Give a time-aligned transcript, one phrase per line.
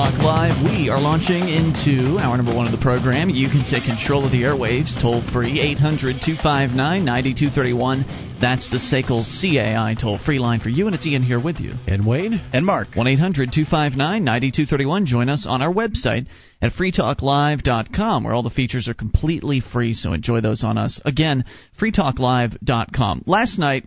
[0.00, 0.64] Talk Live.
[0.64, 3.28] We are launching into hour number one of the program.
[3.28, 8.38] You can take control of the airwaves toll free 800 259 9231.
[8.40, 11.74] That's the SACL CAI toll free line for you, and it's Ian here with you.
[11.86, 12.40] And Wayne?
[12.54, 12.94] And Mark.
[12.94, 15.04] 1 800 259 9231.
[15.04, 16.28] Join us on our website
[16.62, 20.98] at freetalklive.com, where all the features are completely free, so enjoy those on us.
[21.04, 21.44] Again,
[21.78, 23.24] freetalklive.com.
[23.26, 23.86] Last night,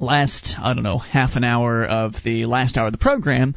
[0.00, 3.54] last, I don't know, half an hour of the last hour of the program,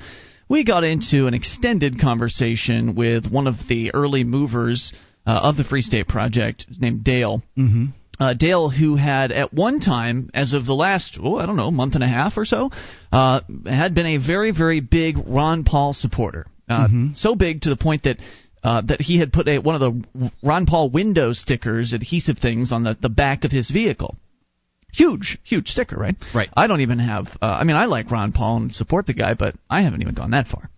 [0.51, 4.91] we got into an extended conversation with one of the early movers
[5.25, 7.41] uh, of the Free State Project named Dale.
[7.57, 7.85] Mm-hmm.
[8.19, 11.71] Uh, Dale, who had at one time, as of the last, oh, I don't know,
[11.71, 12.69] month and a half or so,
[13.13, 16.45] uh, had been a very, very big Ron Paul supporter.
[16.69, 17.07] Uh, mm-hmm.
[17.15, 18.17] So big to the point that
[18.61, 22.73] uh, that he had put a, one of the Ron Paul window stickers, adhesive things,
[22.73, 24.17] on the, the back of his vehicle.
[24.93, 26.15] Huge, huge sticker, right?
[26.33, 26.49] Right.
[26.53, 27.27] I don't even have.
[27.41, 30.15] Uh, I mean, I like Ron Paul and support the guy, but I haven't even
[30.15, 30.69] gone that far.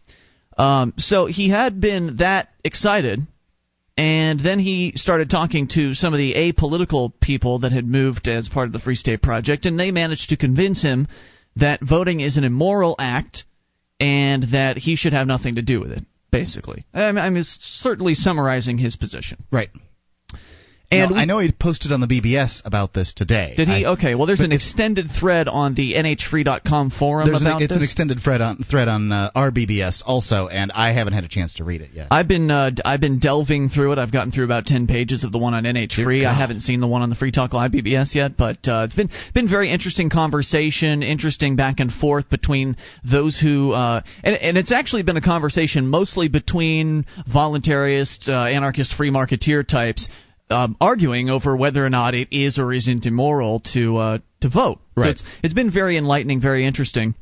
[0.57, 3.25] Um, so he had been that excited,
[3.97, 8.49] and then he started talking to some of the apolitical people that had moved as
[8.49, 11.07] part of the Free State Project, and they managed to convince him
[11.55, 13.45] that voting is an immoral act
[13.99, 16.03] and that he should have nothing to do with it.
[16.31, 19.43] Basically, I'm, I'm certainly summarizing his position.
[19.51, 19.69] Right.
[21.01, 23.53] And no, we- I know he posted on the BBS about this today.
[23.55, 23.85] Did he?
[23.85, 24.15] I- okay.
[24.15, 27.77] Well, there's an extended thread on the nhfree.com forum There's about an, it's this.
[27.77, 31.27] an extended thread on thread on uh, our BBS also, and I haven't had a
[31.27, 32.07] chance to read it yet.
[32.11, 33.97] I've been uh, I've been delving through it.
[33.99, 36.25] I've gotten through about ten pages of the one on NH Free.
[36.25, 38.95] I haven't seen the one on the Free Talk Live BBS yet, but uh, it's
[38.95, 42.75] been been very interesting conversation, interesting back and forth between
[43.09, 48.93] those who uh, and and it's actually been a conversation mostly between voluntarist, uh, anarchist,
[48.95, 50.07] free marketeer types.
[50.49, 54.79] Um, arguing over whether or not it is or isn't immoral to uh, to vote.
[54.95, 55.09] So Right.
[55.11, 57.15] it's it's been very enlightening, very interesting.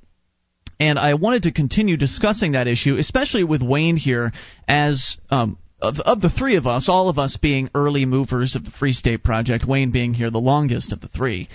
[0.79, 4.33] And I wanted to continue discussing that issue, especially with Wayne here,
[4.67, 8.65] as um, of, of the three of us, all of us being early movers of
[8.65, 11.49] the Free State Project, Wayne being here the longest of the three,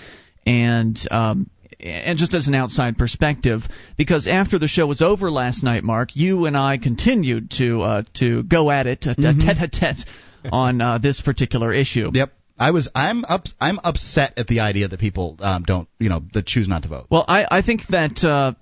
[0.45, 3.61] and um, and just as an outside perspective,
[3.97, 8.03] because after the show was over last night, Mark, you and I continued to uh,
[8.15, 10.05] to go at it, tete a tete,
[10.51, 12.11] on uh, this particular issue.
[12.13, 12.33] Yep.
[12.59, 12.89] I was.
[12.95, 13.43] I'm up.
[13.61, 15.87] I'm upset at the idea that people um, don't.
[15.99, 17.05] You know, that choose not to vote.
[17.11, 18.53] Well, I, I think that uh,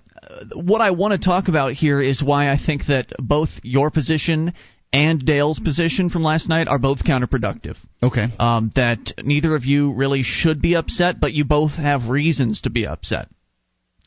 [0.54, 4.52] what I want to talk about here is why I think that both your position
[4.92, 7.76] and Dale's position from last night are both counterproductive.
[8.02, 8.26] Okay.
[8.38, 12.70] Um, that neither of you really should be upset, but you both have reasons to
[12.70, 13.28] be upset.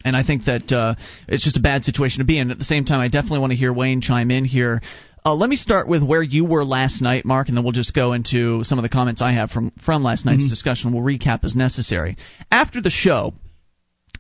[0.05, 0.95] And I think that uh,
[1.27, 2.51] it's just a bad situation to be in.
[2.51, 4.81] At the same time, I definitely want to hear Wayne chime in here.
[5.25, 7.93] Uh, let me start with where you were last night, Mark, and then we'll just
[7.93, 10.93] go into some of the comments I have from from last night's discussion.
[10.93, 12.15] We'll recap as necessary.
[12.49, 13.33] After the show,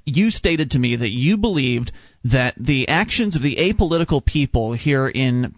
[0.05, 1.91] you stated to me that you believed
[2.25, 5.55] that the actions of the apolitical people here in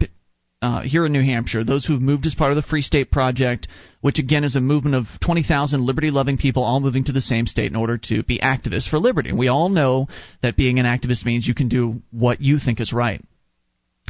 [0.62, 3.66] uh, here in New Hampshire, those who've moved as part of the Free State Project,
[4.00, 7.70] which again is a movement of 20,000 liberty-loving people all moving to the same state
[7.70, 9.30] in order to be activists for liberty.
[9.30, 10.06] And we all know
[10.40, 13.24] that being an activist means you can do what you think is right.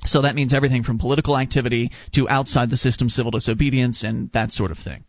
[0.05, 4.53] So that means everything from political activity to outside the system civil disobedience and that
[4.53, 5.05] sort of thing.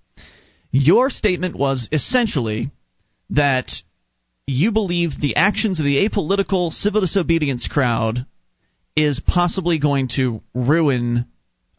[0.71, 2.71] Your statement was essentially
[3.31, 3.71] that
[4.45, 8.25] you believe the actions of the apolitical civil disobedience crowd
[8.95, 11.25] is possibly going to ruin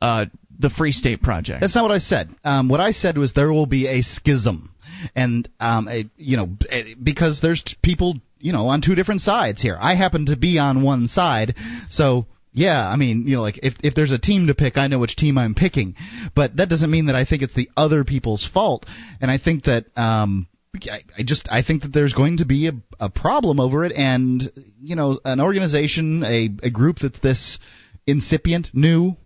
[0.01, 0.27] uh,
[0.59, 1.61] the Free State Project.
[1.61, 2.31] That's not what I said.
[2.45, 4.75] Um, what I said was there will be a schism,
[5.15, 9.21] and um, a, you know, a- because there's t- people, you know, on two different
[9.21, 9.77] sides here.
[9.81, 11.55] I happen to be on one side,
[11.91, 12.89] so yeah.
[12.89, 15.17] I mean, you know, like if if there's a team to pick, I know which
[15.17, 15.97] team I'm picking,
[16.35, 18.87] but that doesn't mean that I think it's the other people's fault.
[19.21, 19.87] And I think that.
[19.97, 20.49] Um,
[20.91, 23.93] I I just I think that there's going to be a, a problem over it,
[23.93, 24.51] and
[24.83, 27.61] you know, an organization, a, a group that's this
[28.09, 29.17] incipient, new,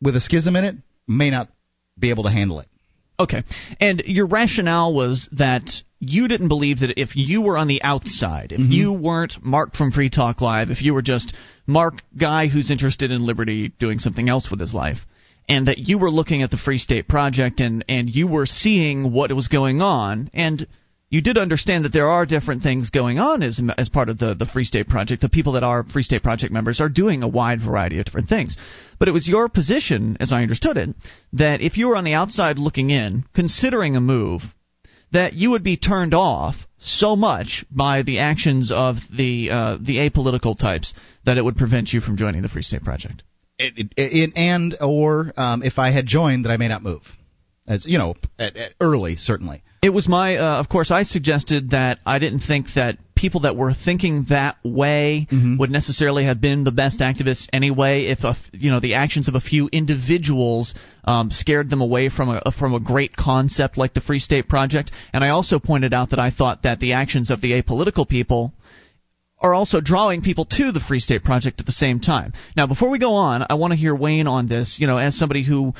[0.00, 0.76] with a schism in it,
[1.08, 1.48] may not
[1.98, 2.68] be able to handle it.
[3.20, 3.42] Okay.
[3.80, 8.52] And your rationale was that you didn't believe that if you were on the outside,
[8.52, 8.70] if mm-hmm.
[8.70, 11.34] you weren't Mark from Free Talk Live, if you were just
[11.66, 14.98] Mark guy who's interested in liberty doing something else with his life,
[15.48, 19.12] and that you were looking at the Free State Project and and you were seeing
[19.12, 20.66] what was going on and
[21.10, 24.34] you did understand that there are different things going on as as part of the
[24.34, 25.22] the Free State Project.
[25.22, 28.28] The people that are Free State Project members are doing a wide variety of different
[28.28, 28.56] things.
[28.98, 30.94] But it was your position, as I understood it,
[31.34, 34.42] that if you were on the outside looking in, considering a move,
[35.12, 39.96] that you would be turned off so much by the actions of the uh, the
[39.96, 40.92] apolitical types
[41.24, 43.22] that it would prevent you from joining the Free State Project.
[43.58, 47.02] It, it, it, and or um, if I had joined, that I may not move.
[47.68, 49.62] As you know, at, at early certainly.
[49.80, 53.54] It was my, uh, of course, I suggested that I didn't think that people that
[53.54, 55.58] were thinking that way Mm-hmm.
[55.58, 58.06] would necessarily have been the best activists anyway.
[58.06, 60.74] If a, you know the actions of a few individuals
[61.04, 64.90] um, scared them away from a from a great concept like the Free State Project,
[65.12, 68.52] and I also pointed out that I thought that the actions of the apolitical people
[69.40, 72.32] are also drawing people to the Free State Project at the same time.
[72.56, 74.78] Now, before we go on, I want to hear Wayne on this.
[74.80, 75.74] You know, as somebody who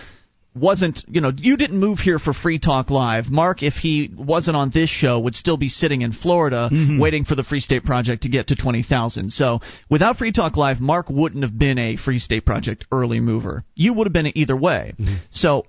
[0.54, 3.26] wasn't, you know, you didn't move here for Free Talk Live.
[3.30, 6.68] Mark, if he wasn't on this show, would still be sitting in Florida
[7.00, 9.30] waiting for the Free State Project to get to 20,000.
[9.30, 13.64] So, without Free Talk Live, Mark wouldn't have been a Free State Project early mover.
[13.74, 14.94] You would have been either way.
[15.30, 15.66] So,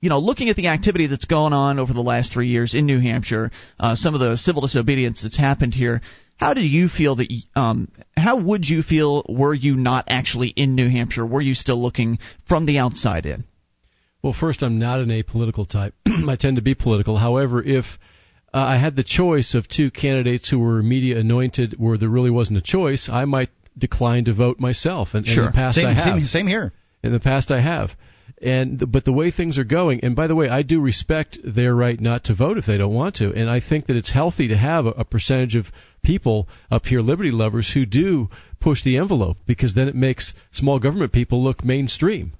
[0.00, 2.86] you know, looking at the activity that's going on over the last three years in
[2.86, 6.00] New Hampshire, uh, some of the civil disobedience that's happened here,
[6.36, 7.28] how do you feel that?
[7.54, 11.26] Um, how would you feel were you not actually in New Hampshire?
[11.26, 12.18] Were you still looking
[12.48, 13.44] from the outside in?
[14.22, 15.94] Well, first, I'm not an apolitical type.
[16.06, 17.16] I tend to be political.
[17.16, 17.84] However, if
[18.52, 22.30] uh, I had the choice of two candidates who were media anointed, where there really
[22.30, 25.10] wasn't a choice, I might decline to vote myself.
[25.14, 26.04] And, and in the past, I Same, have.
[26.04, 26.72] same, same here.
[27.02, 27.90] In the past, I have.
[28.42, 31.74] And but the way things are going, and by the way, I do respect their
[31.74, 34.48] right not to vote if they don't want to, and I think that it's healthy
[34.48, 35.66] to have a, a percentage of
[36.02, 38.28] people up here, liberty lovers, who do
[38.58, 42.32] push the envelope because then it makes small government people look mainstream.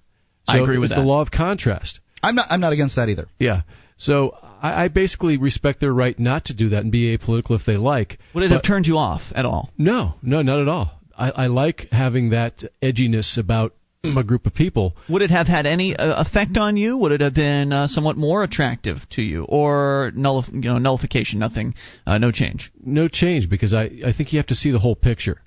[0.52, 1.00] So I agree with it's that.
[1.00, 2.00] the law of contrast.
[2.22, 2.46] I'm not.
[2.50, 3.28] I'm not against that either.
[3.38, 3.62] Yeah.
[3.96, 7.66] So I, I basically respect their right not to do that and be apolitical if
[7.66, 8.18] they like.
[8.34, 9.70] Would it But- have turned you off at all?
[9.78, 10.92] No, no, not at all.
[11.16, 14.96] I, I like having that edginess about a group of people.
[15.10, 16.96] Would it have had any uh, effect on you?
[16.96, 21.38] Would it have been uh, somewhat more attractive to you, or nullif- you know, nullification?
[21.38, 21.74] Nothing,
[22.06, 22.72] uh, no change.
[22.82, 25.42] no change because I, I think you have to see the whole picture.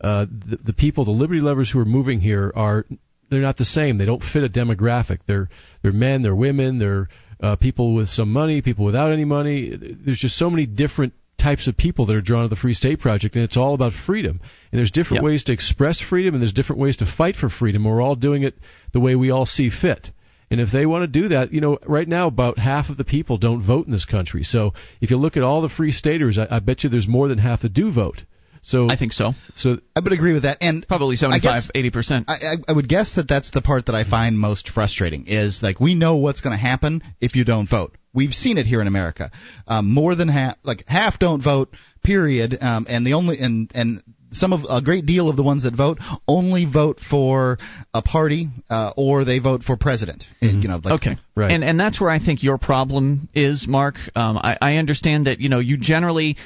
[0.00, 2.84] Uh, the, the people, the liberty lovers who are moving here are
[3.32, 3.98] they're not the same.
[3.98, 5.20] They don't fit a demographic.
[5.26, 5.48] They're
[5.82, 7.08] they're men, they're women, they're
[7.42, 9.72] uh, people with some money, people without any money.
[9.74, 13.00] There's just so many different types of people that are drawn to the Free State
[13.00, 14.38] Project, and it's all about freedom.
[14.70, 15.26] And there's different Yeah.
[15.30, 17.82] ways to express freedom, and there's different ways to fight for freedom.
[17.82, 18.54] We're all doing it
[18.92, 20.12] the way we all see fit.
[20.52, 23.04] And if they want to do that, you know, right now about half of the
[23.04, 24.44] people don't vote in this country.
[24.44, 27.26] So if you look at all the free staters, I, I bet you there's more
[27.26, 28.24] than half that do vote.
[28.62, 29.32] So I think so.
[29.56, 30.58] so I would agree with that.
[30.60, 32.24] And Probably I 75, guess- 80 percent.
[32.28, 35.60] I, I, I would guess that that's the part that I find most frustrating is
[35.62, 37.96] like we know what's going to happen if you don't vote.
[38.14, 39.30] We've seen it here in America.
[39.66, 41.70] Um, more than half, like half don't vote.
[42.04, 42.56] Period.
[42.60, 45.74] Um, and the only and and some of a great deal of the ones that
[45.76, 47.58] vote only vote for
[47.94, 50.24] a party uh, or they vote for president.
[50.40, 51.18] And, you know, like, Okay.
[51.34, 51.50] Right.
[51.50, 53.96] And and that's where I think your problem is, Mark.
[54.14, 56.36] Um, I, I understand that you know you generally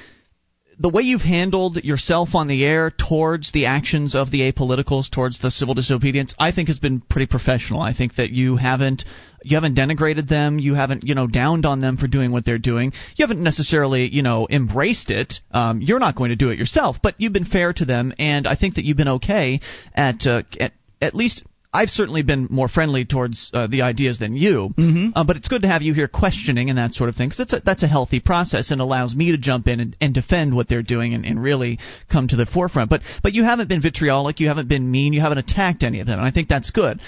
[0.78, 5.40] the way you've handled yourself on the air towards the actions of the apoliticals, towards
[5.40, 7.80] the civil disobedience, I think has been pretty professional.
[7.80, 9.04] I think that you haven't
[9.42, 12.58] you haven't denigrated them, you haven't you know downed on them for doing what they're
[12.58, 12.92] doing.
[13.16, 15.40] You haven't necessarily you know embraced it.
[15.50, 18.46] Um, you're not going to do it yourself, but you've been fair to them, and
[18.46, 19.60] I think that you've been okay
[19.94, 21.42] at uh, at at least
[21.76, 25.10] I've certainly been more friendly towards uh, the ideas than you, mm-hmm.
[25.14, 27.38] uh, but it's good to have you here questioning and that sort of thing because
[27.38, 30.56] that's a, that's a healthy process and allows me to jump in and, and defend
[30.56, 31.78] what they're doing and, and really
[32.10, 32.88] come to the forefront.
[32.88, 36.06] But but you haven't been vitriolic, you haven't been mean, you haven't attacked any of
[36.06, 36.98] them, and I think that's good.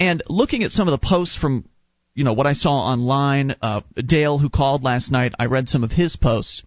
[0.00, 1.64] And looking at some of the posts from
[2.14, 5.84] you know what I saw online, uh, Dale who called last night, I read some
[5.84, 6.64] of his posts.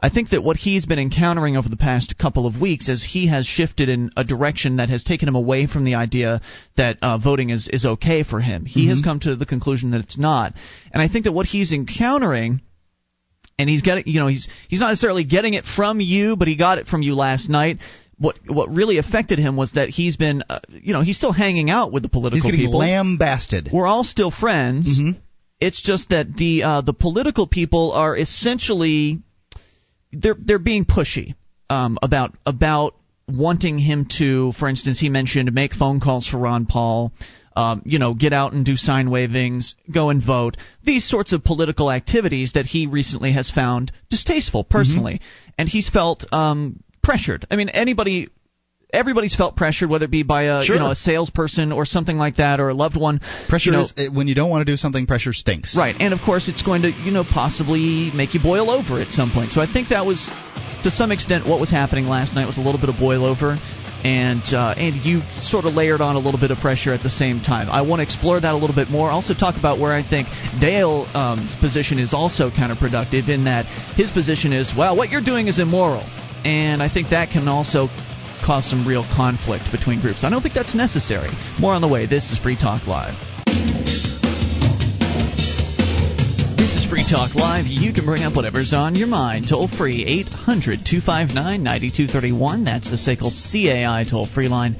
[0.00, 3.28] I think that what he's been encountering over the past couple of weeks is he
[3.28, 6.40] has shifted in a direction that has taken him away from the idea
[6.76, 8.64] that uh, voting is, is okay for him.
[8.66, 10.52] He has come to the conclusion that it's not.
[10.92, 12.60] And I think that what he's encountering
[13.58, 16.56] and he's getting you know he's he's not necessarily getting it from you but he
[16.56, 17.78] got it from you last night
[18.18, 21.70] what what really affected him was that he's been uh, you know he's still hanging
[21.70, 23.70] out with the political He's getting people lambasted.
[23.72, 25.00] we're all still friends.
[25.00, 25.16] Mhm.
[25.58, 29.22] It's just that the uh, the political people are essentially
[30.20, 31.34] they're they're being pushy
[31.70, 32.94] um, about about
[33.28, 37.12] wanting him to, for instance, he mentioned make phone calls for Ron Paul.
[37.56, 40.58] Um, you know, get out and do sign wavings, go and vote.
[40.84, 45.22] These sorts of political activities that he recently has found distasteful personally,
[45.56, 47.46] and he's felt um, pressured.
[47.50, 48.28] I mean, anybody
[48.92, 50.76] everybody's felt pressured, whether it be by a Sure.
[50.76, 53.20] you know a salesperson or something like that, or a loved one.
[53.48, 55.06] Pressure you know, is when you don't want to do something.
[55.06, 55.76] Pressure stinks.
[55.76, 59.12] right, and of course it's going to you know possibly make you boil over at
[59.12, 59.52] some point.
[59.52, 60.28] So I think that was
[60.82, 63.58] to some extent what was happening last night was a little bit of boil over.
[64.04, 67.10] And uh, and you sort of layered on a little bit of pressure at the
[67.10, 67.68] same time.
[67.70, 69.10] I want to explore that a little bit more.
[69.10, 70.28] Also talk about where I think
[70.60, 73.64] Dale's um, position is also counterproductive in that
[73.96, 76.04] his position is well, what you're doing is immoral,
[76.44, 77.88] and I think that can also
[78.46, 80.22] cause some real conflict between groups.
[80.22, 81.30] I don't think that's necessary.
[81.58, 82.06] More on the way.
[82.06, 83.14] This is Free Talk Live.
[86.56, 89.46] This is Free Talk Talk Live, you can bring up whatever's on your mind.
[89.48, 92.64] Toll free 800 259 9231.
[92.64, 94.76] That's the SACL CAI toll free line.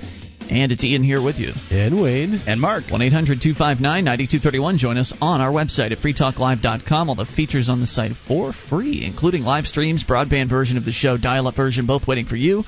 [0.50, 1.52] And it's Ian here with you.
[1.70, 2.42] And Wayne.
[2.46, 2.90] And Mark.
[2.90, 4.78] 1 800 259 9231.
[4.78, 7.08] Join us on our website at freetalklive.com.
[7.08, 10.92] All the features on the site for free, including live streams, broadband version of the
[10.92, 12.64] show, dial up version, both waiting for you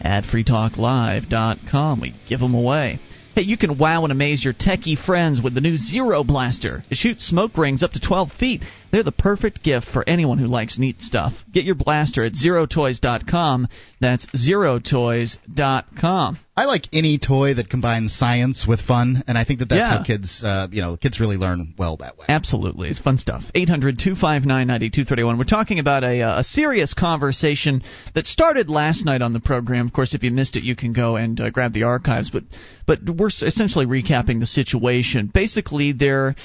[0.00, 2.00] at freetalklive.com.
[2.00, 2.98] We give them away.
[3.34, 6.82] Hey, you can wow and amaze your techie friends with the new Zero Blaster.
[6.90, 8.62] It shoots smoke rings up to 12 feet.
[8.92, 11.32] They're the perfect gift for anyone who likes neat stuff.
[11.52, 13.68] Get your blaster at zerotoys.com.
[14.00, 16.38] That's zerotoys.com.
[16.58, 19.98] I like any toy that combines science with fun, and I think that that's Yeah.
[19.98, 22.24] how kids, uh, you know, kids really learn well that way.
[22.30, 22.88] Absolutely.
[22.88, 23.44] It's fun stuff.
[23.54, 25.36] 800 259 9231.
[25.36, 27.82] We're talking about a, uh, a serious conversation
[28.14, 29.86] that started last night on the program.
[29.86, 32.30] Of course, if you missed it, you can go and uh, grab the archives.
[32.30, 32.44] But,
[32.86, 35.26] but we're essentially recapping the situation.
[35.26, 36.36] Basically, there,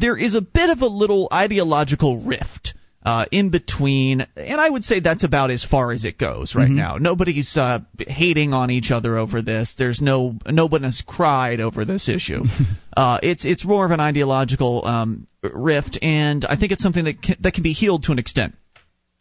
[0.00, 2.74] there is a bit of a little ideological rift.
[3.02, 6.68] Uh, in between, and I would say that's about as far as it goes right
[6.68, 6.98] now.
[6.98, 9.74] Nobody's uh, hating on each other over this.
[9.78, 12.42] There's no nobody's cried over this issue.
[12.96, 17.22] uh, it's it's more of an ideological um, rift, and I think it's something that
[17.22, 18.54] can, that can be healed to an extent.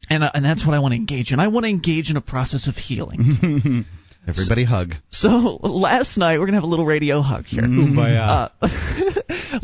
[0.09, 1.39] And uh, and that's what I want to engage in.
[1.39, 3.85] I want to engage in a process of healing.
[4.27, 4.95] Everybody hug.
[5.09, 5.27] so
[5.61, 7.63] last night we're gonna have a little radio hug here.
[7.63, 8.49] Uh,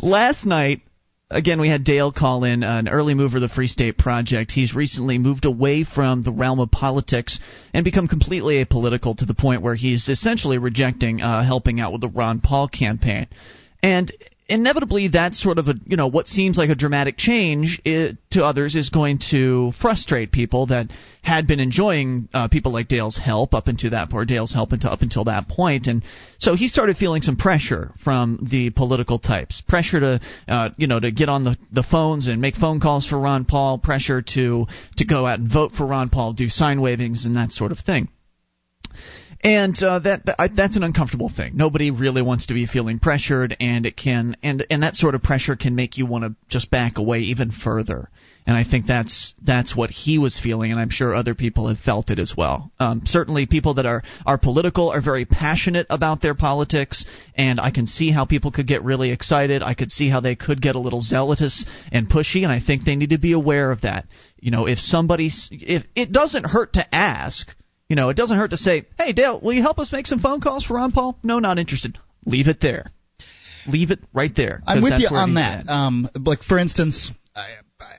[0.00, 0.80] last night,
[1.30, 4.52] again, we had Dale call in, uh, an early mover of the Free State Project.
[4.52, 7.38] He's recently moved away from the realm of politics
[7.74, 12.00] and become completely apolitical to the point where he's essentially rejecting uh, helping out with
[12.00, 13.26] the Ron Paul campaign.
[13.82, 14.12] And
[14.48, 18.44] inevitably, that's sort of a you know what seems like a dramatic change i to
[18.44, 20.88] others is going to frustrate people that
[21.22, 24.90] had been enjoying uh, people like Dale's help up until that or Dale's help until
[24.90, 26.02] up until that point, and
[26.38, 31.00] so he started feeling some pressure from the political types, pressure to uh, you know
[31.00, 34.66] to get on the the phones and make phone calls for Ron Paul, pressure to
[34.96, 37.78] to go out and vote for Ron Paul, do sign wavings and that sort of
[37.78, 38.08] thing.
[39.42, 41.56] And uh, that, that that's an uncomfortable thing.
[41.56, 45.22] Nobody really wants to be feeling pressured, and it can and and that sort of
[45.22, 48.08] pressure can make you want to just back away even further.
[48.46, 51.78] And I think that's that's what he was feeling, and I'm sure other people have
[51.78, 52.70] felt it as well.
[52.78, 57.72] Um, certainly, people that are are political are very passionate about their politics, and I
[57.72, 59.64] can see how people could get really excited.
[59.64, 62.84] I could see how they could get a little zealotous and pushy, and I think
[62.84, 64.06] they need to be aware of that.
[64.38, 67.52] You know, if somebody if it doesn't hurt to ask.
[67.88, 70.18] You know, it doesn't hurt to say, "Hey, Dale, will you help us make some
[70.18, 71.98] phone calls for Ron Paul?" No, not interested.
[72.24, 72.86] Leave it there.
[73.68, 74.62] Leave it right there.
[74.66, 75.68] I'm with you on that.
[75.68, 77.48] Um, like for instance, I,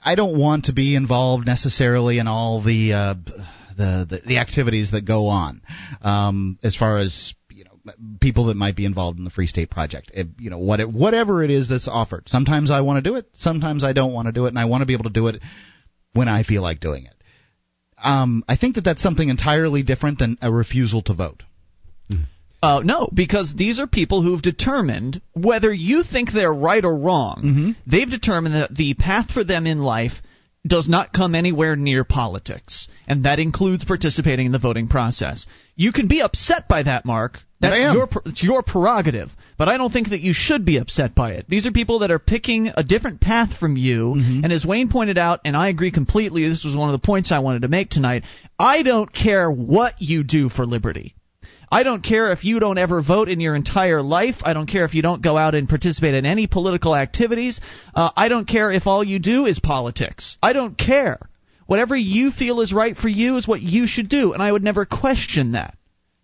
[0.03, 3.13] I don't want to be involved necessarily in all the uh,
[3.77, 5.61] the, the the activities that go on,
[6.01, 9.69] um, as far as you know people that might be involved in the Free State
[9.69, 10.11] Project.
[10.13, 12.27] It, you know what it, whatever it is that's offered.
[12.27, 13.27] Sometimes I want to do it.
[13.33, 15.27] Sometimes I don't want to do it, and I want to be able to do
[15.27, 15.41] it
[16.13, 17.13] when I feel like doing it.
[18.03, 21.43] Um, I think that that's something entirely different than a refusal to vote.
[22.61, 27.41] Uh, no, because these are people who've determined whether you think they're right or wrong.
[27.43, 27.71] Mm-hmm.
[27.85, 30.13] They've determined that the path for them in life
[30.65, 35.45] does not come anywhere near politics, and that includes participating in the voting process.
[35.75, 37.39] You can be upset by that, Mark.
[37.59, 41.15] That That's your it's your prerogative, but I don't think that you should be upset
[41.15, 41.45] by it.
[41.49, 44.43] These are people that are picking a different path from you, Mm-hmm.
[44.43, 46.47] and as Wayne pointed out, and I agree completely.
[46.47, 48.23] This was one of the points I wanted to make tonight.
[48.59, 51.15] I don't care what you do for liberty.
[51.69, 54.35] I don't care if you don't ever vote in your entire life.
[54.43, 57.59] I don't care if you don't go out and participate in any political activities.
[57.93, 60.37] Uh, I don't care if all you do is politics.
[60.41, 61.19] I don't care.
[61.65, 64.63] Whatever you feel is right for you is what you should do, and I would
[64.63, 65.76] never question that.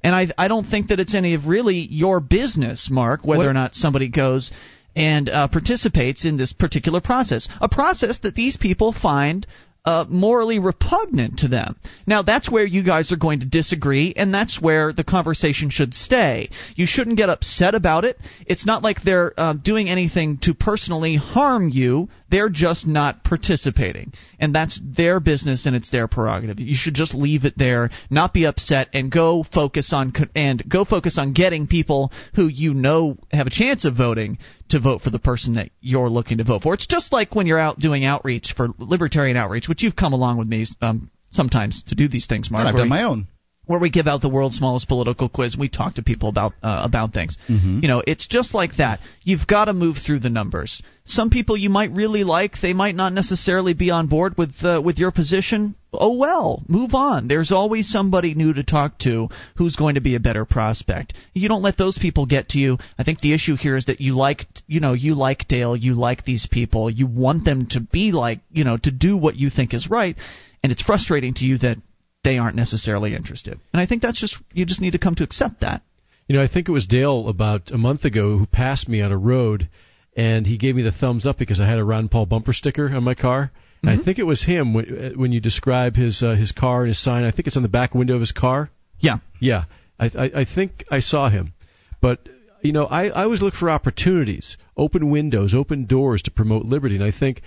[0.03, 3.47] And I, I don't think that it's any of really your business, Mark, whether What-
[3.47, 4.51] or not somebody goes
[4.95, 7.47] and uh, participates in this particular process.
[7.61, 9.47] A process that these people find
[9.85, 11.75] uh, morally repugnant to them.
[12.07, 15.93] Now, that's where you guys are going to disagree, and that's where the conversation should
[15.93, 16.49] stay.
[16.75, 18.17] You shouldn't get upset about it.
[18.45, 22.07] It's not like they're uh, doing anything to personally harm you.
[22.33, 26.59] They're just not participating, and that's their business and it's their prerogative.
[26.59, 30.83] You should just leave it there, not be upset, and go focus on and go
[30.83, 35.11] focus on getting people who you know have a chance of voting to vote for
[35.11, 36.73] the person that you're looking to vote for.
[36.73, 40.39] It's just like when you're out doing outreach for libertarian outreach, which you've come along
[40.39, 42.61] with me um, sometimes to do these things, Mark.
[42.61, 43.27] And I've done my own.
[43.65, 45.53] Where we give out the world's smallest political quiz.
[45.53, 47.37] and We talk to people about uh, about things.
[47.47, 47.79] Mm-hmm.
[47.81, 48.99] You know, it's just like that.
[49.23, 50.81] You've got to move through the numbers.
[51.05, 54.81] Some people you might really like, they might not necessarily be on board with uh,
[54.83, 55.75] with your position.
[55.93, 57.27] Oh well, move on.
[57.27, 61.13] There's always somebody new to talk to who's going to be a better prospect.
[61.33, 62.79] You don't let those people get to you.
[62.97, 65.93] I think the issue here is that you like, you know, you like Dale, you
[65.93, 69.49] like these people, you want them to be like, you know, to do what you
[69.49, 70.15] think is right,
[70.63, 71.77] and it's frustrating to you that
[72.23, 73.59] they aren't necessarily interested.
[73.73, 75.81] And I think that's just you just need to come to accept that.
[76.27, 79.11] You know, I think it was Dale about a month ago who passed me on
[79.11, 79.69] a road,
[80.15, 82.93] and he gave me the thumbs up because I had a Ron Paul bumper sticker
[82.95, 83.51] on my car.
[83.81, 83.99] And Mm-hmm.
[83.99, 86.87] I think it was him when, uh, when you describe his uh, his car and
[86.89, 87.25] his sign.
[87.25, 88.69] I think it's on the back window of his car.
[88.99, 89.17] Yeah.
[89.41, 89.65] Yeah,
[89.99, 91.53] I, I, I think I saw him,
[92.01, 92.19] but
[92.61, 96.95] you know, I, I always look for opportunities, open windows, open doors to promote liberty,
[96.95, 97.41] and I think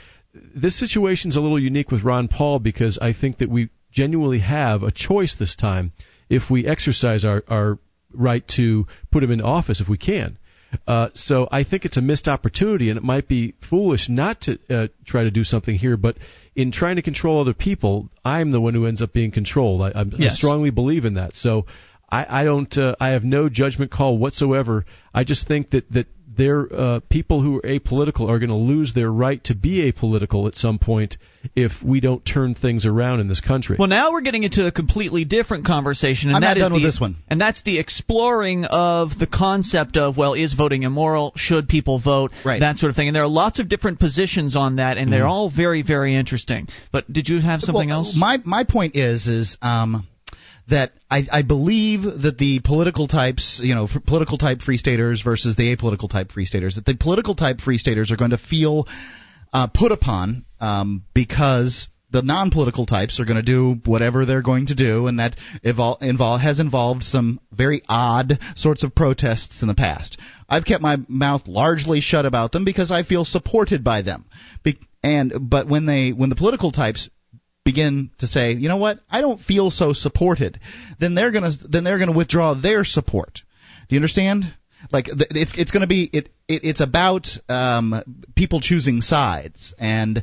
[0.55, 4.83] this situation's a little unique with Ron Paul because I think that we genuinely have
[4.83, 5.93] a choice this time
[6.29, 7.79] if we exercise our our
[8.13, 10.39] right to put him in office if we can.
[10.87, 14.59] Uh, so I think it's a missed opportunity, and it might be foolish not to
[14.69, 15.97] uh, try to do something here.
[15.97, 16.17] But
[16.55, 19.81] in trying to control other people, I'm the one who ends up being controlled.
[19.83, 20.37] I, I, I Yes.
[20.37, 21.35] strongly believe in that.
[21.37, 21.67] So
[22.11, 22.77] I, I don't.
[22.77, 24.85] Uh, I have no judgment call whatsoever.
[25.15, 28.93] I just think that that there uh, people who are apolitical are going to lose
[28.95, 31.17] their right to be apolitical at some point
[31.55, 33.77] if we don't turn things around in this country.
[33.79, 36.73] Well, now we're getting into a completely different conversation, and I'm that not is done
[36.73, 37.17] with the- this one.
[37.29, 41.33] And that's the exploring of the concept of well, is voting immoral?
[41.37, 42.33] Should people vote?
[42.45, 42.61] Right.
[42.61, 43.09] That sort of thing.
[43.09, 46.69] And there are lots of different positions on that, and they're all very, very interesting.
[46.93, 48.17] But did you have something well, else?
[48.17, 50.07] My my point is is um,
[50.69, 55.57] that I, I believe that the political types, you know, political type free staters versus
[55.57, 58.87] the apolitical type free staters, that the political type free staters are going to feel
[59.53, 64.67] uh, put upon um, because the non-political types are going to do whatever they're going
[64.67, 69.75] to do, and that evol- has involved some very odd sorts of protests in the
[69.75, 70.19] past.
[70.49, 74.25] I've kept my mouth largely shut about them because I feel supported by them.
[74.63, 77.09] Be- and but when they when the political types
[77.67, 80.61] begin to say, you know what, I don't feel so supported,
[81.01, 83.41] then they're gonna then they're gonna withdraw their support.
[83.89, 84.45] Do you understand?
[84.93, 88.03] Like it's it's to be it, it it's about um,
[88.37, 90.23] people choosing sides and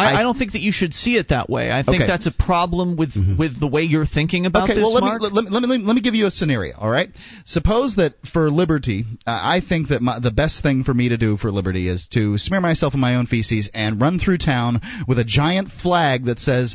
[0.00, 1.70] I, I- I don't think that you should see it that way.
[1.70, 2.06] I think Okay.
[2.06, 5.22] that's a problem with with the way you're thinking about okay, this, well let Mark.
[5.22, 6.76] me, let, me, let, me, let me give you a scenario.
[6.76, 7.10] All right,
[7.44, 11.16] suppose that for liberty, uh, I think that my, the best thing for me to
[11.16, 14.80] do for liberty is to smear myself in my own feces and run through town
[15.08, 16.74] with a giant flag that says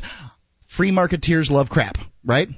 [0.76, 2.48] "Free marketeers love crap." Right?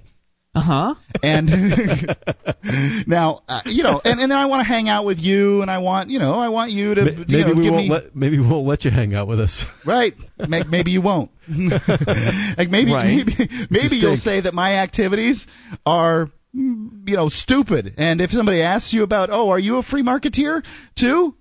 [0.59, 0.95] Uh huh.
[1.23, 1.47] and
[3.07, 5.71] now uh, you know and, and then i want to hang out with you and
[5.71, 7.87] i want you know i want you to Ma- you maybe know we give won't
[7.87, 9.65] me let maybe we won't let you hang out with us.
[9.87, 10.15] right
[10.49, 13.25] maybe you won't like maybe Right.
[13.27, 15.47] maybe, maybe you'll say that my activities
[15.87, 20.03] are you know stupid and if somebody asks you about oh are you a free
[20.03, 20.63] marketeer
[20.99, 21.35] too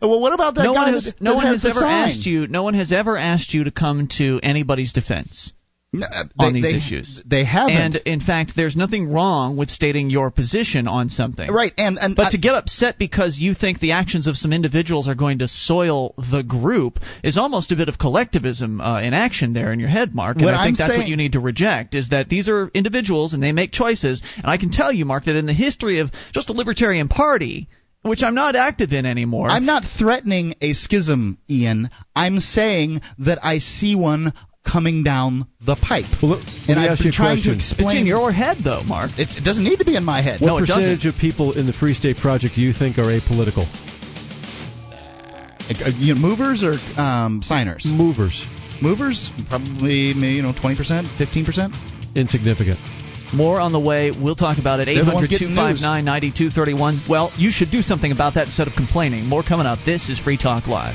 [0.00, 1.80] well what about that no guy one has that, no that one has has ever
[1.80, 2.08] sign?
[2.08, 2.46] asked you.
[2.46, 5.52] No one has ever asked you to come to anybody's defense.
[5.90, 7.22] No, uh, on they- these they- issues.
[7.24, 11.50] they haven't And in fact, there's nothing wrong with stating your position on something.
[11.50, 14.52] right and and But I- to get upset because you think the actions of some
[14.52, 19.14] individuals are going to soil the group is almost a bit of collectivism uh, in
[19.14, 20.36] action there in your head, Mark.
[20.36, 23.32] And I think I'm that's what you need to reject is that these are individuals
[23.32, 24.20] and they make choices.
[24.36, 27.66] And I can tell you, Mark, that in the history of just the Libertarian Party,
[28.02, 31.88] which I'm not active in anymore, I'm not threatening a schism, Ian.
[32.14, 34.34] I'm saying that I see one
[34.70, 36.04] coming down the pipe.
[36.22, 37.88] Well, let- let and me I've ask been you a trying to explain.
[37.88, 39.10] it's in your head, though, Mark.
[39.16, 40.40] It's, it doesn't need to be in my head.
[40.40, 40.84] What No, it doesn't.
[40.84, 43.66] percentage of people in the Free State Project do you think are apolitical?
[45.70, 47.84] Uh, you know, movers or um, signers?
[47.86, 48.44] Movers,
[48.80, 51.74] Movers, probably you know, twenty percent, fifteen percent.
[52.14, 52.78] insignificant.
[53.34, 54.10] More on the way.
[54.10, 54.86] We'll talk about it.
[54.86, 57.00] They're 800 259 9231.
[57.10, 59.26] Well, you should do something about that instead of complaining.
[59.26, 59.80] More coming up.
[59.84, 60.94] This is Free Talk Live.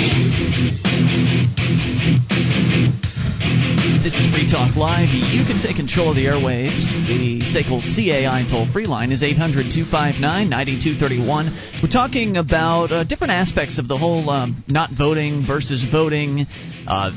[4.03, 5.09] This is Free Talk Live.
[5.13, 6.89] You can take control of the airwaves.
[7.05, 11.81] The SACL CAI toll free line is 800 259 9231.
[11.83, 16.47] We're talking about uh, different aspects of the whole um, not voting versus voting.
[16.87, 17.11] Uh,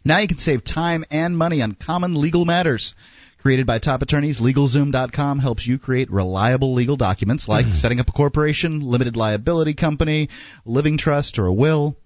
[0.05, 2.95] Now you can save time and money on common legal matters.
[3.41, 7.77] Created by top attorneys, LegalZoom.com helps you create reliable legal documents like mm.
[7.77, 10.29] setting up a corporation, limited liability company,
[10.65, 11.97] living trust, or a will.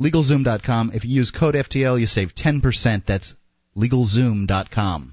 [0.00, 0.92] LegalZoom.com.
[0.94, 3.04] If you use code FTL, you save 10%.
[3.06, 3.34] That's
[3.76, 5.12] LegalZoom.com.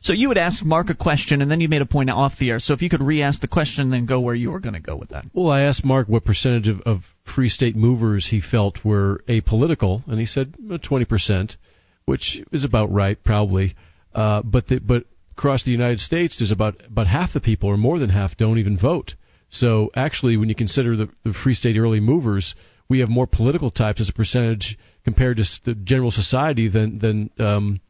[0.00, 2.50] So you would ask Mark a question, and then you made a point off the
[2.50, 2.60] air.
[2.60, 4.96] So if you could re-ask the question, then go where you were going to go
[4.96, 5.24] with that.
[5.32, 7.00] Well, I asked Mark what percentage of, of
[7.34, 11.56] free state movers he felt were apolitical, and he said twenty percent,
[12.04, 13.74] which is about right, probably.
[14.14, 17.76] Uh, but the, but across the United States, there's about about half the people, or
[17.76, 19.14] more than half, don't even vote.
[19.50, 22.54] So actually, when you consider the, the free state early movers,
[22.88, 27.30] we have more political types as a percentage compared to the general society than than
[27.38, 27.80] um,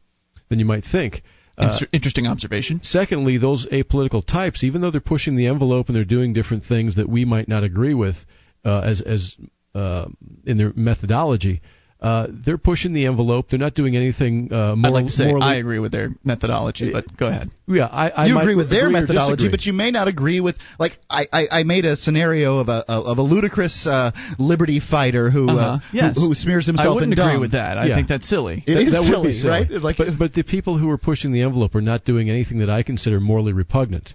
[0.49, 1.21] than you might think.
[1.59, 2.79] Uh, interesting observation.
[2.83, 6.95] Secondly, those apolitical types, even though they're pushing the envelope and they're doing different things
[6.95, 8.15] that we might not agree with
[8.65, 9.35] uh, as as
[9.75, 10.05] uh,
[10.45, 11.61] in their methodology,
[12.01, 13.49] uh, they're pushing the envelope.
[13.49, 14.53] They're not doing anything.
[14.53, 17.51] Uh, I'd like to say morally, I agree with their methodology, but go ahead.
[17.67, 20.55] Yeah, I, I you agree with their agree methodology, but you may not agree with.
[20.79, 25.29] Like I, I, I made a scenario of a of a ludicrous uh, liberty fighter
[25.29, 25.79] who, uh, uh-huh.
[25.91, 26.15] yes.
[26.15, 27.41] who, who smears himself I wouldn't in agree dung.
[27.41, 27.77] with that.
[27.77, 27.95] I Yeah.
[27.95, 28.63] think that's silly.
[28.65, 29.49] It That- is that would silly, be silly.
[29.49, 29.69] right?
[29.69, 32.69] Like, but but the people who are pushing the envelope are not doing anything that
[32.69, 34.13] I consider morally repugnant.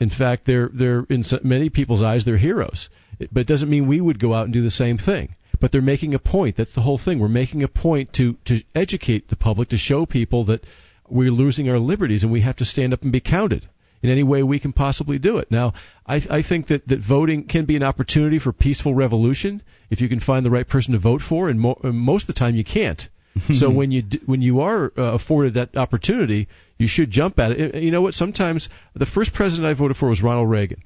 [0.00, 2.88] In fact, they're they're in many people's eyes they're heroes.
[3.30, 5.36] But it doesn't mean we would go out and do the same thing.
[5.60, 6.56] But they're making a point.
[6.56, 7.18] That's the whole thing.
[7.18, 10.64] We're making a point to to educate the public to show people that
[11.08, 13.68] we're losing our liberties and we have to stand up and be counted
[14.02, 15.50] in any way we can possibly do it.
[15.50, 15.74] Now,
[16.06, 20.08] I, I think that, that voting can be an opportunity for peaceful revolution if you
[20.08, 22.56] can find the right person to vote for, and, mo- and most of the time
[22.56, 23.08] you can't.
[23.54, 27.52] so when you d- when you are uh, afforded that opportunity, you should jump at
[27.52, 27.74] it.
[27.74, 28.14] And You know what?
[28.14, 30.82] Sometimes the first president I voted for was Ronald Reagan.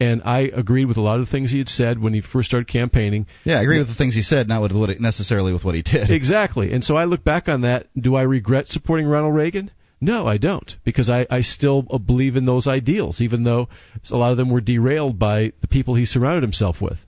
[0.00, 2.48] And I agreed with a lot of the things he had said when he first
[2.48, 3.26] started campaigning.
[3.44, 5.74] yeah, I agree with the things he said, not with what it, necessarily with what
[5.74, 6.10] he did.
[6.24, 6.72] Exactly.
[6.72, 7.88] And so I look back on that.
[7.98, 9.70] Do I regret supporting Ronald Reagan?
[10.00, 13.68] No, I don't, because I, I still uh, believe in those ideals, even though
[14.10, 16.98] a lot of them were derailed by the people he surrounded himself with.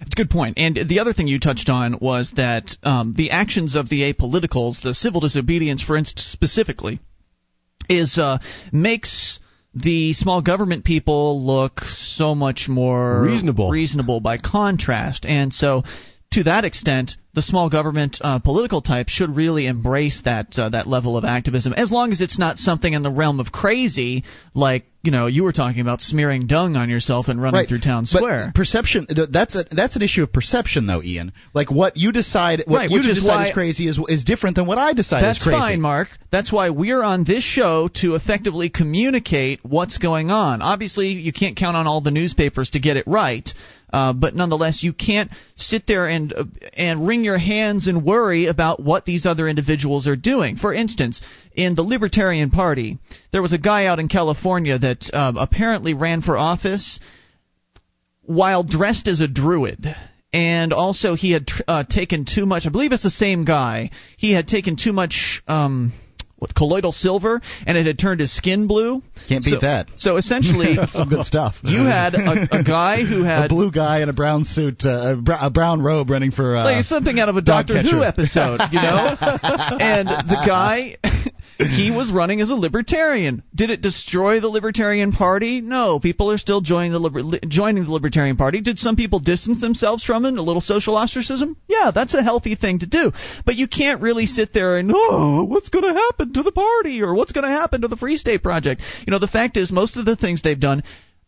[0.00, 0.58] It's a good point.
[0.58, 4.82] And the other thing you touched on was that um, the actions of the apoliticals,
[4.82, 7.00] the civil disobedience, for instance, specifically,
[7.88, 8.38] is uh,
[8.72, 9.38] makes
[9.74, 13.70] the small government people look so much more Reasonable.
[13.70, 15.24] reasonable by contrast.
[15.26, 15.82] And so,
[16.32, 20.86] to that extent, the small government uh, political type should really embrace that uh, that
[20.86, 24.84] level of activism, as long as it's not something in the realm of crazy, like
[25.02, 27.68] you know you were talking about smearing dung on yourself and running right.
[27.68, 28.52] through town But square.
[28.54, 31.32] perception that's a that's an issue of perception though, Ian.
[31.54, 34.66] Like what you decide what Right, you is decide is crazy is is different than
[34.66, 35.56] what I decide That's is crazy.
[35.56, 36.08] That's fine, Mark.
[36.30, 40.60] That's why we're on this show to effectively communicate what's going on.
[40.62, 43.48] Obviously, you can't count on all the newspapers to get it right,
[43.92, 46.44] uh, but nonetheless, you can't sit there and uh,
[46.76, 50.56] and wring your hands and worry about what these other individuals are doing.
[50.56, 51.20] For instance,
[51.54, 52.98] in the Libertarian Party,
[53.32, 57.00] there was a guy out in California that uh, apparently ran for office
[58.22, 59.94] while dressed as a druid.
[60.34, 62.64] And also, he had uh, taken too much.
[62.64, 63.90] I believe it's the same guy.
[64.16, 65.42] He had taken too much.
[65.46, 65.92] Um,
[66.42, 69.00] what colloidal silver, and it had turned his skin blue.
[69.28, 69.86] Can't beat so, that.
[69.96, 71.54] So essentially, Some good stuff.
[71.62, 75.14] you had a, a guy who had a blue guy in a brown suit, uh,
[75.14, 78.02] a, br- a brown robe, running for uh, like something out of a Doctor Who
[78.02, 79.16] episode, you know.
[79.20, 80.96] and the guy,
[81.58, 83.44] he was running as a libertarian.
[83.54, 85.60] Did it destroy the Libertarian Party?
[85.60, 88.60] No, people are still joining the liber- li- joining the Libertarian Party.
[88.60, 90.34] Did some people distance themselves from it?
[90.36, 91.56] A little social ostracism?
[91.68, 93.12] Yeah, that's a healthy thing to do.
[93.46, 97.02] But you can't really sit there and oh, what's going to happen to the party
[97.02, 98.82] or what's going to happen to the Free State Project?
[99.06, 100.82] You know, the fact is, most of the things they've done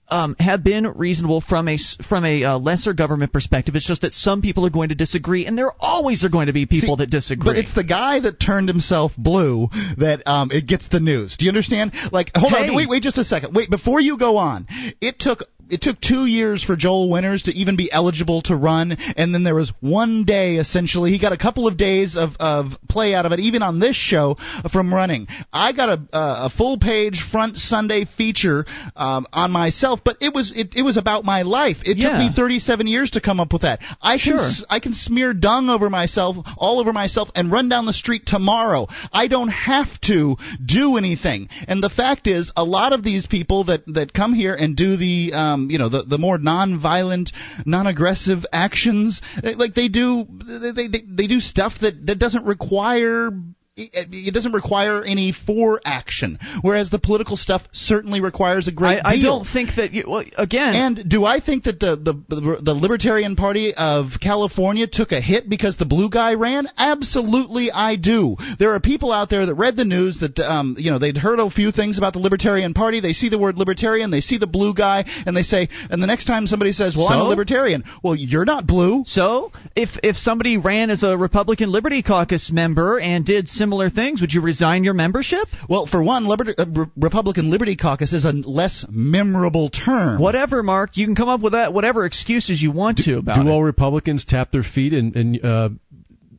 [0.09, 3.75] um, have been reasonable from a from a uh, lesser government perspective.
[3.75, 6.53] It's just that some people are going to disagree, and there always are going to
[6.53, 7.45] be people See, that disagree.
[7.45, 11.37] But it's the guy that turned himself blue that um, it gets the news.
[11.39, 11.93] Do you understand?
[12.13, 12.69] Like, hold Hey.
[12.69, 13.55] on, wait, wait, just a second.
[13.55, 14.67] Wait, before you go on,
[15.01, 15.41] it took.
[15.71, 19.43] It took two years for Joel Winters to even be eligible to run, and then
[19.45, 21.11] there was one day essentially.
[21.13, 23.97] He got a couple of days of, of play out of it, even on this
[23.97, 24.37] show
[24.73, 25.27] from running.
[25.53, 28.65] I got a, a full page front Sunday feature
[28.97, 31.79] um, on myself, but it was it, it was about my life.
[31.85, 32.11] It Yeah.
[32.11, 33.81] took me 37 years to come up with that.
[34.03, 34.39] I can Sure.
[34.41, 38.23] s- I can smear dung over myself, all over myself, and run down the street
[38.27, 38.87] tomorrow.
[39.13, 41.49] I don't have to do anything.
[41.69, 44.97] And the fact is, a lot of these people that that come here and do
[44.97, 47.33] the um, Um, you know the the more non-violent,
[47.65, 53.31] non-aggressive actions, like they do they they, they do stuff that that doesn't require
[53.77, 59.01] it it doesn't require any for action, whereas the political stuff certainly requires a great
[59.05, 60.05] I, I don't think that you.
[60.07, 64.87] Well, again, And do I think that the, the the the Libertarian Party of California
[64.87, 66.69] took a hit because the blue guy ran?
[66.77, 68.37] Absolutely, I do.
[68.61, 71.41] There are people out there that read the news that um you know they'd heard
[71.41, 73.01] a few things about the Libertarian Party.
[73.01, 76.07] They see the word libertarian, they see the blue guy, and they say, and the
[76.07, 79.03] next time somebody says, "Well, I'm a libertarian," well, you're not blue.
[79.05, 84.21] So, if if somebody ran as a Republican Liberty Caucus member and did similar things,
[84.21, 85.49] would you resign your membership?
[85.71, 90.21] Well, for one, Liber- uh, Re- Republican Liberty Caucus is a less memorable term.
[90.21, 90.99] Whatever, Mark.
[90.99, 93.53] You can come up with that whatever excuses you want to about Do it.
[93.53, 95.69] all Republicans tap their feet in, in uh,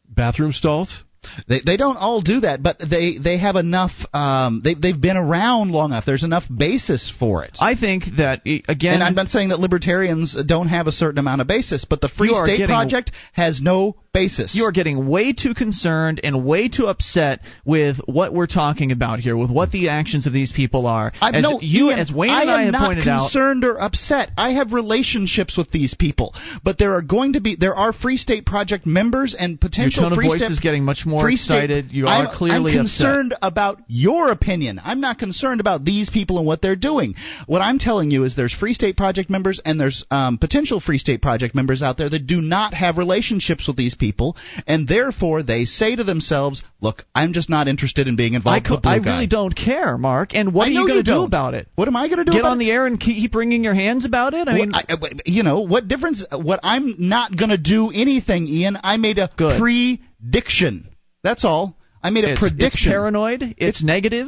[0.08, 1.04] bathroom stalls?
[1.48, 3.92] They they don't all do that, but they they have enough.
[4.14, 6.06] Um, they they've been around long enough.
[6.06, 7.58] There's enough basis for it.
[7.60, 11.42] I think that again, and I'm not saying that libertarians don't have a certain amount
[11.42, 14.56] of basis, but the Free State getting- Project has no basis.
[14.56, 19.20] you are getting way too concerned and way too upset with what we're talking about
[19.20, 21.12] here, with what the actions of these people are.
[21.22, 23.12] I'm, as no, you, Ian, as Wayne I and am I have pointed out, I
[23.12, 24.32] am not concerned or upset.
[24.38, 26.34] I have relationships with these people,
[26.64, 30.10] but there are going to be there are Free State Project members and potential your
[30.12, 32.82] tone of voice State is getting much more Free State- You are I'm, clearly I'm
[32.86, 32.98] upset.
[32.98, 34.80] concerned about your opinion.
[34.84, 37.16] I'm not concerned about these people and what they're doing.
[37.48, 40.98] What I'm telling you is there's Free State Project members and there's um, potential Free
[41.00, 44.36] State Project members out there that do not have relationships with these people,
[44.68, 48.66] and therefore they say to themselves, "Look, I'm just not interested in being I, involved
[48.66, 50.36] co- with the blue I guy." really don't care, Mark.
[50.36, 51.68] And what I are you going to do about it?
[51.76, 52.32] What am I going to do?
[52.32, 52.66] Get on it?
[52.66, 54.48] the air and keep wringing your hands about it?
[54.48, 56.24] I mean, I, I- you know what difference?
[56.32, 58.78] What I'm not going to do anything, Ian.
[58.84, 59.60] I made a Good.
[59.60, 60.90] prediction.
[61.26, 61.76] That's all.
[62.04, 62.68] I made a it's, prediction.
[62.70, 63.56] it's paranoid.
[63.58, 64.28] It's, negative.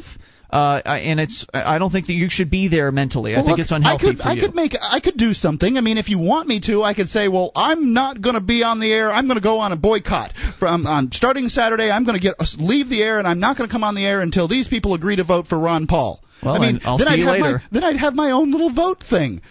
[0.52, 1.46] Uh, I- and it's.
[1.54, 3.34] I don't think that you should be there mentally.
[3.34, 5.36] I Well, think look, it's unhealthy I could, for I could make, I could do
[5.36, 5.78] something.
[5.78, 8.42] I mean, if you want me to, I could say, well, I'm not going to
[8.42, 9.12] be on the air.
[9.12, 11.92] I'm going to go on a boycott from on starting Saturday.
[11.92, 14.06] I'm going to get leave the air, and I'm not going to come on the
[14.06, 16.20] air until these people agree to vote for Ron Paul.
[16.44, 17.58] Well, I mean, I'll then see I'd you have later.
[17.60, 19.42] My, then I'd have my own little vote thing.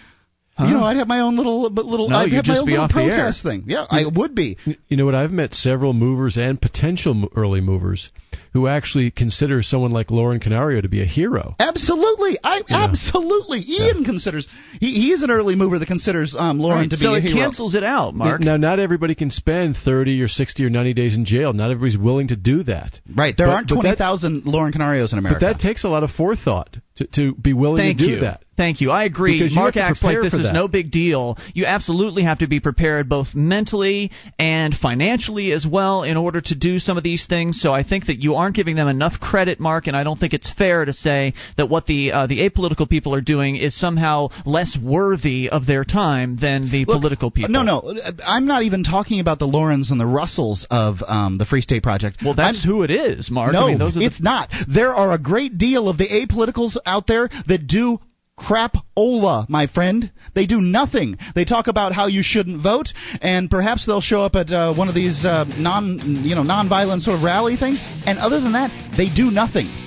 [0.56, 0.66] Huh?
[0.68, 2.08] You know, I'd have my own little, but little.
[2.08, 3.08] No, I'd have my own little off the air.
[3.10, 3.64] protest thing.
[3.66, 4.56] Yeah, I would be.
[4.88, 5.14] You know what?
[5.14, 8.08] I've met several movers and potential early movers
[8.54, 11.54] who actually consider someone like Lauren Canario to be a hero.
[11.58, 13.58] Absolutely, I absolutely.
[13.66, 14.48] Ian considers
[14.80, 17.20] he, he is an early mover that considers um, Lauren Right, to be so a
[17.20, 17.32] hero.
[17.32, 18.40] So it cancels it out, Mark.
[18.40, 21.52] Now, not everybody can spend 30 or 60 or 90 days in jail.
[21.52, 22.98] Not everybody's willing to do that.
[23.14, 25.38] Right, there But- aren't twenty thousand Lauren Canarios in America.
[25.40, 28.20] But that takes a lot of forethought to, to be willing Thank to do you.
[28.20, 28.42] that.
[28.56, 28.90] Thank you.
[28.90, 29.38] I agree.
[29.38, 30.54] Because you Mark have to acts like this is that.
[30.54, 31.36] no big deal.
[31.52, 36.54] You absolutely have to be prepared both mentally and financially as well in order to
[36.54, 37.60] do some of these things.
[37.60, 40.32] So I think that you aren't giving them enough credit, Mark, and I don't think
[40.32, 44.28] it's fair to say that what the uh, the apolitical people are doing is somehow
[44.46, 47.50] less worthy of their time than the Look, political people.
[47.50, 51.44] No, no, I'm not even talking about the Laurens and the Russells of um, the
[51.44, 52.18] Free State Project.
[52.24, 53.52] Well, that's I'm, who it is, Mark.
[53.52, 54.50] No, I mean, those are the it's not.
[54.66, 57.98] There are a great deal of the apoliticals out there that do
[58.36, 60.10] crap-ola, my friend.
[60.34, 61.16] They do nothing.
[61.34, 62.88] They talk about how you shouldn't vote,
[63.22, 67.02] and perhaps they'll show up at uh, one of these uh, non, you know, non-violent
[67.02, 67.82] sort of rally things.
[68.04, 69.85] And other than that, they do nothing.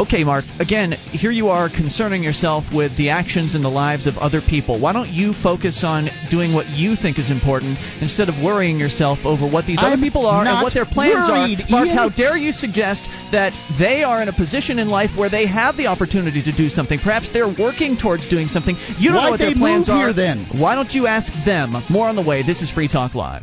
[0.00, 4.16] Okay, Mark, again, here you are concerning yourself with the actions and the lives of
[4.16, 4.78] other people.
[4.78, 9.18] Why don't you focus on doing what you think is important instead of worrying yourself
[9.24, 11.82] over what these I'm other people are and what their plans worried, are?
[11.82, 11.96] Mark, Ian.
[11.96, 15.76] how dare you suggest that they are in a position in life where they have
[15.76, 17.00] the opportunity to do something?
[17.02, 18.76] Perhaps they're working towards doing something.
[19.02, 19.98] You don't know Why'd what their plans are.
[19.98, 20.46] here then?
[20.62, 21.74] Why don't you ask them?
[21.90, 22.46] More on the way.
[22.46, 23.42] This is Free Talk Live.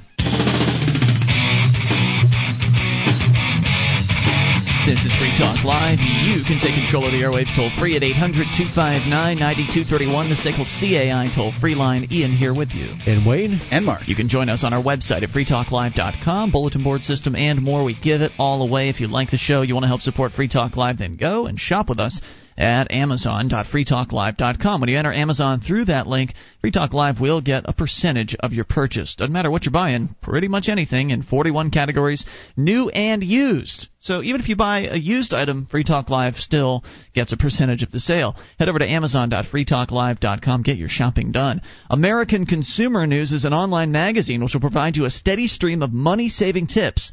[4.85, 5.97] This is Free Talk Live.
[5.97, 10.61] You can take control of the airwaves toll free at 800 259 9231, the SACL
[10.61, 12.05] CAI toll free line.
[12.11, 12.93] Ian here with you.
[13.07, 14.07] And Wayne, And Mark.
[14.07, 17.83] You can join us on our website at freetalklive.com, bulletin board system, and more.
[17.83, 18.89] We give it all away.
[18.89, 21.47] If you like the show, you want to help support Free Talk Live, then go
[21.47, 22.21] and shop with us
[22.57, 24.81] at amazon.freetalklive.com.
[24.81, 28.53] When you enter Amazon through that link, Free Talk Live will get a percentage of
[28.53, 29.15] your purchase.
[29.15, 33.89] Doesn't matter what you're buying, pretty much anything in 41 categories, new and used.
[33.99, 37.83] So even if you buy a used item, Free Talk Live still gets a percentage
[37.83, 38.35] of the sale.
[38.57, 41.61] Head over to amazon.freetalklive.com, get your shopping done.
[41.89, 45.91] American Consumer News is an online magazine which will provide you a steady stream of
[45.91, 47.11] money-saving tips.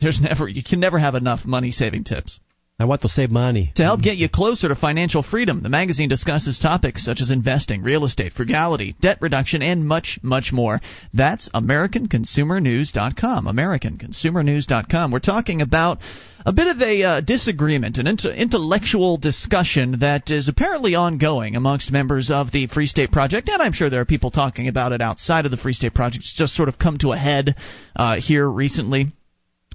[0.00, 2.40] There's never you can never have enough money-saving tips.
[2.80, 3.72] I want to save money.
[3.74, 7.82] To help get you closer to financial freedom, the magazine discusses topics such as investing,
[7.82, 10.80] real estate, frugality, debt reduction, and much, much more.
[11.12, 13.44] That's AmericanConsumerNews.com.
[13.44, 15.10] AmericanConsumerNews.com.
[15.10, 15.98] We're talking about
[16.46, 21.92] a bit of a uh, disagreement, an int- intellectual discussion that is apparently ongoing amongst
[21.92, 25.02] members of the Free State Project, and I'm sure there are people talking about it
[25.02, 26.24] outside of the Free State Project.
[26.24, 27.56] It's just sort of come to a head
[27.94, 29.12] uh, here recently.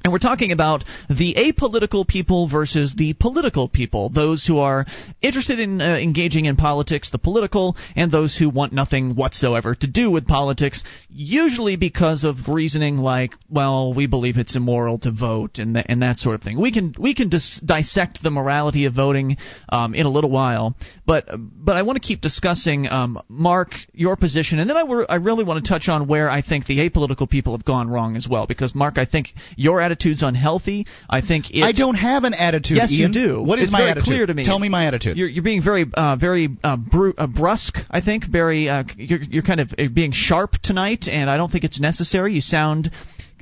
[0.05, 4.85] And we're talking about the apolitical people versus the political people, those who are
[5.19, 9.87] interested in uh, engaging in politics, the political, and those who want nothing whatsoever to
[9.87, 15.57] do with politics, usually because of reasoning like, well, we believe it's immoral to vote
[15.57, 16.61] and, th- and that sort of thing.
[16.61, 19.37] We can we can dis- dissect the morality of voting
[19.69, 20.75] um, in a little while,
[21.07, 25.07] but but I want to keep discussing, um, Mark, your position, and then I, w-
[25.09, 28.15] I really want to touch on where I think the apolitical people have gone wrong
[28.15, 30.85] as well, because Mark, I think your attitude attitude's unhealthy.
[31.09, 32.77] I think it, I don't have an attitude.
[32.77, 33.13] Yes, Ian.
[33.13, 33.41] you do.
[33.41, 34.05] What is it's my very attitude?
[34.05, 34.43] Clear to me.
[34.43, 35.17] Tell me my attitude.
[35.17, 37.77] You're, you're being very, uh, very uh, bru- uh, brusque.
[37.89, 38.69] I think very.
[38.69, 42.33] Uh, you're, you're kind of uh, being sharp tonight, and I don't think it's necessary.
[42.33, 42.91] You sound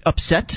[0.06, 0.54] upset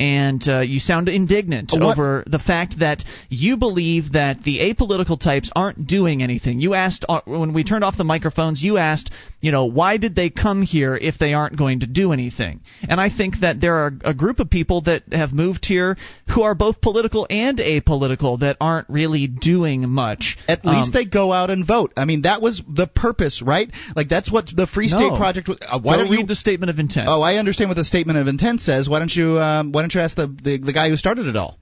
[0.00, 1.82] and uh, you sound indignant What?
[1.82, 6.60] over the fact that you believe that the apolitical types aren't doing anything.
[6.60, 8.62] You asked uh, when we turned off the microphones.
[8.62, 12.12] You asked, you know, why did they come here if they aren't going to do
[12.12, 12.60] anything?
[12.88, 15.96] And I think that there are a group of people that have moved here
[16.34, 20.36] who are both political and apolitical that aren't really doing much.
[20.46, 21.92] At least Um, they go out and vote.
[21.96, 23.68] I mean, that was the purpose, right?
[23.96, 25.16] Like that's what the Free State No.
[25.16, 25.58] Project was.
[25.60, 26.26] Uh, why don't you read you?
[26.26, 27.06] the statement of intent.
[27.08, 28.88] Oh, I understand what the statement of intent says.
[28.88, 29.38] Why don't you?
[29.38, 31.58] Um, why don't you ask the, the the guy who started it all?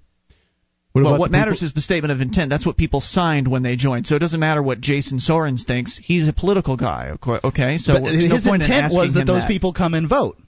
[0.93, 2.49] What well, what matters people- is the statement of intent.
[2.49, 4.07] That's what people signed when they joined.
[4.07, 5.99] So it doesn't matter what Jason Sorens thinks.
[6.03, 7.11] He's a political guy.
[7.23, 9.49] okay- Okay, so but there's his no point in intent was that those that.
[9.49, 10.39] people come and vote.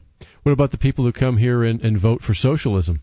[0.44, 3.02] What about the people who come here and, and vote for socialism?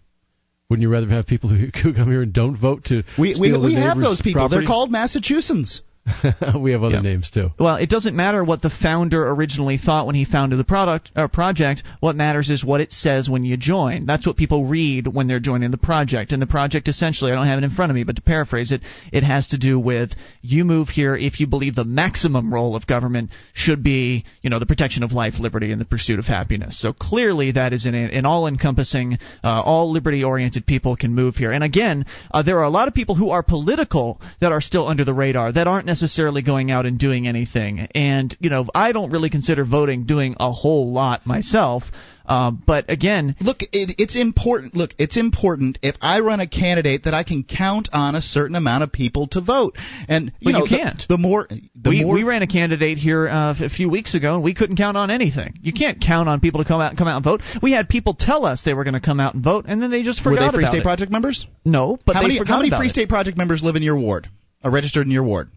[0.69, 3.33] Wouldn't you rather have people who, who come here and don't vote to We we,
[3.35, 4.41] steal the we have those people.
[4.41, 4.61] property?
[4.61, 5.81] They're called Massachusetts.
[6.59, 7.01] we have other Yeah.
[7.01, 7.49] names too.
[7.59, 11.27] Well, it doesn't matter what the founder originally thought when he founded the product uh,
[11.27, 11.81] project.
[11.99, 14.05] What matters is what it says when you join.
[14.05, 16.31] That's what people read when they're joining the project.
[16.31, 18.71] And the project essentially, I don't have it in front of me, but to paraphrase
[18.71, 20.11] it, it has to do with
[20.43, 24.59] you move here if you believe the maximum role of government should be, you know,
[24.59, 26.79] the protection of life, liberty, and the pursuit of happiness.
[26.79, 31.51] So clearly, that is an, an all-encompassing, uh, all liberty-oriented people can move here.
[31.51, 34.87] And again, uh, there are a lot of people who are political that are still
[34.87, 35.94] under the radar that aren't necessarily
[36.41, 37.87] going out and doing anything.
[37.93, 41.83] And you know, I don't really consider voting doing a whole lot myself.
[42.27, 44.75] Uh, but again, Look, it, it's important.
[44.75, 48.55] Look, it's important if I run a candidate that I can count on a certain
[48.55, 49.77] amount of people to vote.
[50.07, 51.03] And you know, you can't.
[51.07, 54.35] The, more, the we, more we ran a candidate here uh, a few weeks ago,
[54.35, 55.59] and we couldn't count on anything.
[55.61, 57.41] You can't count on people to come out and come out and vote.
[57.61, 59.91] We had people tell us they were going to come out and vote, and then
[59.91, 60.83] they just were forgot they Free State it.
[60.83, 61.45] Project members?
[61.63, 62.91] No, but how they many how many Free it.
[62.91, 64.27] State Project members live in your ward?
[64.63, 65.51] Are registered in your ward?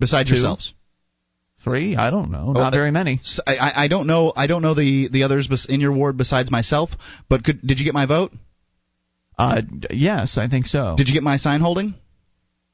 [0.00, 0.36] Besides Two.
[0.36, 0.74] yourselves?
[1.62, 1.94] Three?
[1.94, 2.46] I don't know.
[2.48, 3.20] Oh, Not very many.
[3.46, 4.32] I, I don't know.
[4.34, 6.90] I don't know the the others in your ward besides myself.
[7.28, 8.32] But could, did you get my vote?
[9.38, 10.94] Uh, yes, I think so.
[10.96, 11.94] Did you get my sign holding?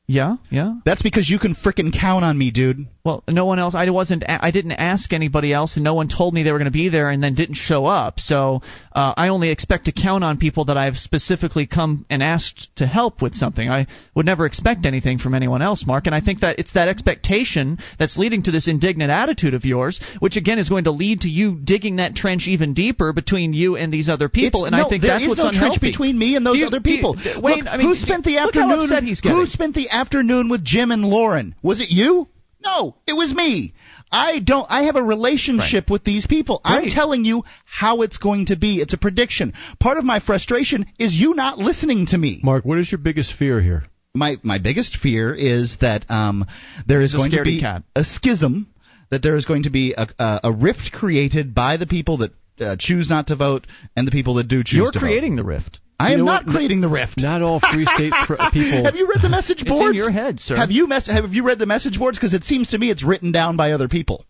[0.08, 0.74] yeah, yeah.
[0.84, 2.86] That's because you can frickin' count on me, dude.
[3.06, 3.76] Well, no one else.
[3.76, 4.24] I wasn't.
[4.26, 6.88] I didn't ask anybody else, and no one told me they were going to be
[6.88, 8.18] there, and then didn't show up.
[8.18, 12.68] So uh, I only expect to count on people that I've specifically come and asked
[12.78, 13.70] to help with something.
[13.70, 16.06] I would never expect anything from anyone else, Mark.
[16.06, 20.00] And I think that it's that expectation that's leading to this indignant attitude of yours,
[20.18, 23.76] which again is going to lead to you digging that trench even deeper between you
[23.76, 24.64] and these other people.
[24.64, 25.78] It's- and no, I think that's what's no unhealthy.
[25.78, 27.14] trench between me and those you- other you- people.
[27.14, 28.88] d- Wayne, Look, I mean, who spent the afternoon?
[29.22, 31.54] who spent the afternoon with Jim and Lauren?
[31.62, 32.26] Was it you?
[32.64, 33.74] No, it was me.
[34.10, 34.66] I don't.
[34.68, 36.60] I have a relationship with these people.
[36.64, 38.80] I'm telling you how it's going to be.
[38.80, 39.52] It's a prediction.
[39.78, 42.40] Part of my frustration is you not listening to me.
[42.42, 43.84] Mark, what is your biggest fear here?
[44.16, 46.46] my my biggest fear is that um,
[46.86, 47.82] there is going to be cat.
[47.94, 48.68] a schism,
[49.10, 52.32] that there is going to be a, a, a rift created by the people that
[52.60, 55.00] uh, choose not to vote and the people that do choose not vote.
[55.00, 55.80] You're creating the rift.
[55.98, 56.54] I am not what?
[56.54, 57.14] creating the rift.
[57.18, 58.12] Not all free state
[58.52, 58.84] people.
[58.84, 59.88] Have you read the message It's boards?
[59.90, 60.56] in your head, sir.
[60.56, 62.18] Have you mes- have you read the message boards?
[62.18, 64.24] Because it seems to me it's written down by other people.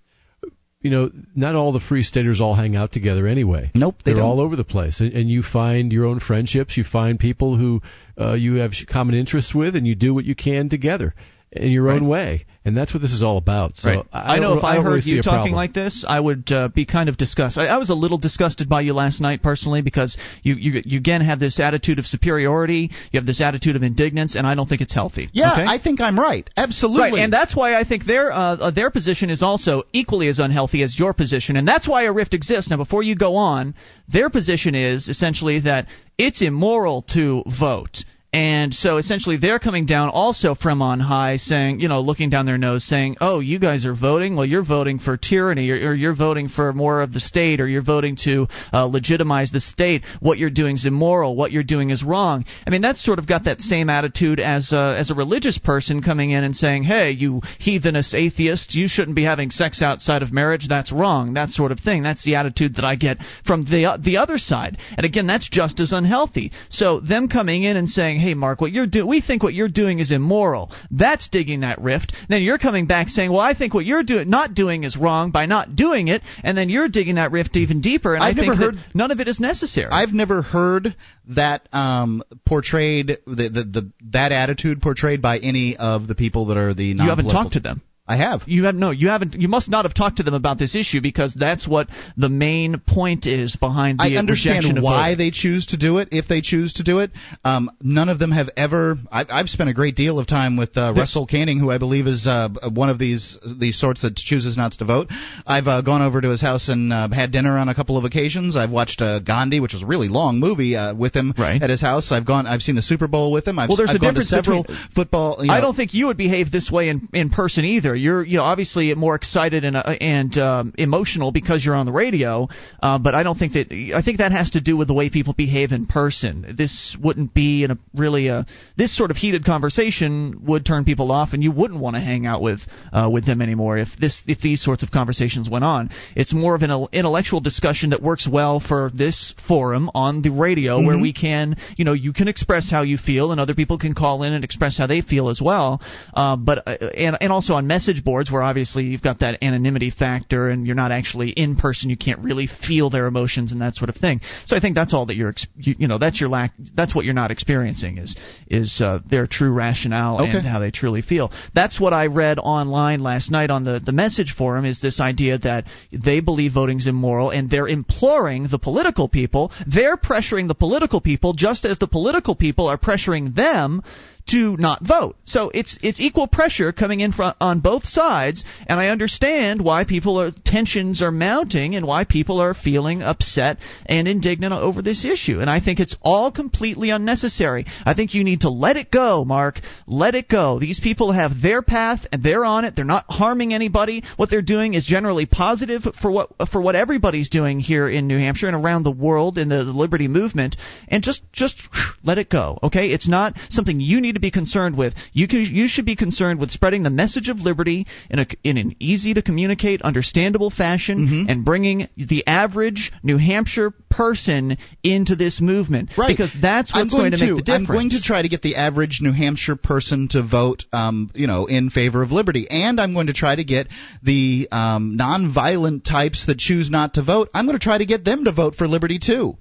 [0.81, 3.71] you know, not all the free staters all hang out together anyway.
[3.75, 4.31] Nope, they They're don't.
[4.31, 6.77] all over the place, and, and you find your own friendships.
[6.77, 7.83] You find people who
[8.21, 11.15] uh, you have common interests with, and you do what you can together.
[11.53, 11.97] In your Right.
[11.97, 13.77] own way, and that's what this is all about.
[13.77, 14.05] So right.
[14.13, 16.69] I, I, know if I, don't heard really you talking like this, I would uh,
[16.69, 17.65] be kind of disgusted.
[17.65, 20.99] I, I was a little disgusted by you last night personally because you, you you
[20.99, 24.69] again have this attitude of superiority, you have this attitude of indignance, and I don't
[24.69, 25.29] think it's healthy.
[25.33, 25.65] Yeah, okay?
[25.67, 26.49] I think I'm right.
[26.57, 27.13] Absolutely.
[27.13, 30.41] Right, and that's why I think their uh, uh, their position is also equally as
[30.41, 32.71] unhealthy as your position, and that's why a rift exists.
[32.71, 33.75] Now, before you go on,
[34.09, 35.87] their position is essentially that
[36.19, 38.05] it's immoral to vote.
[38.37, 42.45] And so essentially they're coming down also from on high saying, you know, looking down
[42.45, 44.37] their nose saying, "Oh, you guys are voting?
[44.37, 47.67] Well, you're voting for tyranny or, or you're voting for more of the state or
[47.67, 50.05] you're voting to uh, legitimize the state.
[50.21, 51.35] What you're doing is immoral.
[51.35, 54.71] What you're doing is wrong." I mean, that's sort of got that same attitude as
[54.71, 59.17] uh, as a religious person coming in and saying, "Hey, you heathenist atheist, you shouldn't
[59.17, 60.69] be having sex outside of marriage.
[60.69, 62.03] That's wrong." That sort of thing.
[62.03, 63.17] That's the attitude that I get
[63.47, 64.77] from the the other side.
[64.99, 66.53] And again, that's just as unhealthy.
[66.69, 69.69] So them coming in and saying, "Hey, Mark, what you're doing, we think what you're
[69.69, 72.13] doing is immoral." That's digging that rift.
[72.29, 75.31] Then you're coming back saying, "Well, I think what you're doing not doing is wrong
[75.31, 78.15] by not doing it," and then you're digging that rift even deeper.
[78.15, 79.91] And I I've think never that heard- none of it is necessary.
[79.93, 80.95] I've never heard
[81.29, 86.57] that um, portrayed the, the the that attitude portrayed by any of the people that
[86.57, 87.83] are the you haven't talked to them.
[88.09, 88.43] I have.
[88.47, 89.35] You have no, you haven't.
[89.35, 92.81] You must not have talked to them about this issue because that's what the main
[92.87, 95.19] point is behind the I understand why voting.
[95.19, 97.11] they choose to do it if they choose to do it.
[97.45, 98.97] Um, none of them have ever.
[99.11, 102.07] I, I've spent a great deal of time with uh, Russell Kanning, who I believe
[102.07, 105.09] is uh, one of these these sorts that chooses not to vote.
[105.45, 108.05] I've uh, gone over to his house and uh, had dinner on a couple of
[108.05, 108.57] occasions.
[108.57, 111.61] I've watched uh, Gandhi, which was a really long movie, uh, with him Right.
[111.61, 112.13] at his house.
[112.13, 112.47] I've gone.
[112.47, 113.59] I've seen the Super Bowl with him.
[113.59, 115.39] I've, Well, there's I've a gone to difference several between- football.
[115.41, 117.96] You know, I don't think you would behave this way in in person either.
[117.97, 121.93] You're you know obviously more excited and uh, and um, emotional because you're on the
[121.93, 122.49] radio,
[122.83, 125.11] uh, but I don't think that I think that has to do with the way
[125.11, 126.55] people behave in person.
[126.57, 131.11] This wouldn't be in a really a this sort of heated conversation would turn people
[131.13, 132.61] off, and you wouldn't want to hang out with
[132.93, 135.91] uh, with them anymore if this if these sorts of conversations went on.
[136.15, 140.81] It's more of an intellectual discussion that works well for this forum on the radio
[140.83, 143.95] where we can you know you can express how you feel and other people can
[143.95, 145.81] call in and express how they feel as well.
[146.15, 149.91] Uh, but uh, and and also on message boards where obviously you've got that anonymity
[149.91, 153.75] factor and you're not actually in person, you can't really feel their emotions and that
[153.75, 154.21] sort of thing.
[154.47, 157.05] So I think that's all that you're you, you know that's your lack that's what
[157.05, 158.17] you're not experiencing is
[158.49, 160.39] is uh, their true rationale Okay.
[160.39, 161.31] and how they truly feel.
[161.55, 165.39] That's what I read online last night on the the message forum is this idea
[165.39, 171.01] that they believe voting's immoral and they're imploring the political people, they're pressuring the political
[171.01, 173.83] people just as the political people are pressuring them
[174.29, 175.17] to not vote.
[175.25, 180.21] So it's it's equal pressure coming in on both sides, and I understand why people
[180.21, 185.41] are tensions are mounting and why people are feeling upset and indignant over this issue.
[185.41, 187.67] And I think it's all completely unnecessary.
[187.85, 189.61] I think you need to let it go, Mark.
[189.87, 190.59] Let it go.
[190.59, 192.75] These people have their path and they're on it.
[192.75, 194.03] They're not harming anybody.
[194.17, 198.19] What they're doing is generally positive for what for what everybody's doing here in New
[198.19, 200.57] Hampshire and around the world in the, the liberty movement.
[200.89, 201.57] And just just
[202.03, 202.59] let it go.
[202.63, 204.95] Okay, it's not something you need to be concerned with.
[205.13, 208.59] You can you should be concerned with spreading the message of liberty in a in
[208.59, 215.41] an easy to communicate, understandable fashion, and bringing the average New Hampshire person into this
[215.41, 215.91] movement.
[215.97, 216.09] Right.
[216.09, 217.69] Because that's what's going, to make the difference.
[217.71, 221.27] I'm going to try to get the average New Hampshire person to vote, um, you
[221.27, 223.69] know, in favor of liberty, and I'm going to try to get
[224.03, 227.29] the um, nonviolent types that choose not to vote.
[227.35, 229.37] I'm going to try to get them to vote for liberty too.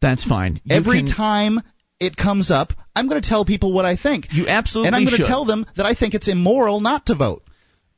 [0.00, 0.60] That's fine.
[0.64, 1.60] You Every can- time
[2.00, 4.26] it comes up, I'm going to tell people what I think.
[4.30, 5.22] You absolutely and I'm going should.
[5.22, 7.42] to tell them that I think it's immoral not to vote.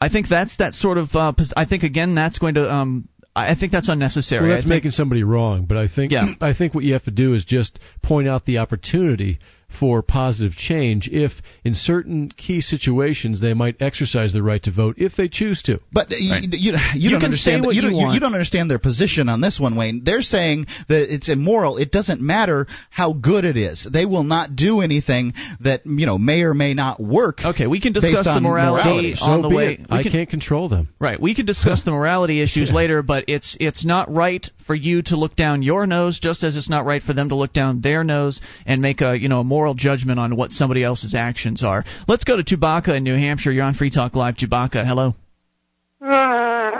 [0.01, 1.09] I think that's that sort of.
[1.15, 2.71] Uh, pos- I think again that's going to.
[2.71, 4.43] Um, I I think that's unnecessary.
[4.43, 6.33] Well, I that's think, making somebody wrong, but I think Yeah.
[6.41, 9.39] I think what you have to do is just point out the opportunity
[9.79, 11.33] for positive change if
[11.65, 15.81] in certain key situations they might exercise the right to vote if they choose to.
[15.93, 16.43] But uh, you, Right.
[16.43, 17.63] you, you, You don't can understand.
[17.63, 18.15] say what you, you don't, want.
[18.15, 20.03] you don't understand their position on this one, Wayne.
[20.05, 21.77] They're saying that it's immoral.
[21.77, 23.87] It doesn't matter how good it is.
[23.91, 27.41] They will not do anything that you know may or may not work.
[27.45, 29.17] Okay, we can based discuss the on morality, morality.
[29.17, 29.73] So on the be way.
[29.75, 29.81] it.
[29.91, 30.89] we I can- can't control them.
[30.99, 31.21] Right.
[31.21, 35.17] We can discuss the morality issues later, but it's it's not right for you to
[35.17, 38.05] look down your nose, just as it's not right for them to look down their
[38.05, 41.85] nose and make a you know a moral judgment on what somebody else's actions are.
[42.09, 43.53] Let's go to Chewbacca in New Hampshire.
[43.53, 44.37] You're on Free Talk Live.
[44.37, 45.15] Chewbacca, hello.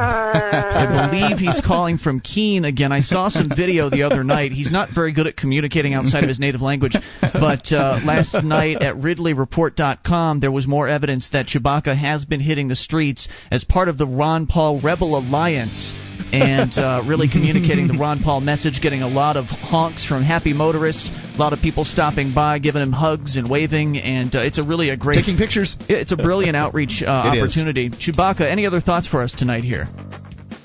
[0.01, 2.93] I believe he's calling from Keene again.
[2.93, 4.53] I saw some video the other night.
[4.53, 8.83] He's not very good at communicating outside of his native language, but uh, last night
[8.83, 13.89] at RidleyReport.com, there was more evidence that Chewbacca has been hitting the streets as part
[13.89, 15.93] of the Ron Paul Rebel Alliance
[16.33, 20.53] and uh, really communicating the Ron Paul message, getting a lot of honks from happy
[20.53, 24.59] motorists, a lot of people stopping by, giving him hugs and waving, and uh, it's
[24.59, 25.77] a really a great taking pictures.
[25.89, 27.87] It's a brilliant outreach uh, opportunity.
[27.87, 27.95] Is.
[27.95, 29.89] Chewbacca, any other thoughts for us tonight here?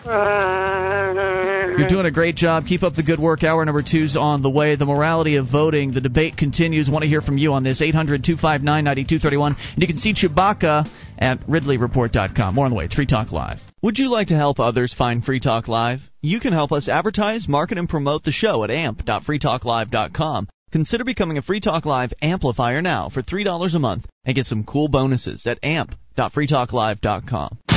[0.06, 2.66] You're doing a great job.
[2.68, 3.44] Keep up the good work.
[3.44, 4.76] Hour number two's on the way.
[4.76, 5.94] The morality of voting.
[5.94, 6.90] The debate continues.
[6.90, 7.82] Want to hear from you on this.
[7.82, 9.56] 800 259 9231.
[9.74, 12.56] And you can see Chewbacca at RidleyReport.com.
[12.56, 12.86] More on the way.
[12.86, 13.60] It's Free Talk Live.
[13.82, 16.02] Would you like to help others find Free Talk Live?
[16.22, 20.48] You can help us advertise, market, and promote the show at amp.freetalklive.com.
[20.72, 24.64] Consider becoming a Free Talk Live amplifier now for $3 a month and get some
[24.64, 27.75] cool bonuses at amp.freetalklive.com.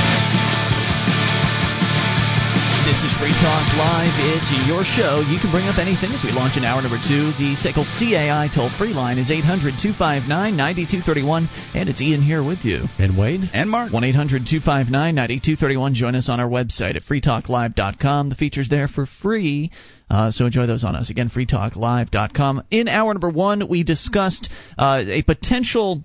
[2.89, 4.09] This is Free Talk Live.
[4.17, 5.21] It's your show.
[5.21, 7.29] You can bring up anything as we launch in hour number two.
[7.37, 11.49] The SACL CAI toll free line is 800 259 9231.
[11.75, 12.85] And it's Ian here with you.
[12.97, 13.47] And Wade.
[13.53, 13.93] And Mark.
[13.93, 15.93] 1 800 259 9231.
[15.93, 18.29] Join us on our website at freetalklive.com.
[18.29, 19.69] The feature's there for free.
[20.09, 21.11] Uh, so enjoy those on us.
[21.11, 22.63] Again, freetalklive.com.
[22.71, 26.03] In hour number one, we discussed uh, a potential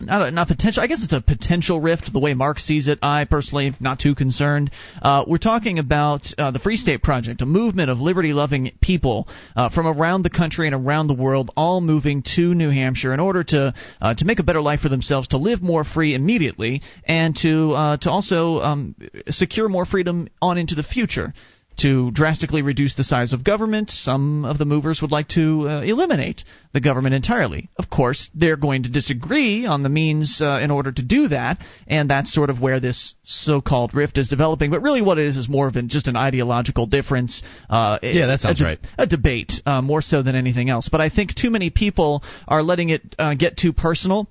[0.00, 0.82] not not potential.
[0.82, 2.98] I guess it's a potential rift the way Mark sees it.
[3.02, 4.70] I personally not too concerned.
[5.00, 9.70] Uh, we're talking about uh, the Free State Project, a movement of liberty-loving people uh,
[9.70, 13.44] from around the country and around the world, all moving to New Hampshire in order
[13.44, 17.36] to uh, to make a better life for themselves, to live more free immediately, and
[17.36, 18.94] to uh, to also um,
[19.28, 21.32] secure more freedom on into the future
[21.82, 23.90] to drastically reduce the size of government.
[23.90, 27.68] Some of the movers would like to uh, eliminate the government entirely.
[27.78, 31.58] Of course, they're going to disagree on the means uh, in order to do that,
[31.86, 34.70] and that's sort of where this so-called rift is developing.
[34.70, 37.42] But really, what it is is more than just an ideological difference.
[37.68, 38.78] Uh, yeah, that sounds a, right.
[38.98, 40.88] A debate uh, more so than anything else.
[40.90, 44.28] But I think too many people are letting it uh, get too personal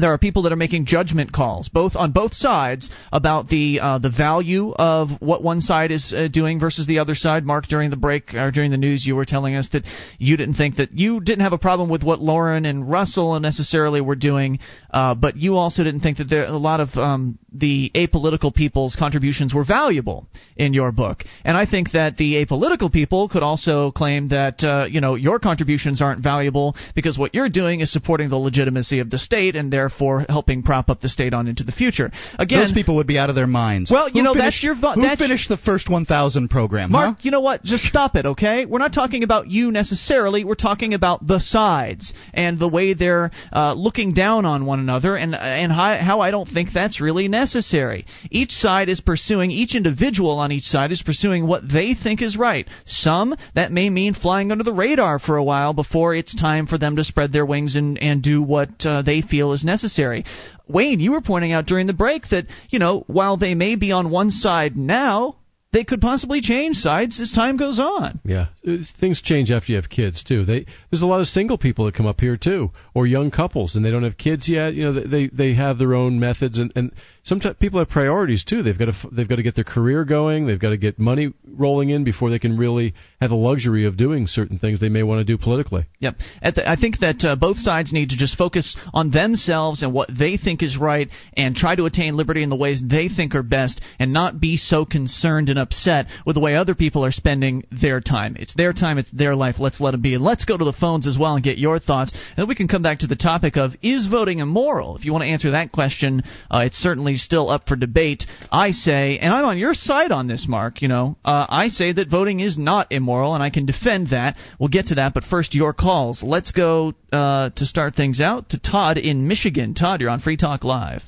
[0.00, 3.98] there are people that are making judgment calls, both on both sides, about the uh,
[3.98, 7.44] the value of what one side is uh, doing versus the other side.
[7.44, 9.84] Mark, during the break or during the news, you were telling us that
[10.18, 14.00] you didn't think that you didn't have a problem with what Lauren and Russell necessarily
[14.00, 14.58] were doing,
[14.90, 18.96] uh, but you also didn't think that there a lot of um, the apolitical people's
[18.96, 20.26] contributions were valuable
[20.56, 21.24] in your book.
[21.44, 25.38] And I think that the apolitical people could also claim that uh, you know your
[25.38, 29.72] contributions aren't valuable because what you're doing is supporting the legitimacy of the state and
[29.72, 32.10] their therefore helping prop up the state on into the future.
[32.38, 33.90] Again, those people would be out of their minds.
[33.90, 36.92] Well, you who know finished, that's your vo- who that's finished the first 1,000 program.
[36.92, 37.20] Mark, huh?
[37.22, 37.62] you know what?
[37.64, 38.66] Just stop it, okay?
[38.66, 40.44] We're not talking about you necessarily.
[40.44, 45.16] We're talking about the sides and the way they're uh, looking down on one another,
[45.16, 48.04] and and how, how I don't think that's really necessary.
[48.30, 52.36] Each side is pursuing each individual on each side is pursuing what they think is
[52.36, 52.66] right.
[52.84, 56.78] Some that may mean flying under the radar for a while before it's time for
[56.78, 60.24] them to spread their wings and and do what uh, they feel is necessary.
[60.66, 63.92] Wayne, you were pointing out during the break that, you know, while they may be
[63.92, 65.36] on one side now,
[65.70, 68.20] they could possibly change sides as time goes on.
[68.24, 70.44] Yeah, uh, things change after you have kids too.
[70.44, 73.76] They there's a lot of single people that come up here too, or young couples,
[73.76, 74.74] and they don't have kids yet.
[74.74, 76.92] You know, they they have their own methods, and and
[77.28, 78.62] sometimes people have priorities too.
[78.62, 80.46] They've got to they've got to get their career going.
[80.46, 83.96] They've got to get money rolling in before they can really have the luxury of
[83.96, 85.86] doing certain things they may want to do politically.
[85.98, 89.92] Yep, the, I think that uh, both sides need to just focus on themselves and
[89.92, 93.34] what they think is right, and try to attain liberty in the ways they think
[93.34, 97.12] are best, and not be so concerned and upset with the way other people are
[97.12, 98.36] spending their time.
[98.38, 99.56] It's their time, it's their life.
[99.58, 100.14] Let's let them be.
[100.14, 102.68] And let's go to the phones as well and get your thoughts, and we can
[102.68, 104.96] come back to the topic of is voting immoral.
[104.96, 108.26] If you want to answer that question, uh, it's certainly still up for debate.
[108.50, 110.82] I say, and I'm on your side on this, Mark.
[110.82, 114.36] You know, uh, I say that voting is not immoral, and I can defend that.
[114.58, 116.22] We'll get to that, but first, your calls.
[116.22, 119.74] Let's go uh, to start things out to Todd in Michigan.
[119.74, 121.02] Todd, you're on Free Talk Live.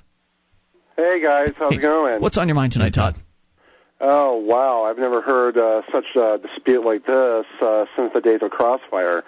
[0.96, 2.20] Hey guys, how's Hey, it going?
[2.20, 3.16] What's on your mind tonight, Todd?
[4.00, 8.40] Oh wow, I've never heard uh, such a dispute like this uh, since the days
[8.42, 9.24] of Crossfire.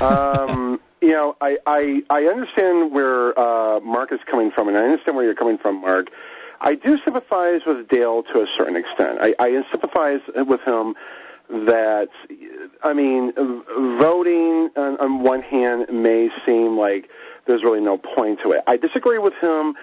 [0.00, 4.82] Um, you know, I, I I understand where uh, Mark is coming from, and I
[4.82, 6.06] understand where you're coming from, Mark.
[6.60, 9.18] I do sympathize with Dale to a certain extent.
[9.20, 10.94] I, I sympathize with him
[11.48, 12.08] that,
[12.84, 13.32] I mean,
[13.98, 17.10] voting on, on one hand may seem like
[17.46, 18.62] there's really no point to it.
[18.68, 19.74] I disagree with him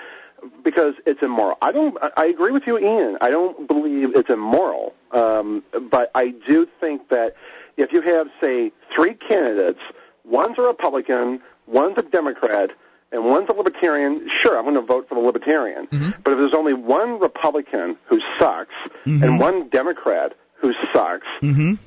[0.64, 1.58] because it's immoral.
[1.62, 1.98] I don't.
[2.16, 3.18] I agree with you, Ian.
[3.20, 7.36] I don't believe it's immoral, um, but I do think that
[7.76, 9.80] if you have, say, three candidates,
[10.26, 12.70] one's a Republican, one's a Democrat,
[13.12, 15.88] and one's a libertarian, sure, I'm going to vote for the libertarian.
[15.88, 16.22] Mm-hmm.
[16.24, 18.74] But if there's only one Republican who sucks
[19.06, 19.24] Mm-hmm.
[19.24, 21.26] and one Democrat who sucks,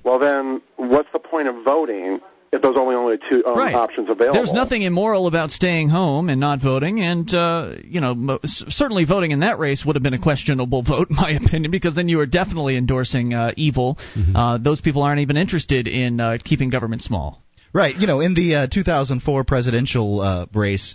[0.02, 2.20] well then what's the point of voting
[2.54, 3.74] if there's only only two um, Right.
[3.74, 4.34] options available?
[4.34, 9.04] There's nothing immoral about staying home and not voting, and uh, you know, mo- certainly
[9.04, 12.08] voting in that race would have been a questionable vote, in my opinion, because then
[12.08, 13.96] you are definitely endorsing uh, evil.
[14.34, 17.41] Uh, those people aren't even interested in uh, keeping government small.
[17.72, 17.96] Right.
[17.96, 20.94] You know, in the uh, 2004 presidential uh, race,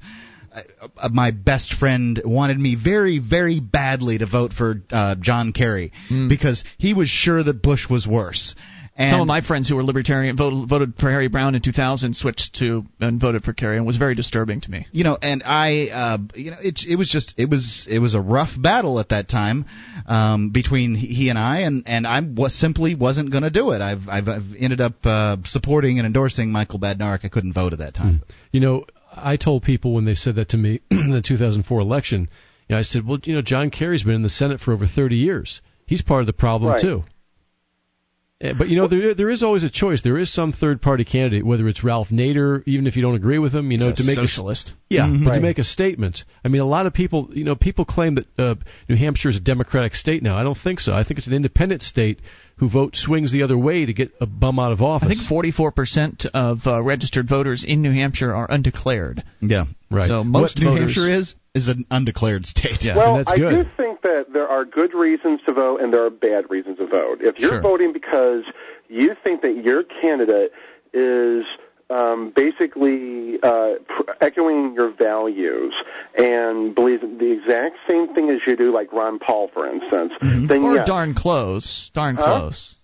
[0.53, 0.61] uh,
[0.97, 5.91] uh, my best friend wanted me very, very badly to vote for uh, John Kerry
[6.29, 8.55] because he was sure that Bush was worse.
[8.99, 12.15] And Some of my friends who were libertarian voted, voted for Harry Browne in 2000,
[12.15, 14.87] switched to and voted for Kerry, and it was very disturbing to me.
[14.91, 18.15] you know, and I, uh, you know, it it was just it was it was
[18.15, 19.65] a rough battle at that time
[20.07, 23.81] um, between he and I, and and I was simply wasn't going to do it.
[23.81, 27.19] I've I've, I've ended up uh, supporting and endorsing Michael Badnarik.
[27.23, 28.23] I couldn't vote at that time.
[28.51, 28.85] You know,
[29.15, 32.29] I told people when they said that to me in the 2004 election,
[32.67, 34.87] you know, I said, well, you know, John Kerry's been in the Senate for over
[34.87, 35.61] 30 years.
[35.85, 36.81] He's part of the problem Right.
[36.81, 37.03] too.
[38.39, 40.01] Eh, But you know there there is always a choice.
[40.03, 43.39] There is some third party candidate, whether it's Ralph Nader, even if you don't agree
[43.39, 44.73] with him, you know, a to make a socialist.
[44.89, 45.41] yeah, but to Right.
[45.41, 46.23] make a statement.
[46.45, 48.55] I mean, a lot of people, you know, people claim that uh,
[48.87, 50.37] New Hampshire is a democratic state now.
[50.37, 50.93] I don't think so.
[50.93, 52.19] I think it's an independent state
[52.57, 55.07] who vote swings the other way to get a bum out of office.
[55.07, 59.23] I think 44% of uh, registered voters in New Hampshire are undeclared.
[59.41, 60.07] Yeah, Right.
[60.07, 62.81] So most what New voters, Hampshire is is an undeclared state.
[62.81, 62.97] Yeah.
[62.97, 66.09] Well, that's I do think that there are good reasons to vote and there are
[66.09, 67.19] bad reasons to vote.
[67.21, 67.61] If you're Sure.
[67.61, 68.43] voting because
[68.89, 70.51] you think that your candidate
[70.93, 71.45] is
[71.89, 75.73] um, basically uh, pr- echoing your values
[76.17, 80.63] and believes the exact same thing as you do, like Ron Paul, for instance, then
[80.63, 80.87] or yes.
[80.87, 82.25] darn close, darn Huh?
[82.41, 82.75] close.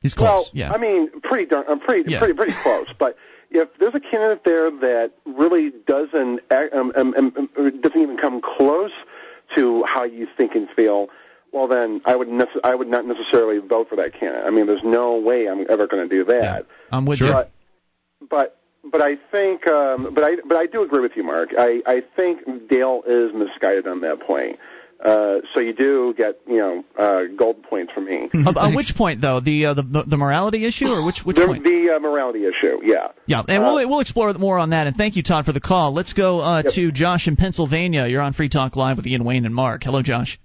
[0.00, 0.26] He's close.
[0.28, 0.72] Well, yeah.
[0.72, 2.18] I mean, pretty darn, uh, pretty, Yeah.
[2.18, 2.86] pretty, pretty close.
[2.98, 3.16] But
[3.50, 8.40] if there's a candidate there that really doesn't um, um, um, um, doesn't even come
[8.42, 8.90] close
[9.56, 11.08] to how you think and feel,
[11.52, 14.44] well, then I would nece- I would not necessarily vote for that candidate.
[14.46, 16.66] I mean, there's no way I'm ever going to do that.
[16.90, 17.20] I'm with.
[17.20, 17.52] But
[18.30, 18.58] but
[18.90, 21.50] but I think um, but I but I do agree with you, Mark.
[21.58, 24.58] I I think Dale is misguided on that point.
[25.04, 28.30] Uh, so you do get you know uh, gold points from me.
[28.46, 31.46] Uh, on which point, though, the uh, the the morality issue, or which which The,
[31.46, 31.64] point?
[31.64, 33.08] the uh, morality issue, yeah.
[33.26, 34.86] Yeah, and Uh, we'll we'll explore more on that.
[34.86, 35.92] And thank you, Todd, for the call.
[35.92, 36.74] Let's go uh, Yep.
[36.74, 38.06] to Josh in Pennsylvania.
[38.06, 39.82] You're on Free Talk Live with Ian Wayne and Mark.
[39.82, 40.38] Hello, Josh.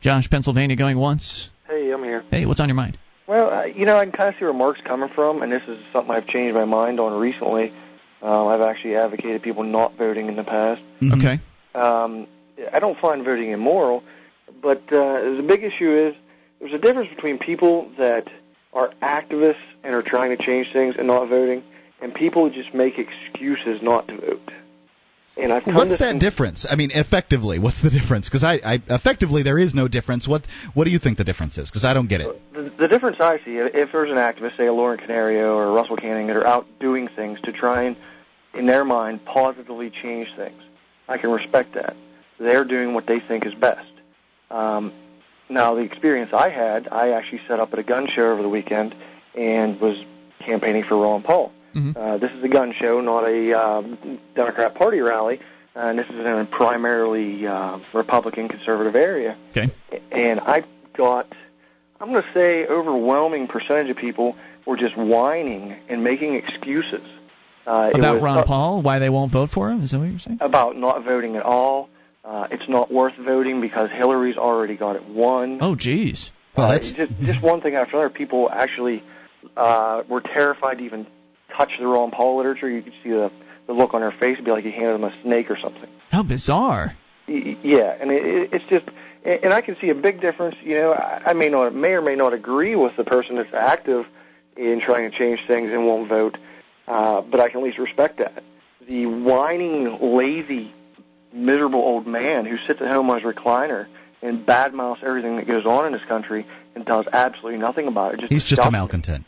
[0.00, 1.48] Josh, Pennsylvania, going once.
[1.66, 2.24] Hey, I'm here.
[2.30, 2.98] Hey, what's on your mind?
[3.26, 5.62] Well, uh, you know, I can kind of see where Mark's coming from, and this
[5.66, 7.72] is something I've changed my mind on recently.
[8.22, 10.82] Um, I've actually advocated people not voting in the past.
[11.00, 11.18] Mhm.
[11.18, 11.40] Okay.
[11.74, 12.26] Um,
[12.72, 14.02] I don't find voting immoral,
[14.62, 16.14] but uh, the big issue is
[16.60, 18.28] there's a difference between people that
[18.72, 21.62] are activists and are trying to change things and not voting,
[22.00, 24.50] and people who just make excuses not to vote.
[25.36, 26.64] And I've What's that difference?
[26.68, 28.28] I mean, effectively, what's the difference?
[28.28, 30.28] Because I, I, effectively, there is no difference.
[30.28, 31.68] What, what do you think the difference is?
[31.68, 32.40] Because I don't get it.
[32.52, 35.72] The, the difference I see, if there's an activist, say a Lauren Canario or a
[35.72, 37.96] Russell Kanning, that are out doing things to try and,
[38.54, 40.62] in their mind, positively change things,
[41.08, 41.96] I can respect that.
[42.38, 43.90] They're doing what they think is best.
[44.52, 44.92] Um,
[45.48, 48.48] now, the experience I had, I actually set up at a gun show over the
[48.48, 48.94] weekend
[49.34, 49.96] and was
[50.40, 51.52] campaigning for Ron Paul.
[51.74, 51.96] Mhm.
[51.96, 55.40] Uh, this is a gun show, not a um, Democrat Party rally,
[55.74, 59.72] and this is in a primarily uh, Republican conservative area Okay.
[60.12, 60.62] and I
[60.96, 61.26] got,
[62.00, 67.02] I'm going to say, overwhelming percentage of people were just whining and making excuses
[67.66, 69.82] uh, About was Ron not- Paul, why they won't vote for him?
[69.82, 70.38] Is that what you're saying?
[70.40, 71.88] about not voting at all.
[72.24, 75.58] Uh, it's not worth voting because Hillary's already got it won.
[75.60, 76.30] Oh, geez.
[76.56, 78.10] Well, Uh, that's just, just one thing after another.
[78.10, 79.02] People actually
[79.56, 81.06] uh, were terrified to even
[81.56, 82.68] touch the Ron Paul literature.
[82.68, 83.30] You could see the,
[83.66, 84.38] the look on their face.
[84.44, 85.88] Be like you handed them a snake or something.
[86.10, 86.96] How bizarre.
[87.26, 88.86] Yeah, and it, it- it's just,
[89.24, 90.56] and I can see a big difference.
[90.62, 94.04] You know, I may not, may or may not agree with the person that's active
[94.56, 96.36] in trying to change things and won't vote,
[96.86, 98.44] uh, but I can at least respect that.
[98.86, 100.74] The whining, lazy,
[101.32, 103.86] miserable old man who sits at home on his recliner
[104.22, 108.20] and badmouths everything that goes on in this country and does absolutely nothing about it.
[108.20, 109.24] Just he's just a malcontent.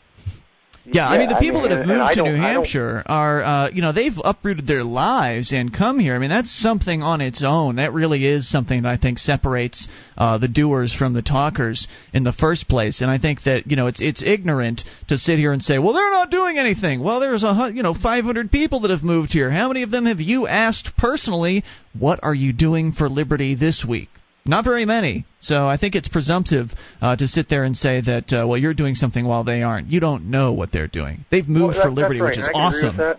[0.93, 3.43] Yeah, I mean the people that have and- and I moved to New Hampshire are,
[3.43, 6.15] uh, you know, they've uprooted their lives and come here.
[6.15, 7.77] I mean that's something on its own.
[7.77, 12.23] That really is something that I think separates uh, the doers from the talkers in
[12.25, 13.01] the first place.
[13.01, 15.93] And I think that you know it's it's ignorant to sit here and say, well,
[15.93, 17.03] they're not doing anything.
[17.03, 19.51] Well, there's a you know 500 people that have moved here.
[19.51, 21.65] How many of them have you asked personally?
[21.99, 24.09] What are you doing for liberty this week?
[24.49, 25.25] Not very many.
[25.41, 26.71] So I think it's presumptive
[27.01, 29.89] uh, to sit there and say that, uh, well, you're doing something while they aren't.
[29.89, 31.25] You don't know what they're doing.
[31.31, 33.17] They've moved Well, for liberty, that's which is awesome.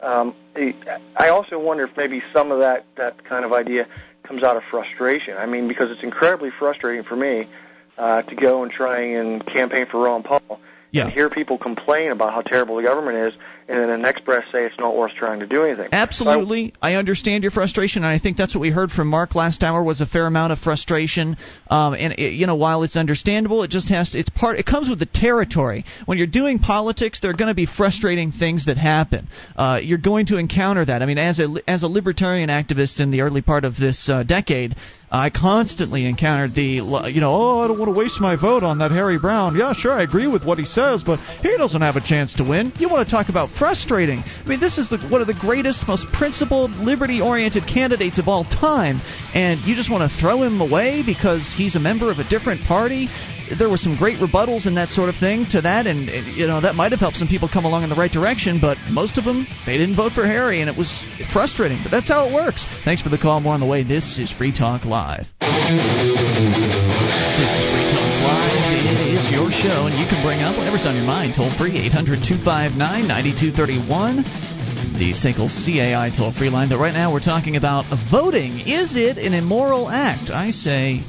[0.00, 0.34] Um,
[1.16, 3.86] I also wonder if maybe some of that that kind of idea
[4.24, 5.36] comes out of frustration.
[5.36, 7.48] I mean, because it's incredibly frustrating for me
[7.98, 10.60] uh, to go and try and campaign for Ron Paul
[10.90, 11.04] yeah.
[11.04, 14.44] and hear people complain about how terrible the government is, and then the next breath
[14.52, 15.88] say it's not worth trying to do anything.
[15.92, 19.34] Absolutely, I, I understand your frustration, and I think that's what we heard from Mark
[19.34, 21.36] last hour was a fair amount of frustration.
[21.68, 24.58] Um, and it, you know, while it's understandable, it just has to, it's part.
[24.58, 25.84] It comes with the territory.
[26.06, 29.28] When you're doing politics, there are going to be frustrating things that happen.
[29.56, 31.02] Uh, you're going to encounter that.
[31.02, 34.22] I mean, as a as a libertarian activist in the early part of this uh,
[34.22, 34.74] decade.
[35.14, 36.80] I constantly encountered the,
[37.12, 39.54] you know, oh, I don't want to waste my vote on that Harry Browne.
[39.54, 42.44] Yeah, sure, I agree with what he says, but he doesn't have a chance to
[42.44, 42.72] win.
[42.78, 44.20] You want to talk about frustrating?
[44.20, 48.44] I mean, this is the, one of the greatest, most principled, liberty-oriented candidates of all
[48.44, 49.00] time,
[49.34, 52.62] and you just want to throw him away because he's a member of a different
[52.62, 53.08] party
[53.58, 56.60] there were some great rebuttals and that sort of thing to that, and you know
[56.60, 58.58] that might have helped some people come along in the right direction.
[58.60, 61.80] But most of them, they didn't vote for Harry, and it was frustrating.
[61.82, 62.66] But that's how it works.
[62.84, 63.40] Thanks for the call.
[63.40, 63.82] More on the way.
[63.82, 65.26] This is Free Talk Live.
[65.40, 65.50] This
[67.50, 67.81] is Free
[69.52, 71.34] show, and you can bring up whatever's on your mind.
[71.36, 74.24] Toll free 800 259 9231
[74.98, 76.68] the SACL CAI toll free line.
[76.68, 78.60] But right now we're talking about voting.
[78.60, 80.30] Is it an immoral act?
[80.30, 81.04] I say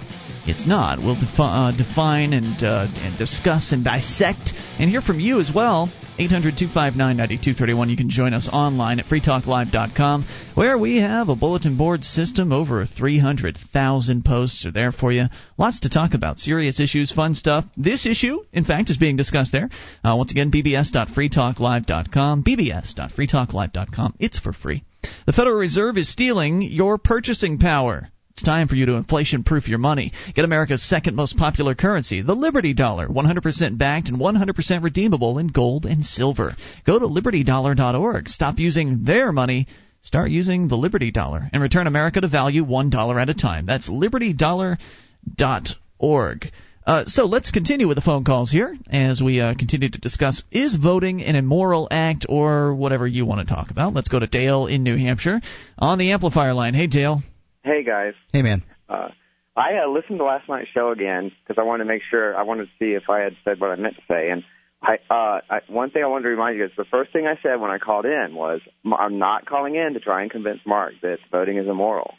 [0.45, 0.99] it's not.
[0.99, 5.51] We'll defi- uh, define and uh, and discuss and dissect and hear from you as
[5.53, 5.91] well.
[6.19, 7.89] 800 259 9231.
[7.89, 12.51] You can join us online at freetalklive.com, where we have a bulletin board system.
[12.51, 15.25] Over 300,000 posts are there for you.
[15.57, 16.39] Lots to talk about.
[16.39, 17.65] Serious issues, fun stuff.
[17.75, 19.69] This issue, in fact, is being discussed there.
[20.03, 22.43] Uh, once again, bbs.freetalklive.com.
[22.43, 24.15] bbs.freetalklive.com.
[24.19, 24.83] It's for free.
[25.25, 28.09] The Federal Reserve is stealing your purchasing power.
[28.33, 30.11] It's time for you to inflation proof your money.
[30.33, 35.49] Get America's second most popular currency, the Liberty Dollar, 100% backed and 100% redeemable in
[35.49, 36.55] gold and silver.
[36.83, 38.27] Go to libertydollar.org.
[38.27, 39.67] Stop using their money.
[40.01, 43.67] Start using the Liberty Dollar and return America to value $1 at a time.
[43.67, 46.51] That's libertydollar.org.
[46.85, 50.41] Uh, so let's continue with the phone calls here as we uh, continue to discuss
[50.51, 53.93] is voting an immoral act or whatever you want to talk about.
[53.93, 55.39] Let's go to Dale in New Hampshire
[55.77, 56.73] on the amplifier line.
[56.73, 57.21] Hey, Dale.
[57.63, 58.13] Hey guys.
[58.33, 58.61] Hey man.
[58.89, 59.09] Uh,
[59.55, 62.43] I uh, listened to last night's show again because I wanted to make sure I
[62.43, 64.29] wanted to see if I had said what I meant to say.
[64.31, 64.43] And
[64.81, 67.41] I, uh, I, one thing I wanted to remind you is the first thing I
[67.41, 70.93] said when I called in was I'm not calling in to try and convince Mark
[71.03, 72.15] that voting is immoral.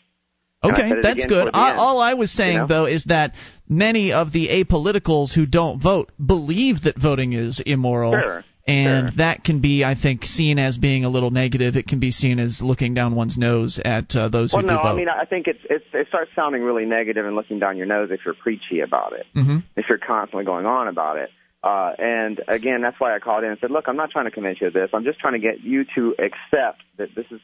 [0.62, 1.50] Okay, that's good.
[1.52, 2.66] I, all I was saying, you know?
[2.66, 3.34] though, is that
[3.68, 8.12] many of the apoliticals who don't vote believe that voting is immoral.
[8.12, 9.16] Sure and sure.
[9.18, 11.76] that can be, I think, seen as being a little negative.
[11.76, 14.76] It can be seen as looking down one's nose at uh, those well, who no,
[14.76, 14.88] do vote.
[14.88, 17.86] I mean, I think it's, it's it starts sounding really negative and looking down your
[17.86, 19.26] nose if you're preachy about it.
[19.34, 19.58] Mm-hmm.
[19.76, 21.30] If you're constantly going on about it.
[21.62, 24.30] Uh, and again, that's why I called in and said, look, I'm not trying to
[24.30, 24.90] convince you of this.
[24.92, 27.40] I'm just trying to get you to accept that this is,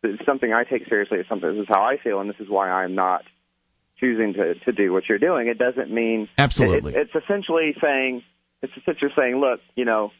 [0.00, 1.18] this is something I take seriously.
[1.18, 1.50] It's something.
[1.50, 3.22] This is how I feel, and this is why I'm not
[3.98, 5.48] choosing to to do what you're doing.
[5.48, 6.94] It doesn't mean absolutely.
[6.94, 8.22] It, it's essentially saying
[8.62, 10.10] it's essentially saying, look, you know,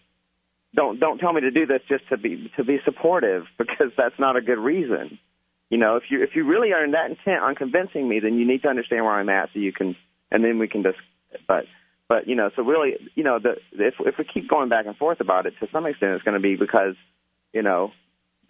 [0.74, 4.18] don't don't tell me to do this just to be to be supportive because that's
[4.18, 5.18] not a good reason.
[5.70, 8.38] You know, if you if you really are in that intent on convincing me, then
[8.38, 9.96] you need to understand where I'm at so you can
[10.30, 10.98] and then we can just
[11.48, 11.64] but
[12.08, 14.96] but you know, so really, you know, the if if we keep going back and
[14.96, 16.94] forth about it to some extent it's going to be because
[17.52, 17.92] you know,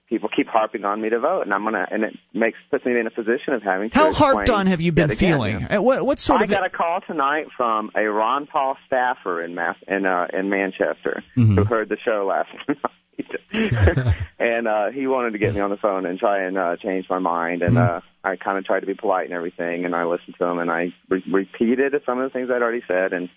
[0.08, 2.98] people keep harping on me to vote, and I'm gonna, and it makes puts me
[2.98, 3.94] in a position of having to.
[3.96, 5.60] How harped on have you been feeling?
[5.60, 5.82] You know.
[5.82, 6.50] What what sort I of?
[6.50, 11.22] got a call tonight from a Ron Paul staffer in Mass in uh, in Manchester
[11.36, 11.56] Mhm.
[11.56, 15.76] who heard the show last night, and uh, he wanted to get me on the
[15.76, 17.96] phone and try and uh, change my mind, and Mhm.
[17.96, 20.58] uh, I kind of tried to be polite and everything, and I listened to him,
[20.58, 23.28] and I re- repeated some of the things I'd already said, and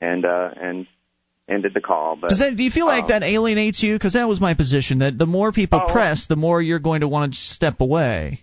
[0.00, 0.86] and uh, and
[1.48, 2.16] ended the call.
[2.20, 3.94] But Does that, do you feel like um, that alienates you?
[3.94, 4.98] Because that was my position.
[5.00, 5.92] That the more people Oh.
[5.92, 8.40] press, the more you're going to want to step away.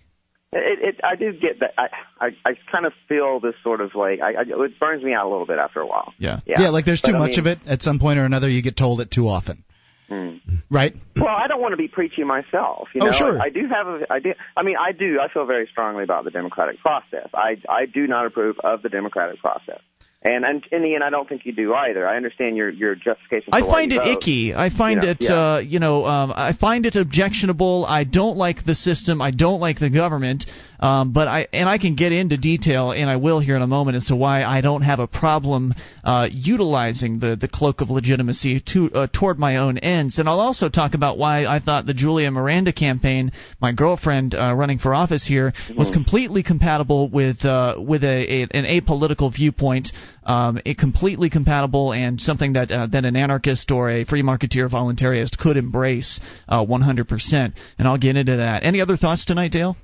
[0.52, 1.72] It, it, I do get that.
[1.76, 1.88] I,
[2.20, 5.26] I, I kind of feel this sort of like I, I, it burns me out
[5.26, 6.12] a little bit after a while.
[6.18, 6.38] Yeah.
[6.46, 7.58] Yeah, yeah like there's But, too I much mean, of it.
[7.66, 9.64] At some point or another, you get told it too often.
[10.08, 10.36] hmm.
[10.70, 10.94] Right?
[11.16, 12.88] Well, I don't want to be preachy myself.
[12.94, 13.38] You Oh, sure.
[13.40, 14.32] I, I do have a, I do.
[14.56, 15.18] I mean, I do.
[15.20, 17.28] I feel very strongly about the democratic process.
[17.34, 19.80] I, I do not approve of the democratic process.
[20.26, 22.08] And, and in the end, I don't think you do either.
[22.08, 23.52] I understand your your justification.
[23.52, 24.08] For I find it vote.
[24.22, 24.54] icky.
[24.54, 25.34] I find You know, it, yeah.
[25.34, 27.84] uh, you know, um, I find it objectionable.
[27.86, 29.20] I don't like the system.
[29.20, 30.46] I don't like the government.
[30.80, 33.66] Um, but I and I can get into detail, and I will here in a
[33.66, 35.72] moment as to why I don't have a problem
[36.02, 40.18] uh, utilizing the the cloak of legitimacy to uh, toward my own ends.
[40.18, 44.54] And I'll also talk about why I thought the Julia Miranda campaign, my girlfriend uh,
[44.56, 45.94] running for office here, was Mhm.
[45.94, 49.92] completely compatible with uh, with a, a an apolitical viewpoint
[50.24, 54.70] um, it completely compatible and something that uh, that an anarchist or a free marketeer
[54.70, 57.52] voluntarist could embrace uh, 100%.
[57.78, 58.64] And I'll get into that.
[58.64, 59.76] Any other thoughts tonight, Dale?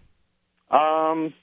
[0.71, 1.35] Um,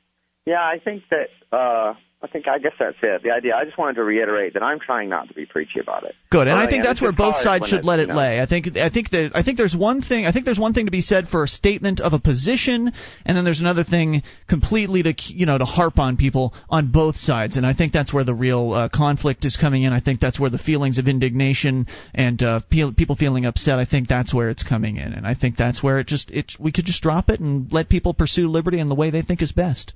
[0.45, 3.21] yeah, I think that uh, I think I guess that's it.
[3.21, 3.55] The idea.
[3.55, 6.15] I just wanted to reiterate that I'm trying not to be preachy about it.
[6.31, 8.15] Good, and Well, I think that's where both sides should it- let you it know.
[8.15, 8.41] lay.
[8.41, 10.85] I think I think that I think there's one thing I think there's one thing
[10.85, 12.91] to be said for a statement of a position,
[13.25, 17.17] and then there's another thing completely to you know to harp on people on both
[17.17, 19.93] sides, and I think that's where the real uh, conflict is coming in.
[19.93, 23.77] I think that's where the feelings of indignation and uh, pe- people feeling upset.
[23.77, 26.53] I think that's where it's coming in, and I think that's where it just it
[26.59, 29.43] we could just drop it and let people pursue liberty in the way they think
[29.43, 29.93] is best.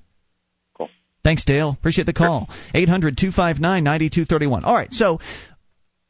[1.23, 1.69] Thanks, Dale.
[1.69, 2.49] Appreciate the call.
[2.73, 4.63] 800 259 9231.
[4.63, 5.19] All right, so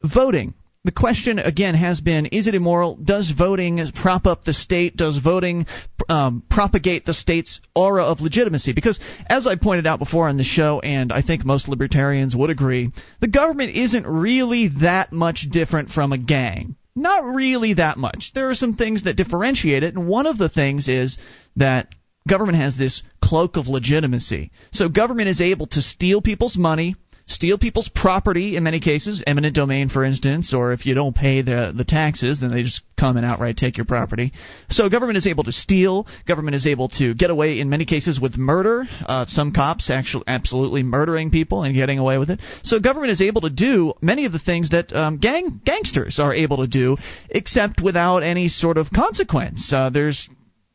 [0.02, 0.54] voting.
[0.84, 2.96] The question again has been: Is it immoral?
[2.96, 4.96] Does voting prop up the state?
[4.96, 5.66] Does voting
[6.08, 8.72] um, propagate the state's aura of legitimacy?
[8.72, 12.50] Because, as I pointed out before on the show, and I think most libertarians would
[12.50, 12.90] agree,
[13.20, 16.74] the government isn't really that much different from a gang.
[16.96, 18.32] Not really that much.
[18.34, 21.16] There are some things that differentiate it, and one of the things is
[21.56, 21.86] that
[22.28, 24.50] government has this cloak of legitimacy.
[24.72, 26.96] So government is able to steal people's money,
[27.26, 31.42] steal people's property in many cases, eminent domain for instance, or if you don't pay
[31.42, 34.32] the the taxes, then they just come and outright take your property.
[34.68, 38.20] So government is able to steal, government is able to get away in many cases
[38.20, 42.40] with murder, uh, some cops actually absolutely murdering people and getting away with it.
[42.62, 46.34] So government is able to do many of the things that um, gang gangsters are
[46.34, 46.96] able to do
[47.30, 49.72] except without any sort of consequence.
[49.72, 50.28] Uh, there's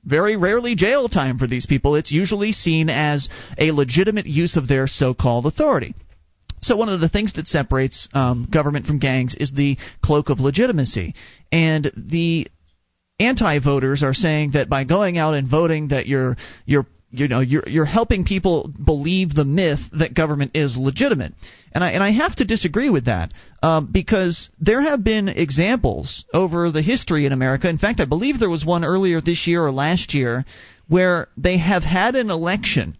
[0.07, 1.95] very rarely jail time for these people.
[1.95, 5.93] It's usually seen as a legitimate use of their so called authority.
[6.61, 10.39] So one of the things that separates um, government from gangs is the cloak of
[10.39, 11.13] legitimacy,
[11.51, 12.47] and the
[13.19, 16.35] anti-voters are saying that by going out and voting, that you're
[16.65, 21.33] you're you know you're you're helping people believe the myth that government is legitimate,
[21.71, 23.33] and I and I have to disagree with that
[23.63, 27.69] um, because there have been examples over the history in America.
[27.69, 30.45] In fact, I believe there was one earlier this year or last year
[30.87, 32.97] where they have had an election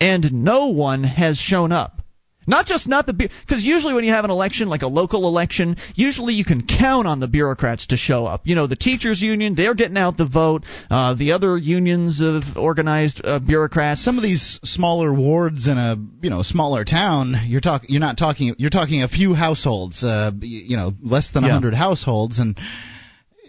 [0.00, 2.03] and no one has shown up.
[2.46, 5.76] Not just not the because usually when you have an election like a local election,
[5.94, 8.42] usually you can count on the bureaucrats to show up.
[8.44, 10.64] You know, the teachers union, they're getting out the vote.
[10.90, 14.04] Uh, the other unions of organized uh, bureaucrats.
[14.04, 18.18] Some of these smaller wards in a you know smaller town, you're talking you're not
[18.18, 21.52] talking you're talking a few households, uh, you know, less than a Yeah.
[21.54, 22.58] hundred households, and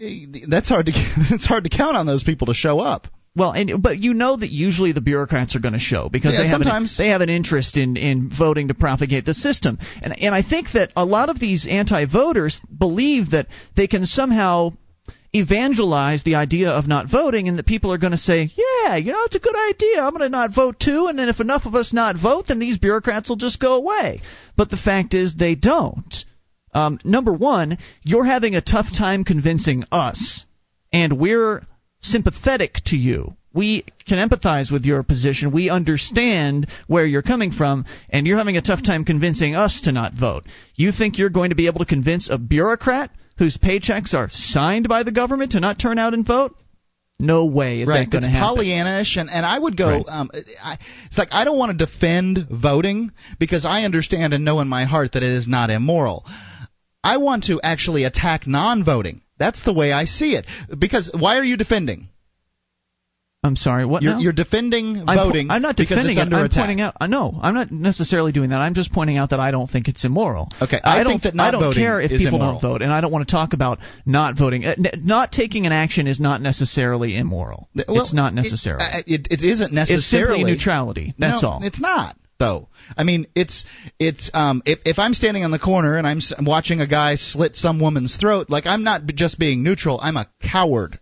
[0.00, 0.92] eh, that's hard to
[1.30, 3.08] it's hard to count on those people to show up.
[3.36, 6.44] Well, and but you know that usually the bureaucrats are going to show because Yeah,
[6.44, 6.96] they have an, sometimes.
[6.96, 10.72] they have an interest in in voting to propagate the system, and and I think
[10.72, 14.72] that a lot of these anti-voters believe that they can somehow
[15.34, 19.12] evangelize the idea of not voting and that people are going to say, yeah, you
[19.12, 20.00] know, it's a good idea.
[20.02, 21.08] I'm going to not vote too.
[21.08, 24.22] And then if enough of us not vote, then these bureaucrats will just go away.
[24.56, 26.14] But the fact is they don't.
[26.72, 30.44] Um, number one, you're having a tough time convincing us,
[30.92, 31.62] and we're
[32.10, 33.36] sympathetic to you.
[33.52, 35.50] We can empathize with your position.
[35.50, 39.92] We understand where you're coming from, and you're having a tough time convincing us to
[39.92, 40.44] not vote.
[40.74, 44.88] You think you're going to be able to convince a bureaucrat whose paychecks are signed
[44.88, 46.54] by the government to not turn out and vote?
[47.18, 48.58] No way is right, that going it's to happen.
[48.58, 49.88] Pollyannish, and, and I would go.
[49.88, 50.04] Right.
[50.06, 50.30] Um,
[50.62, 50.76] I,
[51.06, 54.84] it's like I don't want to defend voting because I understand and know in my
[54.84, 56.26] heart that it is not immoral.
[57.02, 59.22] I want to actually attack non-voting.
[59.38, 60.46] That's the way I see it.
[60.78, 62.08] Because why are you defending?
[63.46, 63.84] I'm sorry.
[63.84, 65.50] What You're, you're defending I'm, voting.
[65.50, 66.20] I'm not defending it.
[66.20, 66.58] I'm attack.
[66.62, 66.96] pointing out.
[67.00, 68.60] Uh, no, I'm not necessarily doing that.
[68.60, 70.48] I'm just pointing out that I don't think it's immoral.
[70.60, 72.52] Okay, I don't think that not I don't care if people immoral.
[72.54, 74.64] don't vote, and I don't want to talk about not voting.
[74.64, 77.68] Uh, not taking an action is not necessarily immoral.
[77.86, 78.82] Well, it's not it- necessarily.
[78.84, 79.98] uh, It, it, isn't necessarily.
[80.00, 81.14] it's simply neutrality.
[81.16, 81.60] That's no, all.
[81.62, 82.68] It's not though.
[82.96, 83.64] I mean, it's
[83.98, 87.16] it's um if if I'm standing on the corner and I'm s- watching a guy
[87.16, 89.98] slit some woman's throat, like I'm not just being neutral.
[90.02, 90.98] I'm a coward.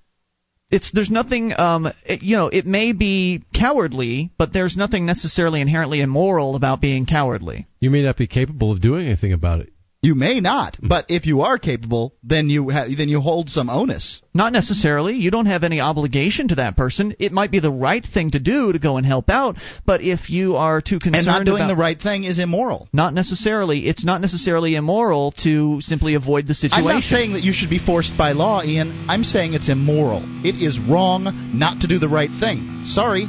[0.70, 5.60] it's there's nothing um it, you know it may be cowardly but there's nothing necessarily
[5.60, 9.70] inherently immoral about being cowardly You may not be capable of doing anything about it.
[10.04, 10.88] You may not, mm-hmm.
[10.88, 14.20] but if you are capable, then you ha- then you hold some onus.
[14.34, 18.04] not necessarily you don't have any obligation to that person it might be the right
[18.14, 19.54] thing to do to go and help out
[19.86, 22.80] but if you are too concerned And not doing about the right thing is immoral.
[22.92, 27.44] not necessarily it's not necessarily immoral to simply avoid the situation I'm not saying that
[27.48, 29.06] you should be forced by law, Ian.
[29.08, 30.22] I'm saying it's immoral.
[30.50, 31.20] It is wrong
[31.54, 32.58] not to do the right thing.
[32.86, 33.24] Sorry.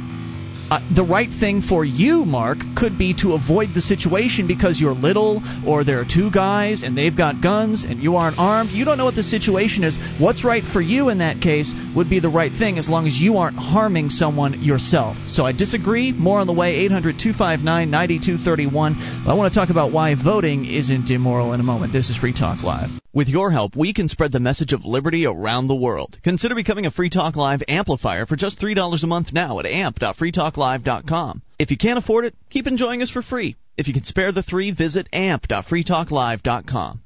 [0.70, 4.94] Uh, the right thing for you, Mark, could be to avoid the situation because you're
[4.94, 8.70] little or there are two guys and they've got guns and you aren't armed.
[8.70, 9.96] You don't know what the situation is.
[10.18, 13.14] What's right for you in that case would be the right thing as long as
[13.14, 15.16] you aren't harming someone yourself.
[15.28, 16.10] So I disagree.
[16.12, 18.94] More on the way, 800 259 9231.
[19.28, 21.92] I want to talk about why voting isn't immoral in a moment.
[21.92, 22.90] This is Free Talk Live.
[23.16, 26.18] With your help, we can spread the message of liberty around the world.
[26.22, 31.40] Consider becoming a Free Talk Live amplifier for just $3 a month now at amp.freetalklive.com.
[31.58, 33.56] If you can't afford it, keep enjoying us for free.
[33.78, 37.00] If you can spare the three, visit amp.freetalklive.com.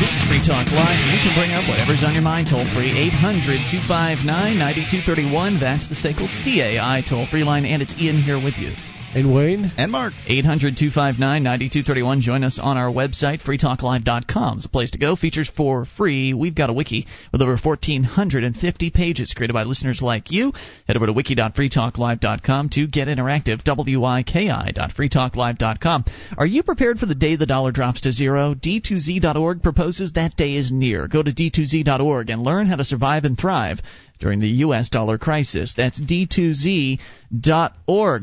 [0.00, 0.96] This is Free Talk Live.
[1.12, 2.88] You can bring up whatever's on your mind toll free.
[2.88, 4.24] 800 259
[4.56, 5.60] 9231.
[5.60, 8.72] That's the SACL CAI toll free line, and it's Ian here with you.
[9.14, 9.70] And Wayne?
[9.78, 10.12] And Mark.
[10.26, 12.20] 800 259 9231.
[12.20, 14.58] Join us on our website, freetalklive.com.
[14.58, 15.16] It's a place to go.
[15.16, 16.34] Features for free.
[16.34, 20.52] We've got a wiki with over 1,450 pages created by listeners like you.
[20.86, 23.66] Head over to wiki.freetalklive.com to get interactive.
[23.66, 26.04] wiki.freetalklive.com.
[26.36, 28.54] Are you prepared for the day the dollar drops to zero?
[28.54, 31.08] D2Z.org proposes that day is near.
[31.08, 33.80] Go to D2Z.org and learn how to survive and thrive
[34.18, 34.88] during the U.S.
[34.88, 35.74] dollar crisis.
[35.76, 36.98] That's D2Z.org.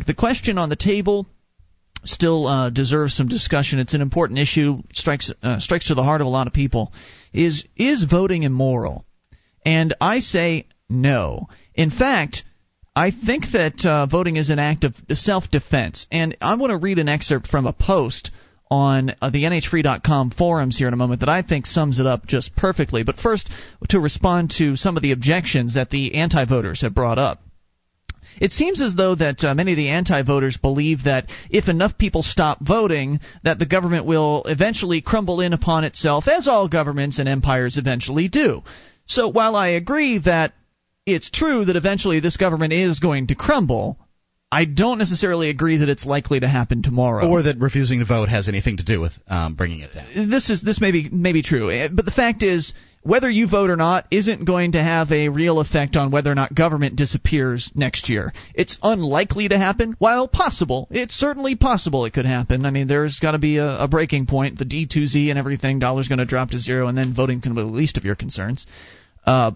[0.06, 1.28] The question on the table
[2.06, 3.80] still uh, deserves some discussion.
[3.80, 4.84] It's an important issue.
[4.94, 6.92] strikes uh, strikes to the heart of a lot of people.
[7.34, 9.06] Is is voting immoral?
[9.66, 11.48] And I say no.
[11.74, 12.44] In fact.
[12.96, 16.06] I think that uh, voting is an act of self defense.
[16.12, 18.30] And I want to read an excerpt from a post
[18.74, 22.26] on uh, the NHFree.com forums here in a moment that I think sums it up
[22.26, 23.04] just perfectly.
[23.04, 23.50] But first,
[23.90, 27.40] to respond to some of the objections that the anti voters have brought up.
[28.42, 32.24] It seems as though that uh, many of the anti-voters believe that if enough people
[32.24, 37.30] stop voting, that the government will eventually crumble in upon itself, as all governments and
[37.30, 38.64] empires eventually do.
[39.06, 40.54] So while I agree that
[41.06, 44.00] it's true that eventually this government is going to crumble,
[44.54, 48.30] I don't necessarily agree that it's likely to happen tomorrow, or that refusing to vote
[48.30, 50.30] has anything to do with um, bringing it down.
[50.30, 53.48] This is this may be may be true, eh, but the fact is, whether you
[53.48, 56.96] vote or not isn't going to have a real effect on whether or not government
[56.96, 58.32] disappears next year.
[58.54, 59.96] It's unlikely to happen.
[59.98, 62.64] While possible, it's certainly possible it could happen.
[62.64, 64.60] I mean, there's got to be a, a breaking point.
[64.60, 67.62] The D2Z and everything, dollar's going to drop to zero, and then voting can be
[67.62, 68.68] the least of your concerns.
[69.26, 69.54] Uh,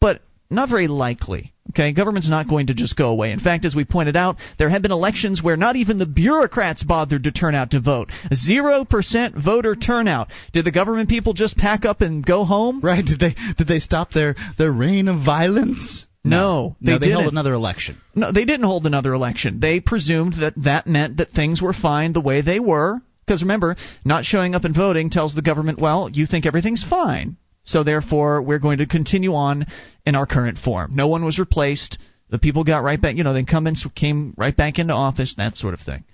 [0.00, 1.52] but not very likely.
[1.70, 3.30] Okay, government's not going to just go away.
[3.30, 6.82] In fact, as we pointed out, there have been elections where not even the bureaucrats
[6.82, 8.10] bothered to turn out to vote.
[8.34, 10.28] Zero percent voter turnout.
[10.52, 12.80] Did the government people just pack up and go home?
[12.80, 13.04] Right?
[13.04, 16.06] Did they did they stop their their reign of violence?
[16.24, 17.96] No, they, no, they held another election.
[18.14, 19.60] No, they didn't hold another election.
[19.60, 23.00] They presumed that that meant that things were fine the way they were.
[23.24, 27.36] Because remember, not showing up and voting tells the government, well, you think everything's fine.
[27.68, 29.66] So therefore, we're going to continue on
[30.06, 30.92] in our current form.
[30.94, 31.98] No one was replaced.
[32.30, 33.16] The people got right back.
[33.16, 35.34] You know, the incumbents came right back into office.
[35.36, 36.04] That sort of thing.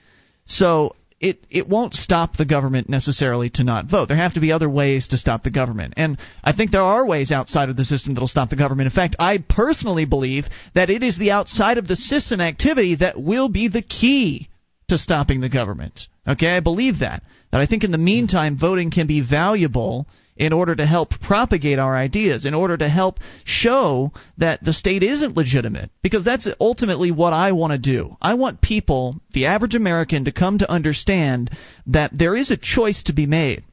[0.47, 4.09] So it it won't stop the government necessarily to not vote.
[4.09, 7.07] There have to be other ways to stop the government, and I think there are
[7.07, 8.89] ways outside of the system that'll stop the government.
[8.89, 13.21] In fact, I personally believe that it is the outside of the system activity that
[13.21, 14.49] will be the key
[14.89, 16.09] to stopping the government.
[16.27, 17.23] Okay, I believe that.
[17.53, 21.79] That I think in the meantime, voting can be valuable in order to help propagate
[21.79, 25.91] our ideas, in order to help show that the state isn't legitimate.
[26.03, 28.17] Because that's ultimately what I want to do.
[28.21, 31.51] I want people, the average American, to come to understand
[31.87, 33.65] that there is a choice to be made.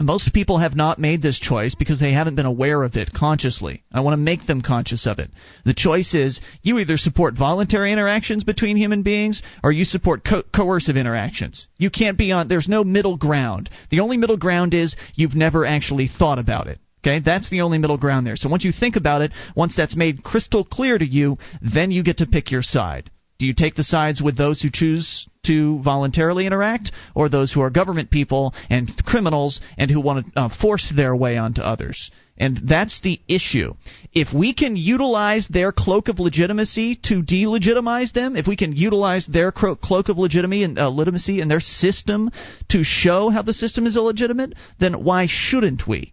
[0.00, 3.82] Most people have not made this choice because they haven't been aware of it consciously.
[3.92, 5.30] I want to make them conscious of it.
[5.64, 10.44] The choice is you either support voluntary interactions between human beings or you support co-
[10.54, 11.66] coercive interactions.
[11.78, 13.70] You can't be on, there's no middle ground.
[13.90, 16.78] The only middle ground is you've never actually thought about it.
[17.04, 18.36] Okay, that's the only middle ground there.
[18.36, 22.02] So once you think about it, once that's made crystal clear to you, then you
[22.02, 23.10] get to pick your side.
[23.38, 27.60] Do you take the sides with those who choose to voluntarily interact, or those who
[27.60, 32.10] are government people and criminals and who want to uh, force their way onto others?
[32.36, 33.74] And that's the issue.
[34.12, 39.28] If we can utilize their cloak of legitimacy to delegitimize them, if we can utilize
[39.28, 42.32] their cloak of legitimacy and uh, legitimacy and their system
[42.70, 46.12] to show how the system is illegitimate, then why shouldn't we?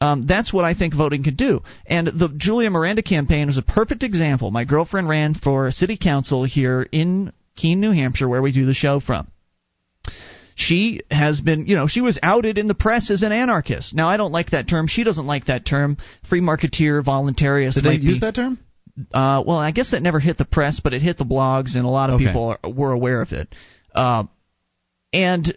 [0.00, 1.62] Um, that's what I think voting could do.
[1.86, 4.50] And the Julia Miranda campaign was a perfect example.
[4.50, 8.74] My girlfriend ran for city council here in Keene, New Hampshire, where we do the
[8.74, 9.28] show from.
[10.56, 13.94] She has been, you know, she was outed in the press as an anarchist.
[13.94, 14.86] Now, I don't like that term.
[14.86, 15.96] She doesn't like that term.
[16.28, 17.74] Free marketeer, voluntarist.
[17.74, 18.58] Did they use be- that term?
[19.12, 21.84] uh, well, I guess that never hit the press, but it hit the blogs, and
[21.84, 22.26] a lot of Okay.
[22.26, 23.52] people are, were aware of it.
[23.94, 24.24] Uh,
[25.12, 25.56] and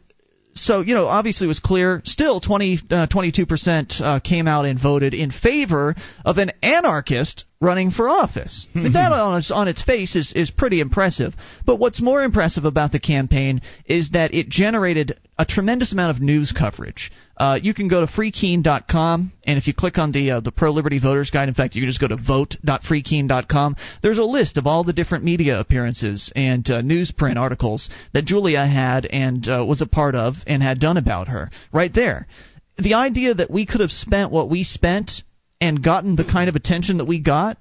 [0.60, 2.02] so, you know, obviously it was clear.
[2.06, 5.96] Still, 20, uh, 22% uh, came out and voted in favor
[6.26, 8.68] of an anarchist running for office.
[8.76, 11.34] I mean, that on its, on its face is, is pretty impressive.
[11.66, 16.22] But what's more impressive about the campaign is that it generated a tremendous amount of
[16.22, 17.12] news coverage.
[17.38, 20.72] Uh, you can go to freekeene.com, and if you click on the uh, the pro
[20.72, 23.76] liberty voters guide, in fact, you can just go to vote.freekeene.com.
[24.02, 28.66] There's a list of all the different media appearances and uh, newsprint articles that Julia
[28.66, 31.52] had and uh, was a part of and had done about her.
[31.72, 32.28] Right there.
[32.78, 35.24] The idea that we could have spent what we spent
[35.60, 37.58] and gotten the kind of attention that we got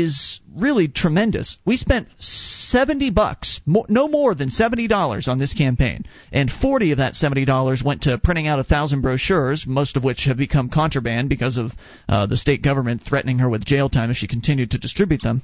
[0.00, 1.58] is really tremendous.
[1.64, 7.14] We spent 70 bucks, no more than $70 on this campaign, and 40 of that
[7.14, 11.56] $70 went to printing out a thousand brochures, most of which have become contraband because
[11.56, 11.72] of
[12.08, 15.42] uh, the state government threatening her with jail time if she continued to distribute them.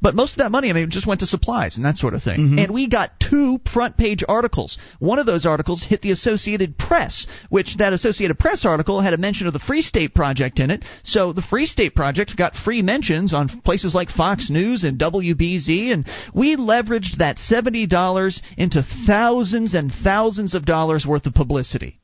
[0.00, 2.22] But most of that money, I mean, just went to supplies and that sort of
[2.22, 2.38] thing.
[2.38, 2.58] Mm-hmm.
[2.58, 4.78] And we got two front page articles.
[4.98, 9.18] One of those articles hit the Associated Press, which that Associated Press article had a
[9.18, 10.84] mention of the Free State Project in it.
[11.02, 15.92] So the Free State Project got free mentions on places like Fox News and WBZ,
[15.92, 22.00] and we leveraged that $70 into thousands and thousands of dollars worth of publicity.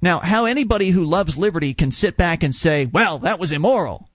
[0.00, 4.08] Now, how anybody who loves liberty can sit back and say, well, that was immoral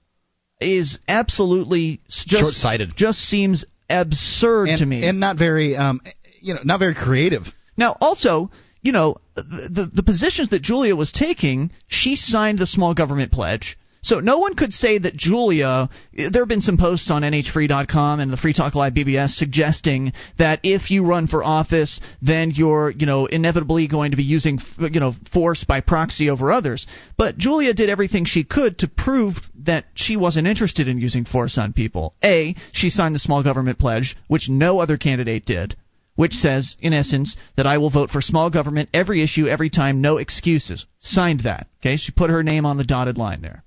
[0.59, 2.95] is absolutely just short-sighted.
[2.95, 6.01] Just seems absurd and, to me, and not very, um,
[6.41, 7.43] you know, not very creative.
[7.77, 8.51] Now, also,
[8.81, 13.31] you know, the, the the positions that Julia was taking, she signed the small government
[13.31, 13.78] pledge.
[14.01, 15.89] So no one could say that Julia.
[16.13, 20.61] There have been some posts on NHFree.com and the Free Talk Live BBS suggesting that
[20.63, 24.99] if you run for office, then you're you know inevitably going to be using you
[24.99, 26.87] know force by proxy over others.
[27.17, 29.35] But Julia did everything she could to prove
[29.65, 32.13] that she wasn't interested in using force on people.
[32.23, 35.75] A, she signed the small government pledge, which no other candidate did
[36.15, 40.01] which says, in essence, that I will vote for small government every issue, every time,
[40.01, 40.85] no excuses.
[40.99, 41.67] Signed that.
[41.79, 43.63] Okay, she put her name on the dotted line there.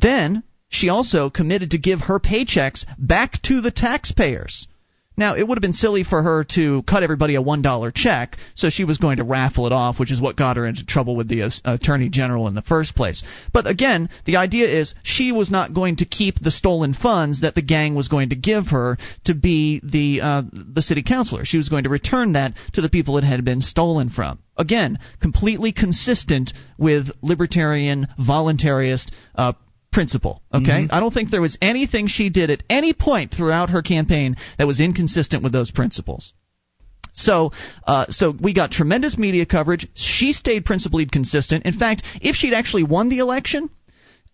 [0.00, 4.66] Then she also committed to give her paychecks back to the taxpayers.
[5.16, 8.70] Now, it would have been silly for her to cut everybody a $1 check, so
[8.70, 11.26] she was going to raffle it off, which is what got her into trouble with
[11.26, 13.24] the uh, Attorney General in the first place.
[13.52, 17.56] But again, the idea is she was not going to keep the stolen funds that
[17.56, 21.44] the gang was going to give her to be the uh, the city councilor.
[21.44, 24.38] She was going to return that to the people it had been stolen from.
[24.56, 29.54] Again, completely consistent with libertarian, voluntarist, uh,
[29.98, 30.40] principle.
[30.54, 30.94] Okay, mm-hmm.
[30.94, 34.64] I don't think there was anything she did at any point throughout her campaign that
[34.64, 36.32] was inconsistent with those principles.
[37.14, 37.50] So,
[37.84, 39.88] uh, so we got tremendous media coverage.
[39.94, 41.66] She stayed principally consistent.
[41.66, 43.70] In fact, if she'd actually won the election,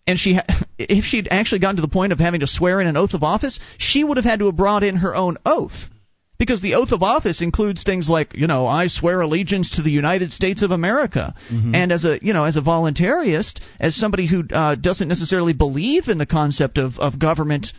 [0.05, 2.85] and she, ha- if she'd actually gotten to the point of having to swear in
[2.85, 5.89] an oath of office, she would have had to have brought in her own oath
[6.37, 9.91] because the oath of office includes things like you know I swear allegiance to the
[9.91, 11.75] United States of America, mm-hmm.
[11.75, 16.07] and as a you know as a voluntarist, as somebody who uh, doesn't necessarily believe
[16.07, 17.73] in the concept of of government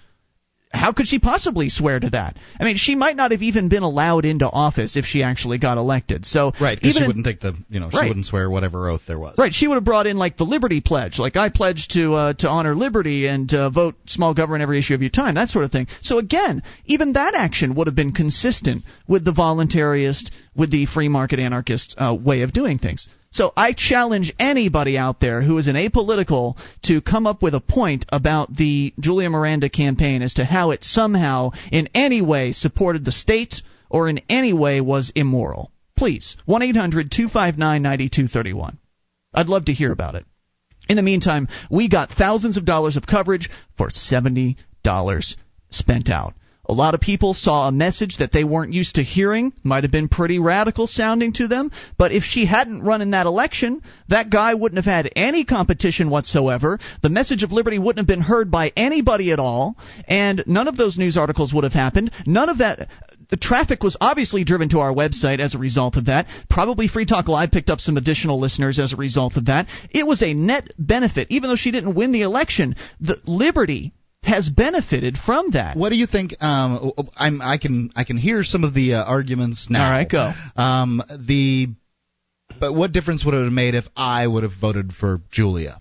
[0.73, 2.37] how could she possibly swear to that?
[2.59, 5.79] I mean, she might not have even been allowed into office if she actually got
[5.79, 6.27] elected.
[6.27, 8.09] So right, because she in, wouldn't take the you know she right.
[8.09, 9.37] wouldn't swear whatever oath there was.
[9.39, 12.33] Right, she would have brought in like the Liberty Pledge, like I pledge to uh,
[12.35, 15.65] to honor liberty and uh, vote small government every issue of your time, that sort
[15.65, 15.87] of thing.
[16.01, 21.09] So again, even that action would have been consistent with the voluntarist, with the free
[21.09, 23.09] market anarchist uh, way of doing things.
[23.31, 27.61] So I challenge anybody out there who is an apolitical to come up with a
[27.61, 33.05] point about the Julia Miranda campaign as to how it somehow, in any way, supported
[33.05, 33.57] the state
[33.91, 35.71] or in any way was immoral.
[35.97, 38.79] Please, 1 800 259 9231.
[39.35, 40.25] I'd love to hear about it.
[40.89, 44.57] In the meantime, we got thousands of dollars of coverage for $70
[45.71, 46.35] spent out.
[46.69, 49.93] A lot of people saw a message that they weren't used to hearing, might have
[49.93, 54.31] been pretty radical sounding to them, but if she hadn't run in that election, that
[54.31, 56.81] guy wouldn't have had any competition whatsoever.
[57.03, 59.77] The message of liberty wouldn't have been heard by anybody at all,
[60.09, 62.11] and none of those news articles would have happened.
[62.27, 62.89] None of that
[63.29, 66.27] the traffic was obviously driven to our website as a result of that.
[66.49, 69.67] Probably Free Talk Live picked up some additional listeners as a result of that.
[69.91, 72.77] It was a net benefit, even though she didn't win the election.
[73.01, 73.93] The liberty
[74.27, 75.77] has benefited from that.
[75.77, 76.35] What do you think?
[76.41, 79.85] Um, I'm, I can I can hear some of the uh, arguments now.
[79.85, 80.33] All right, go.
[80.57, 81.69] Um, the
[82.61, 85.81] but what difference would it have made if I would have voted for Julia?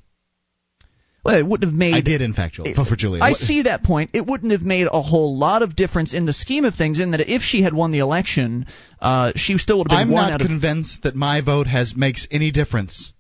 [1.24, 1.96] Well, it wouldn't have made.
[1.96, 3.24] I did, in fact, Julia, vote for Julia.
[3.24, 4.12] I see that point.
[4.14, 7.00] It wouldn't have made a whole lot of difference in the scheme of things.
[7.00, 8.68] In that, if she had won the election,
[9.02, 10.16] uh, she still would have been.
[10.16, 13.12] I'm not convinced that my vote has makes any difference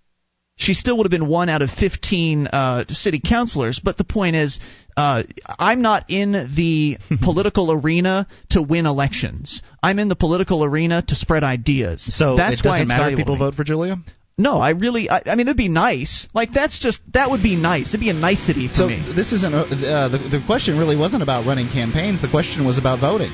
[0.57, 3.79] she still would have been one out of 15 uh, city councilors.
[3.83, 4.59] But the point is,
[4.95, 5.23] uh,
[5.59, 9.61] I'm not in the political arena to win elections.
[9.83, 12.05] I'm in the political arena to spread ideas.
[12.17, 13.97] So that's it doesn't why matter if people vote for Julia.
[14.37, 15.09] No, I really.
[15.09, 16.27] I, I mean, it'd be nice.
[16.33, 17.89] Like that's just that would be nice.
[17.89, 19.13] It'd be a nicety for so me.
[19.15, 22.21] this isn't uh, uh, the the question really wasn't about running campaigns.
[22.21, 23.31] The question was about voting.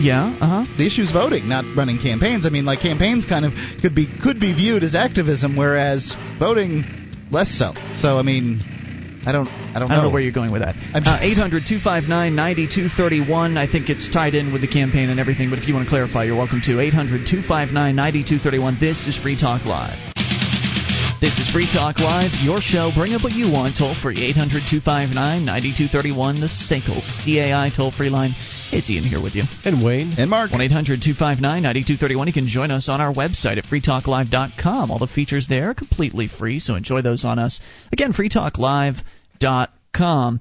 [0.00, 0.36] Yeah.
[0.40, 0.74] Uh huh.
[0.76, 2.46] The issue is voting, not running campaigns.
[2.46, 6.84] I mean, like campaigns kind of could be could be viewed as activism, whereas voting
[7.30, 7.72] less so.
[7.96, 8.60] So I mean,
[9.26, 10.02] I don't I don't I know.
[10.02, 10.74] don't know where you're going with that.
[10.94, 13.56] Uh, 800 259 9231.
[13.56, 15.90] I think it's tied in with the campaign and everything, but if you want to
[15.90, 16.80] clarify, you're welcome to.
[16.80, 18.78] 800 259 9231.
[18.80, 20.33] This is Free Talk Live.
[21.24, 22.90] This is Free Talk Live, your show.
[22.94, 23.78] Bring up what you want.
[23.78, 26.38] Toll free 800 259 9231.
[26.38, 28.34] The SACL CAI toll free line.
[28.70, 29.44] It's Ian here with you.
[29.64, 30.12] And Wayne.
[30.18, 32.26] And Mark, 1 800 259 9231.
[32.26, 34.90] You can join us on our website at freetalklive.com.
[34.90, 37.58] All the features there are completely free, so enjoy those on us.
[37.90, 40.40] Again, freetalklive.com.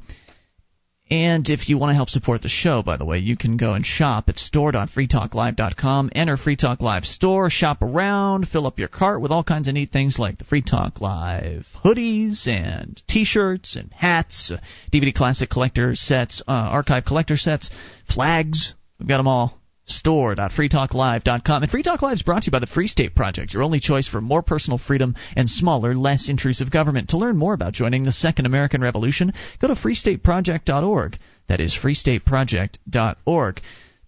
[1.10, 3.74] And if you want to help support the show, by the way, you can go
[3.74, 6.10] and shop at store.freetalklive.com.
[6.16, 9.74] Enter Free Talk Live store, shop around, fill up your cart with all kinds of
[9.74, 14.58] neat things like the Free Talk Live hoodies and T-shirts and hats, uh,
[14.92, 17.70] DVD classic collector sets, uh, archive collector sets,
[18.10, 18.74] flags.
[18.98, 19.60] We've got them all.
[19.86, 21.64] Store.freetalklive.com.
[21.64, 23.80] And Free Talk Live is brought to you by the Free State Project, your only
[23.80, 27.10] choice for more personal freedom and smaller, less intrusive government.
[27.10, 31.18] To learn more about joining the Second American Revolution, go to freestateproject.org.
[31.48, 33.62] That is freestateproject.org.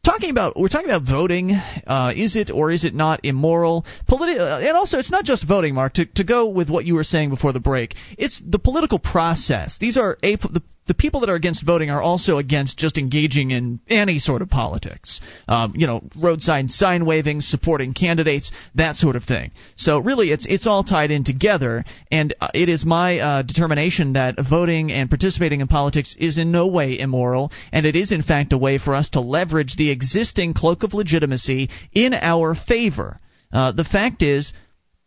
[0.06, 1.52] Talking about, we're talking about voting.
[1.52, 3.86] Uh, is it or is it not immoral?
[4.08, 5.96] Politi- uh, and also, it's not just voting, Mark.
[5.96, 9.80] To, to go with what you were saying before the break, it's the political process.
[9.80, 13.52] These are a, the the people that are against voting are also against just engaging
[13.52, 15.20] in any sort of politics.
[15.48, 19.52] Um, you know, roadside sign waving, supporting candidates, that sort of thing.
[19.76, 24.14] So really, it's it's all tied in together, and uh, it is my uh, determination
[24.14, 28.22] that voting and participating in politics is in no way immoral, and it is in
[28.22, 33.20] fact a way for us to leverage the existing cloak of legitimacy in our favor.
[33.52, 34.54] Uh, the fact is,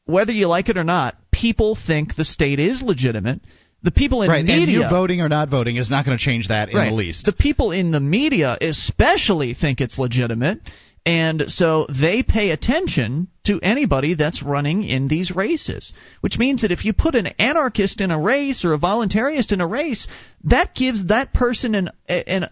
[0.06, 3.40] whether you like it or not, people think the state is legitimate.
[3.82, 4.44] The people in right?
[4.44, 6.88] media, And you voting or not voting is not going to change that in right.
[6.88, 7.24] the least.
[7.24, 10.60] The people in the media especially think it's legitimate,
[11.06, 15.92] and so they pay attention to anybody that's running in these races.
[16.20, 19.60] Which means that if you put an anarchist in a race or a voluntarist in
[19.60, 20.08] a race,
[20.44, 22.46] that gives that person an an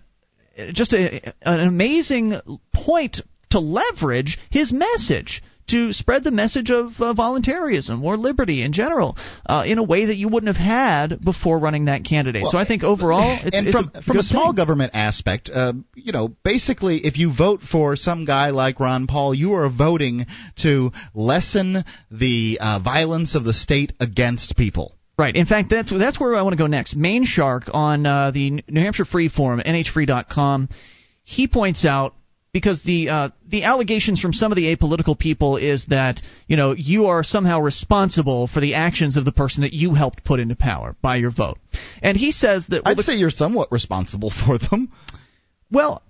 [0.73, 2.35] just a, an amazing
[2.73, 3.21] point
[3.51, 9.17] to leverage his message to spread the message of uh, voluntarism or liberty in general
[9.47, 12.43] uh, in a way that you wouldn't have had before running that candidate.
[12.43, 14.57] Well, so I think overall, it's, and it's from a from a small thing.
[14.57, 19.35] government aspect, uh, you know, basically, if you vote for some guy like Ron Paul,
[19.35, 20.27] you are voting
[20.63, 24.93] to lessen the uh, violence of the state against people.
[25.19, 25.35] Right.
[25.35, 26.97] In fact, that's that's where I want to go next.
[26.97, 30.69] MaineShark on uh, the New Hampshire Free Forum, nhfree.com,
[31.25, 32.15] he points out
[32.57, 36.73] because the uh, the allegations from some of the apolitical people is that you know
[36.73, 40.57] you are somehow responsible for the actions of the person that you helped put into
[40.57, 41.59] power by your vote,
[42.01, 44.91] and he says that well, I'd the- say you're somewhat responsible for them.
[45.71, 46.03] well.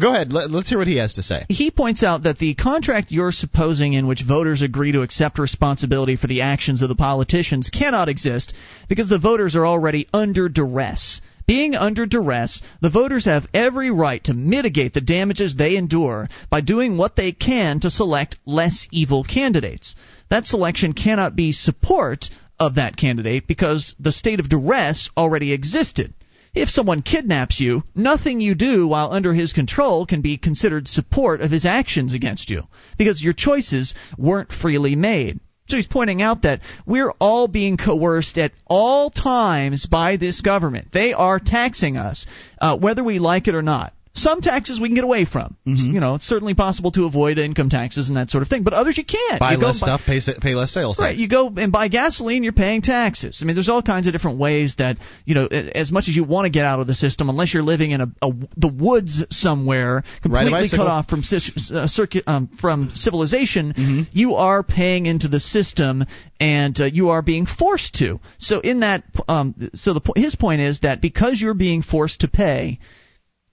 [0.00, 0.32] Go ahead.
[0.32, 1.44] Let, let's hear what he has to say.
[1.50, 6.16] He points out that the contract you're supposing in which voters agree to accept responsibility
[6.16, 8.54] for the actions of the politicians cannot exist
[8.88, 11.20] because the voters are already under duress.
[11.46, 16.60] Being under duress, the voters have every right to mitigate the damages they endure by
[16.60, 19.94] doing what they can to select less evil candidates.
[20.30, 26.14] That selection cannot be support of that candidate because the state of duress already existed.
[26.54, 31.40] If someone kidnaps you, nothing you do while under his control can be considered support
[31.40, 32.64] of his actions against you,
[32.98, 35.40] because your choices weren't freely made.
[35.68, 40.88] So he's pointing out that we're all being coerced at all times by this government.
[40.92, 42.26] They are taxing us,
[42.60, 43.92] uh, whether we like it or not.
[44.14, 45.56] Some taxes we can get away from.
[45.66, 45.94] Mm-hmm.
[45.94, 48.74] You know, it's certainly possible to avoid income taxes and that sort of thing, but
[48.74, 49.40] others you can't.
[49.40, 51.18] Buy You less buy- stuff, pay, pay less sales Right, tax.
[51.20, 53.40] you go and buy gasoline, you're paying taxes.
[53.40, 56.24] I mean, there's all kinds of different ways that you know, as much as you
[56.24, 59.24] want to get out of the system, unless you're living in a, a the woods
[59.30, 64.02] somewhere, completely cut off from uh, circuit um, from civilization, Mm-hmm.
[64.12, 66.04] you are paying into the system,
[66.38, 68.20] and uh, you are being forced to.
[68.38, 72.28] So in that, um, so the his point is that because you're being forced to
[72.28, 72.78] pay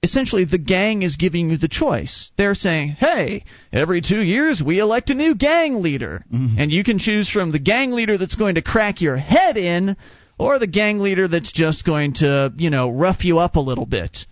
[0.02, 2.32] essentially the gang is giving you the choice.
[2.38, 6.60] They're saying, "Hey, every 2 years we elect a new gang leader, mm-hmm.
[6.60, 9.98] and you can choose from the gang leader that's going to crack your head in
[10.38, 13.86] or the gang leader that's just going to, you know, rough you up a little
[13.86, 14.26] bit."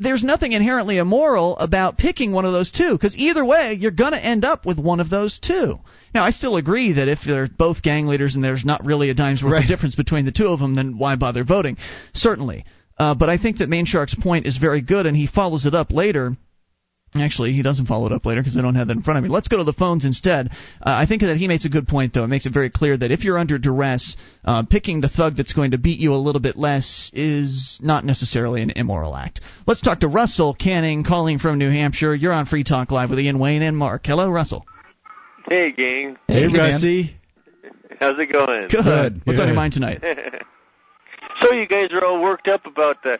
[0.00, 4.12] There's nothing inherently immoral about picking one of those two because either way you're going
[4.12, 5.80] to end up with one of those two.
[6.14, 9.14] Now, I still agree that if they're both gang leaders and there's not really a
[9.14, 9.64] dime's worth Right.
[9.64, 11.76] of difference between the two of them, then why bother voting?
[12.14, 12.64] Certainly.
[13.02, 15.90] Uh, but I think that MaineShark's point is very good, and he follows it up
[15.90, 16.36] later
[17.14, 19.24] Actually, he doesn't follow it up later because I don't have that in front of
[19.24, 19.28] me.
[19.28, 20.48] Let's go to the phones instead.
[20.80, 22.24] Uh, I think that he makes a good point, though.
[22.24, 24.16] It makes it very clear that if you're under duress,
[24.46, 28.06] uh, picking the thug that's going to beat you a little bit less is not
[28.06, 29.42] necessarily an immoral act.
[29.66, 32.14] Let's talk to Russell Kanning, calling from New Hampshire.
[32.14, 34.06] You're on Free Talk Live with Ian Wayne and Mark.
[34.06, 34.64] Hello, Russell.
[35.46, 36.16] Hey, gang.
[36.28, 36.58] Hey, Hey.
[36.58, 37.16] Rusty.
[38.00, 38.68] How's it going?
[38.68, 39.20] Good.
[39.24, 40.02] What's on your mind tonight?
[41.42, 43.18] so you guys are all worked up about the.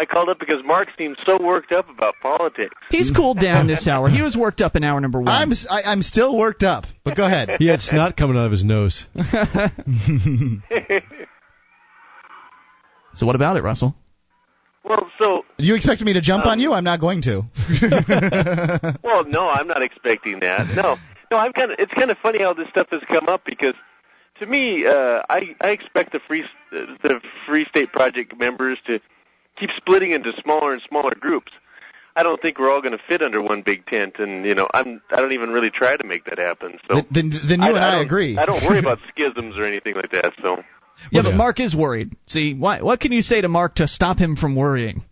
[0.00, 2.72] I called up because Mark seems so worked up about politics.
[2.88, 4.08] He's cooled down this hour.
[4.08, 5.26] He was worked up in hour number one.
[5.28, 7.56] I'm s- I, am still worked up, but go ahead.
[7.58, 9.04] He had snot coming out of his nose.
[13.14, 13.94] so what about it, Russell?
[14.84, 16.72] Well, so you expect me to jump Um, on you?
[16.72, 17.42] I'm not going to.
[19.02, 20.68] well, no, I'm not expecting that.
[20.76, 20.96] No,
[21.30, 21.78] no, I'm kind of.
[21.80, 23.74] It's kind of funny how this stuff has come up because,
[24.38, 29.00] to me, uh, I I expect the free the Free State Project members to
[29.58, 31.52] keep splitting into smaller and smaller groups.
[32.16, 34.66] I don't think we're all going to fit under one big tent, and you know,
[34.74, 36.78] I'm I don't even really try to make that happen.
[36.88, 38.36] So then, then you and I, don't- agree.
[38.36, 40.32] I don't worry about schisms or anything like that.
[40.42, 40.62] So Yeah,
[41.12, 41.36] Well, but yeah.
[41.36, 42.16] Mark is worried.
[42.26, 45.04] See, why, what can you say to Mark to stop him from worrying?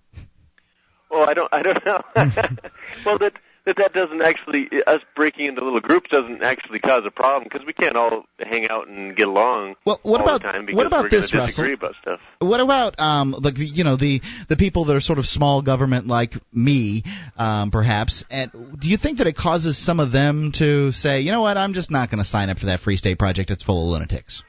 [1.10, 2.00] Well, I don't, I don't know.
[3.06, 3.34] well, that
[3.66, 7.66] that that doesn't actually us breaking into little groups doesn't actually cause a problem because
[7.66, 10.66] we can't all hang out and get along Well, what all about- the time what
[10.66, 11.46] because about this, Russell?
[11.48, 12.20] disagree about stuff.
[12.38, 16.06] What about um like you know the the people that are sort of small government
[16.06, 17.02] like me,
[17.36, 18.24] um, perhaps?
[18.30, 21.56] And do you think that it causes some of them to say, you know what,
[21.56, 23.50] I'm just not going to sign up for that Free State Project?
[23.50, 24.42] It's full of lunatics.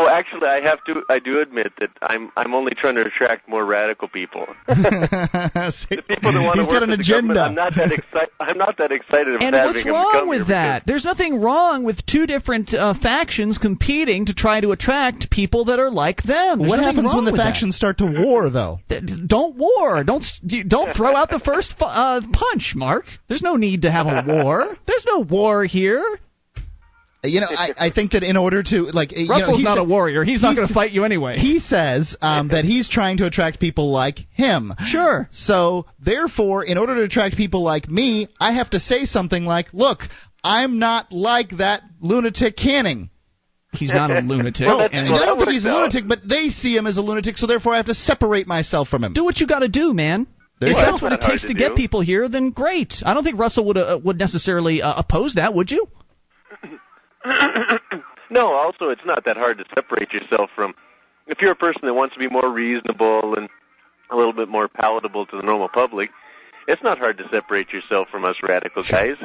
[0.00, 1.02] Oh, actually, I have to.
[1.10, 4.46] I do admit that I'm I'm only trying to attract more radical people.
[4.68, 7.40] See, The people that want He's to work got an agenda.
[7.40, 8.30] I'm not that excited.
[8.38, 10.84] I'm not that excited about And having what's wrong with that?
[10.86, 15.80] There's nothing wrong with two different uh, factions competing to try to attract people that
[15.80, 16.60] are like them.
[16.60, 17.52] There's what happens when the with that.
[17.54, 18.78] factions start to war, though?
[19.26, 20.04] Don't war.
[20.04, 20.24] Don't
[20.68, 23.04] don't throw out the first fu- uh, punch, Mark.
[23.26, 24.76] There's no need to have a war.
[24.86, 26.20] There's no war here.
[27.24, 29.82] You know, I, I think that in order to like, you know, Russell's not sa-
[29.82, 30.22] a warrior.
[30.22, 31.36] He's not going to fight you anyway.
[31.36, 34.72] He says um, that he's trying to attract people like him.
[34.86, 35.26] Sure.
[35.32, 39.74] So, therefore, in order to attract people like me, I have to say something like,
[39.74, 40.02] "Look,
[40.44, 43.10] I'm not like that lunatic Kanning."
[43.72, 44.66] He's not a lunatic.
[44.66, 47.02] Well, And well, I don't think he's a lunatic, but they see him as a
[47.02, 49.12] lunatic, so therefore I have to separate myself from him.
[49.12, 50.26] do what you got to do, man.
[50.60, 50.90] There if you go.
[50.90, 52.94] that's what it takes to, to get people here, then great.
[53.04, 55.86] I don't think Russell would uh, would necessarily uh, oppose that, would you?
[58.30, 60.74] No, also it's not that hard to separate yourself from
[61.26, 63.48] if you're a person that wants to be more reasonable and
[64.10, 66.10] a little bit more palatable to the normal public,
[66.66, 69.16] it's not hard to separate yourself from us radical guys.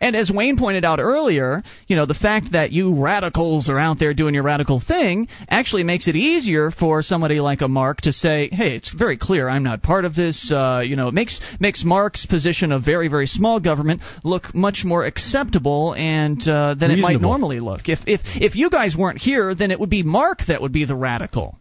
[0.00, 3.98] And as Wayne pointed out earlier, you know, the fact that you radicals are out
[3.98, 8.12] there doing your radical thing actually makes it easier for somebody like a Mark to
[8.12, 11.40] say, "Hey, it's very clear I'm not part of this." Uh, you know, it makes
[11.60, 16.90] makes Mark's position of very very small government look much more acceptable and uh, than
[16.90, 17.88] it might normally look.
[17.88, 20.84] If if if you guys weren't here, then it would be Mark that would be
[20.84, 21.58] the radical.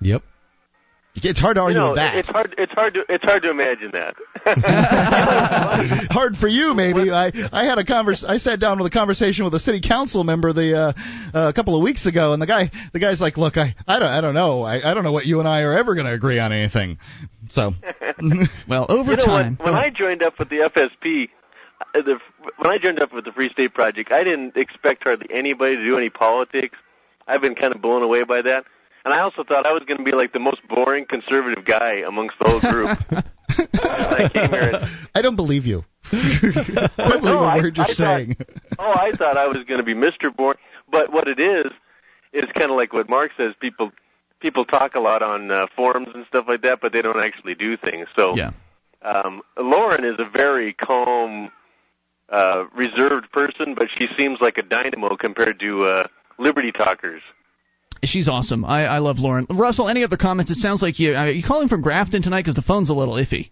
[0.00, 0.22] Yep.
[1.14, 2.16] It's hard to You argue know, with that.
[2.16, 2.54] it's hard.
[2.56, 3.00] It's hard to.
[3.08, 4.14] It's hard to imagine that.
[6.10, 7.10] hard for you, maybe.
[7.10, 8.24] I I had a convers.
[8.26, 10.92] I sat down with a conversation with a city council member the uh,
[11.38, 13.98] uh, a couple of weeks ago, and the guy the guy's like, "Look, I I
[13.98, 14.62] don't I don't know.
[14.62, 16.98] I I don't know what you and I are ever going to agree on anything."
[17.50, 17.72] So,
[18.68, 19.56] Well, over you know, time.
[19.60, 21.28] when, when I joined up with the FSP,
[21.80, 22.18] uh, the,
[22.56, 25.84] when I joined up with the Free State Project, I didn't expect hardly anybody to
[25.84, 26.78] do any politics.
[27.26, 28.64] I've been kind of blown away by that.
[29.04, 32.02] And I also thought I was going to be like the most boring conservative guy
[32.06, 32.98] amongst the whole group.
[33.84, 35.84] I came here and I don't believe you.
[36.12, 38.36] I don't believe No, a I- word you're I thought- saying.
[38.78, 40.34] oh, I thought I was going to be Mr.
[40.34, 40.58] Boring,
[40.90, 41.66] but what it is
[42.32, 43.52] is kind of like what Mark says.
[43.60, 43.90] People
[44.40, 47.54] people talk a lot on uh, forums and stuff like that, but they don't actually
[47.54, 48.06] do things.
[48.16, 48.50] So yeah.
[49.02, 51.50] um, Lauren is a very calm,
[52.28, 56.06] uh, reserved person, but she seems like a dynamo compared to uh,
[56.38, 57.22] Liberty talkers.
[58.04, 58.64] She's awesome.
[58.64, 59.46] I, I love Lauren.
[59.48, 60.50] Russell, any other comments?
[60.50, 61.14] It sounds like you.
[61.14, 63.50] Uh, you calling from Grafton tonight because the phone's a little iffy.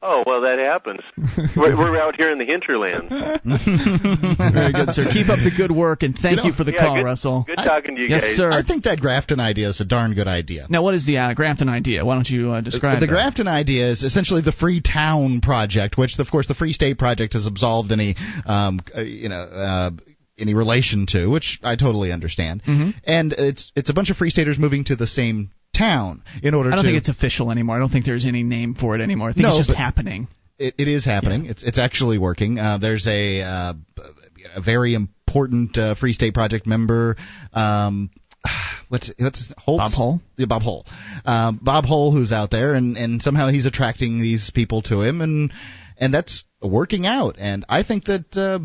[0.00, 1.00] Oh well, that happens.
[1.56, 3.08] we're, we're out here in the hinterlands.
[4.54, 5.06] Very good, sir.
[5.12, 7.44] Keep up the good work, and thank You you, for the yeah, call, good, Russell.
[7.48, 8.36] Good talking to you yes, guys.
[8.36, 8.52] sir.
[8.52, 10.68] I think that Grafton idea is a darn good idea.
[10.70, 12.04] Now, what is the uh, Grafton idea?
[12.04, 13.00] Why don't you uh, describe it?
[13.00, 13.12] the that?
[13.12, 17.32] Grafton idea is essentially the Free Town Project, which, of course, the Free State Project
[17.32, 18.14] has absolved any,
[18.46, 19.90] um, uh, you know, uh,
[20.38, 22.62] any relation to, which I totally understand.
[22.64, 22.90] Mm-hmm.
[23.04, 26.70] And it's it's a bunch of Free Staters moving to the same town in order
[26.70, 26.90] to I don't to.
[26.90, 27.76] think it's official anymore.
[27.76, 29.28] I don't think there's any name for it anymore.
[29.28, 30.28] I think No, it's just happening.
[30.58, 31.46] It, it is happening.
[31.46, 32.58] It's it's actually working.
[32.58, 33.74] Uh, there's a uh,
[34.56, 37.16] a very important uh, Free State Project member.
[37.52, 38.10] Um,
[38.88, 39.82] what's what's Holtz?
[39.84, 40.20] Bob Hull?
[40.36, 40.84] Yeah, Bob Hole.
[41.24, 45.20] Um, Bob Hole, who's out there, and and somehow he's attracting these people to him,
[45.20, 45.52] and
[45.96, 47.36] and that's working out.
[47.38, 48.36] And I think that.
[48.36, 48.58] Uh,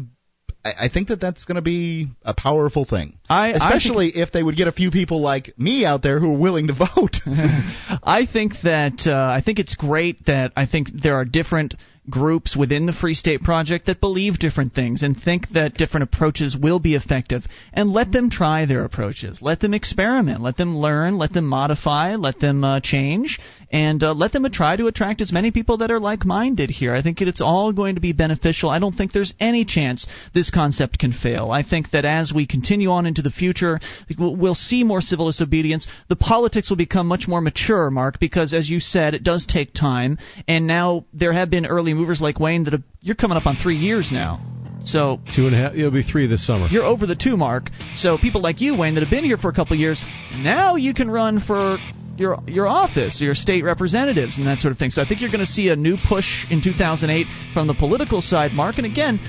[0.65, 4.31] I think that that's going to be a powerful thing, I, especially I think, if
[4.31, 7.17] they would get a few people like me out there who are willing to vote.
[7.25, 11.75] I think that uh, I think it's great that I think there are different
[12.09, 16.55] groups within the Free State Project that believe different things and think that different approaches
[16.55, 17.43] will be effective.
[17.71, 19.39] And let them try their approaches.
[19.41, 20.41] Let them experiment.
[20.41, 21.17] Let them learn.
[21.17, 22.15] Let them modify.
[22.15, 23.39] Let them uh, change.
[23.73, 26.93] And uh, let them try to attract as many people that are like minded here.
[26.93, 28.69] I think it's all going to be beneficial.
[28.69, 30.05] I don't think there's any chance
[30.35, 31.49] this concept can fail.
[31.49, 33.79] I think that as we continue on into the future,
[34.15, 35.87] we'll, we'll see more civil disobedience.
[36.07, 39.73] The politics will become much more mature, Mark, because as you said, it does take
[39.73, 40.19] time.
[40.47, 43.55] And now there have been early movers like Wayne that have, you're coming up on
[43.55, 44.39] three years now.
[44.85, 45.73] So two and a half.
[45.73, 46.67] It'll be three this summer.
[46.67, 47.69] You're over the two mark.
[47.95, 50.03] So people like you, Wayne, that have been here for a couple of years,
[50.35, 51.77] now you can run for
[52.17, 54.89] your your office, your state representatives, and that sort of thing.
[54.89, 58.21] So I think you're going to see a new push in 2008 from the political
[58.21, 58.77] side, Mark.
[58.77, 59.19] And again,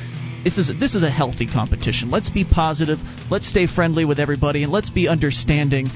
[0.44, 2.11] this is this is a healthy competition.
[2.11, 2.98] Let's be positive.
[3.31, 5.89] Let's stay friendly with everybody, and let's be understanding.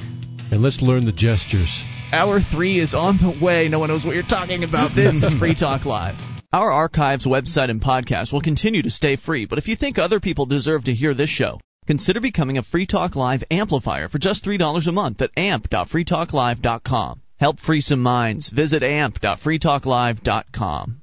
[0.51, 1.83] And let's learn the gestures.
[2.11, 3.69] Hour three is on the way.
[3.69, 4.97] No one knows what you're talking about.
[4.97, 6.15] This is Free Talk Live.
[6.51, 10.19] Our archives, website, and podcast will continue to stay free, but if you think other
[10.19, 14.45] people deserve to hear this show, consider becoming a Free Talk Live amplifier for just
[14.45, 17.23] $3 a month at amp.freetalklive.com.
[17.41, 18.51] Help free some minds.
[18.51, 21.01] Visit amp.freetalklive.com.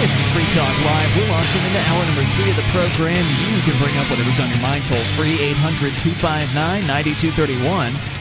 [0.00, 1.12] This is Free Talk Live.
[1.20, 3.28] We're launching into hour number three of the program.
[3.28, 6.56] You can bring up whatever's on your mind toll free 800 259
[6.88, 8.19] 9231.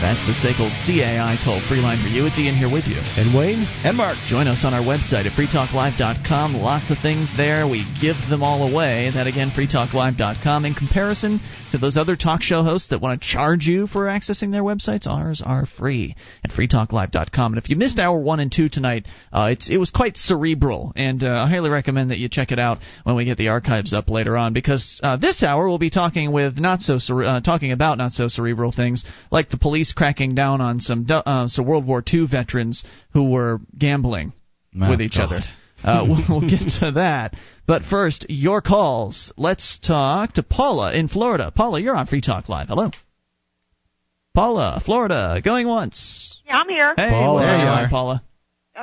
[0.00, 2.24] That's the SACL CAI toll free line for you.
[2.26, 3.02] It's Ian here with you.
[3.18, 3.66] And Wayne?
[3.82, 4.16] And Mark.
[4.28, 6.54] Join us on our website at freetalklive.com.
[6.54, 7.66] Lots of things there.
[7.66, 9.10] We give them all away.
[9.12, 10.64] That again, freetalklive.com.
[10.64, 11.40] In comparison
[11.72, 15.08] to those other talk show hosts that want to charge you for accessing their websites,
[15.08, 16.14] ours are free
[16.44, 17.52] at freetalklive.com.
[17.52, 20.92] And if you missed hour one and two tonight, uh, it's, it was quite cerebral,
[20.94, 23.92] and uh, I highly recommend that you check it out when we get the archives
[23.92, 27.40] up later on, because uh, this hour we'll be talking with not so cere- uh,
[27.40, 31.66] talking about not so cerebral things like the police cracking down on some uh, some
[31.66, 34.32] World War II veterans who were gambling
[34.80, 35.24] Oh, with each God.
[35.32, 35.40] other.
[35.82, 37.34] Uh, we'll, we'll get to that.
[37.66, 39.32] But first, your calls.
[39.36, 41.52] Let's talk to Paula in Florida.
[41.54, 42.68] Paula, you're on Free Talk Live.
[42.68, 42.90] Hello.
[44.34, 46.40] Paula, Florida, going once.
[46.46, 46.94] Yeah, I'm here.
[46.96, 47.34] Hey, Paula.
[47.34, 47.88] what's on There you are.
[47.88, 48.22] Paula?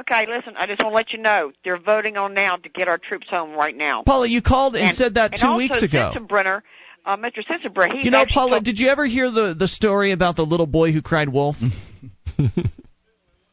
[0.02, 2.90] Okay, listen, I just want to let you know they're voting on now to get
[2.90, 4.03] our troops home right now.
[4.06, 6.11] Paula, you called and, said that and two also weeks ago.
[6.14, 6.61] Sensenbrenner,
[7.06, 7.40] uh, Mr.
[7.45, 10.68] Sensenbrenner, You know, Paula, told- did you ever hear the the story about the little
[10.68, 11.56] boy who cried wolf?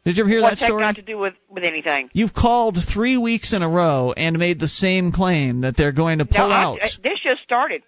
[0.05, 0.83] did you ever hear what's that story?
[0.83, 2.11] got to do with with anything?
[2.13, 6.19] You've called three weeks in a row and made the same claim that they're going
[6.19, 6.79] to pull no, I- out.
[6.83, 7.83] I, this just started.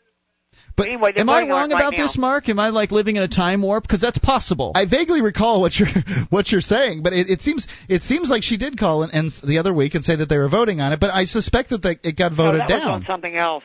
[0.76, 2.48] But anyway, they're Am I wrong it right about this, Mark?
[2.48, 3.84] Am I like living in a time warp?
[3.84, 4.72] Because that's possible.
[4.74, 5.86] I vaguely recall what you're
[6.30, 9.30] what you're saying, but it, it seems it seems like she did call and, and
[9.46, 10.98] the other week and say that they were voting on it.
[10.98, 12.90] But I suspect that they, it got No, voted that was down.
[12.90, 13.62] on something else.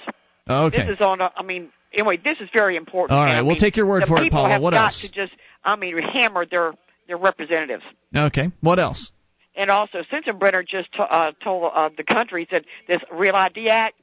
[0.48, 0.86] okay.
[0.86, 1.20] This is on.
[1.22, 3.18] A, I mean, anyway, this is very important.
[3.18, 4.60] All right, I we'll take your word for it, Paula.
[4.60, 5.02] What got else?
[5.02, 5.34] To just,
[5.64, 6.74] I mean, hammer their
[7.08, 7.84] their representatives.
[8.16, 8.52] okay.
[8.62, 9.12] What else?
[9.56, 13.96] And also, Sensenbrenner just to, uh, told uh, the country that this Real ID Act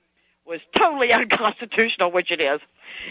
[0.46, 2.60] was totally unconstitutional, which it is.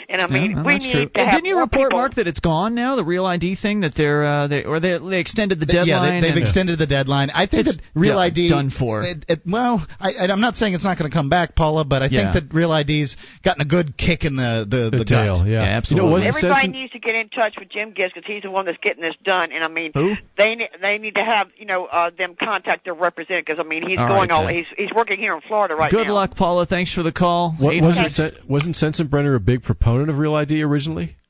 [0.10, 1.10] And I mean, Yeah, well, we need true.
[1.10, 2.00] to have didn't you more report, people.
[2.00, 2.96] Mark, that it's gone now?
[2.96, 6.16] The real ID thing that they're uh, they or they they extended the deadline.
[6.16, 7.30] Yeah, they, have extended the deadline.
[7.32, 9.02] I think It's that Real done- ID done for.
[9.04, 11.86] It, it, well, I, I- I'm not saying it's not going to come back, Paula,
[11.86, 12.34] but I Yeah.
[12.34, 15.48] think that Real ID's gotten a good kick in the the, The, the, tail, gut.
[15.48, 15.64] yeah.
[15.64, 16.10] Yeah, absolutely.
[16.12, 18.52] You know, Everybody Sensen- needs to get in touch with Jim Gibbs because he's the
[18.52, 19.52] one that's getting this done.
[19.52, 20.14] And I mean, Who?
[20.38, 23.88] they they need to have you know uh, them contact their representative because I mean
[23.88, 24.56] he's All going right, all then.
[24.56, 26.04] he's he's working here in Florida right Good now.
[26.06, 26.66] Good luck, Paula.
[26.66, 27.54] Thanks for the call.
[27.58, 31.16] What, 800 wasn't, Sen- wasn't Sensenbrenner a big proponent of Real ID originally?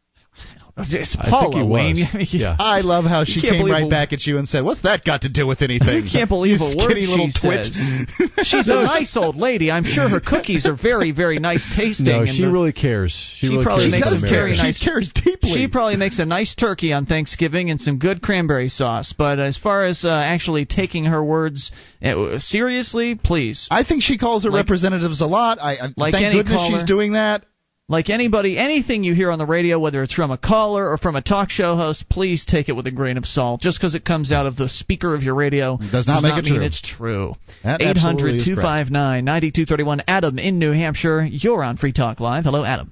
[0.78, 1.72] It's I think Paula he was.
[1.72, 2.28] Wayne.
[2.32, 2.58] Yeah.
[2.60, 5.22] I love how she came right a- back at you and said, "What's that got
[5.22, 7.66] to do with anything?" You can't believe You a word skinny little she twit.
[7.72, 8.44] says.
[8.44, 9.72] She's a nice old lady.
[9.72, 12.08] I'm sure her cookies are very, very nice tasting.
[12.08, 13.14] No, and she the- really cares.
[13.14, 14.36] She, She really probably cares makes about does a care.
[14.36, 14.64] very America.
[14.68, 15.52] nice- She cares deeply.
[15.54, 19.14] She probably makes a nice turkey on Thanksgiving and some good cranberry sauce.
[19.18, 21.72] But as far as uh, actually taking her words
[22.04, 25.58] uh, seriously, please, I think she calls her Like- representatives a lot.
[25.62, 26.80] I, I Like thank goodness caller.
[26.80, 27.46] she's doing that.
[27.88, 31.16] Like anybody, anything you hear on the radio, whether it's from a caller or from
[31.16, 33.62] a talk show host, please take it with a grain of salt.
[33.62, 36.46] Just because it comes out of the speaker of your radio Does not make it
[36.46, 36.66] mean true.
[36.66, 37.36] it's true.
[37.64, 38.66] That Eight absolutely hundred is two correct.
[38.66, 40.02] five nine ninety two thirty one.
[40.08, 42.46] Adam in New Hampshire, you're on Free Talk Live.
[42.46, 42.92] Hello, Adam.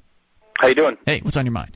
[0.59, 0.97] How you doing?
[1.05, 1.75] Hey, what's on your mind?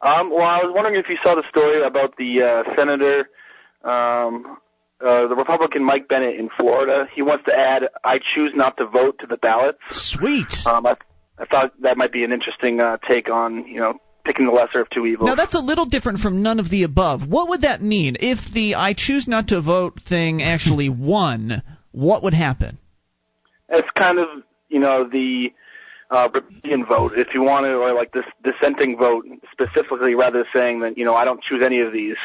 [0.00, 3.28] Um, well, I was wondering if you saw the story about the uh, senator,
[3.82, 4.58] um,
[5.04, 7.08] uh, the Republican Mike Bennett in Florida.
[7.12, 9.78] He wants to add "I choose not to vote" to the ballots.
[9.90, 10.46] Sweet.
[10.64, 10.94] Um, I,
[11.38, 13.94] I thought that might be an interesting uh, take on you know
[14.24, 15.28] picking the lesser of two evils.
[15.28, 17.28] Now that's a little different from none of the above.
[17.28, 21.62] What would that mean if the I choose not to vote thing actually won?
[21.92, 22.78] What would happen?
[23.68, 24.28] It's kind of
[24.68, 25.52] you know the
[26.10, 30.46] uh, rebellion vote, if you want to, or like this dissenting vote specifically, rather than
[30.54, 32.16] saying that you know I don't choose any of these.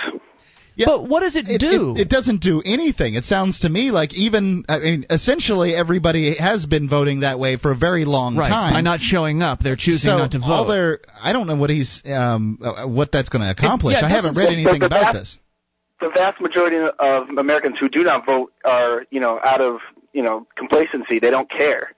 [0.82, 1.94] Yeah, but what does it, it do?
[1.96, 3.14] It, it, doesn't do anything.
[3.14, 7.58] It sounds to me like even I mean, essentially everybody has been voting that way
[7.58, 8.50] for a very long right.
[8.50, 8.74] time.
[8.74, 10.46] By not showing up, they're choosing so not to vote.
[10.46, 13.96] All their, I don't know what he's um, uh, what that's going to accomplish.
[13.96, 15.38] It, yeah, I haven't read anything the, the about vast, this.
[16.00, 19.82] The vast majority of Americans who do not vote are you know out of
[20.14, 21.20] you know complacency.
[21.20, 21.94] They don't care.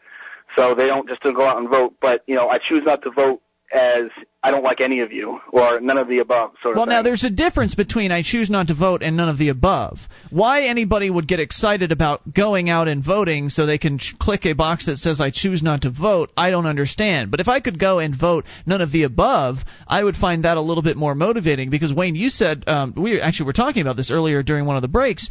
[0.58, 1.94] So they don't just don't go out and vote.
[2.02, 3.42] But you know, I choose not to vote
[3.74, 4.10] as
[4.44, 6.52] I don't like any of you or none of the above.
[6.62, 9.30] Sort well, of now there's a difference between I choose not to vote and none
[9.30, 10.00] of the above.
[10.30, 14.46] Why anybody would get excited about going out and voting so they can ch- click
[14.46, 17.32] a box that says I choose not to vote, I don't understand.
[17.32, 20.58] But if I could go and vote none of the above, I would find that
[20.58, 23.96] a little bit more motivating because Wayne, you said um, we actually were talking about
[23.96, 25.30] this earlier during one of the breaks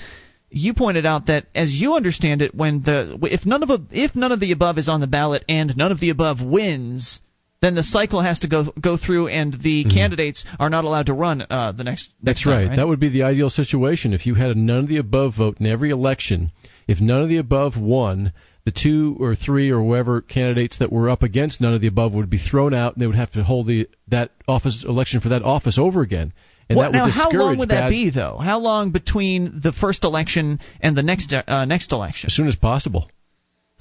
[0.55, 4.14] you pointed out that as you understand it when the if none of a, if
[4.14, 7.20] none of the above is on the ballot and none of the above wins
[7.62, 9.97] then the cycle has to go go through and the mm-hmm.
[9.97, 12.68] candidates are not allowed to run uh, the next, next That's time, right.
[12.68, 12.76] right.
[12.76, 15.59] That would be the ideal situation if you had a none of the above vote
[15.60, 16.51] in every election.
[16.89, 18.32] If none of the above won,
[18.64, 22.12] the two or three or whoever candidates that were up against none of the above
[22.12, 25.30] would be thrown out and they would have to hold the that office election for
[25.30, 26.32] that office over again.
[26.68, 28.39] And what, now, how long would that be, though?
[28.39, 32.28] How long between the first election and the next uh, next election?
[32.28, 33.09] As soon as possible.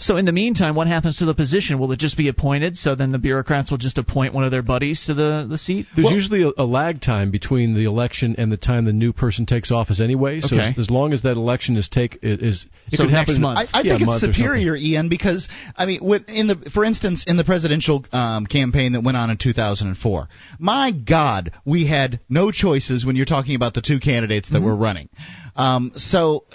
[0.01, 1.79] So in the meantime, what happens to the position?
[1.79, 2.75] Will it just be appointed?
[2.75, 5.85] So then the bureaucrats will just appoint one of their buddies to the, the seat.
[5.95, 9.13] There's well, usually a, a, lag time between the election and the time the new
[9.13, 10.41] person takes office anyway.
[10.41, 10.69] So okay.
[10.69, 13.41] as, as, long as that election is take is it so could next happen.
[13.41, 13.69] month.
[13.73, 17.37] I, I yeah, think it's superior, Ian, because I mean, in the for instance, in
[17.37, 20.27] the presidential um, campaign that went on in 2004,
[20.59, 24.65] my God, we had no choices when you're talking about the two candidates that mm-hmm.
[24.65, 25.09] were running.
[25.55, 26.45] Um, so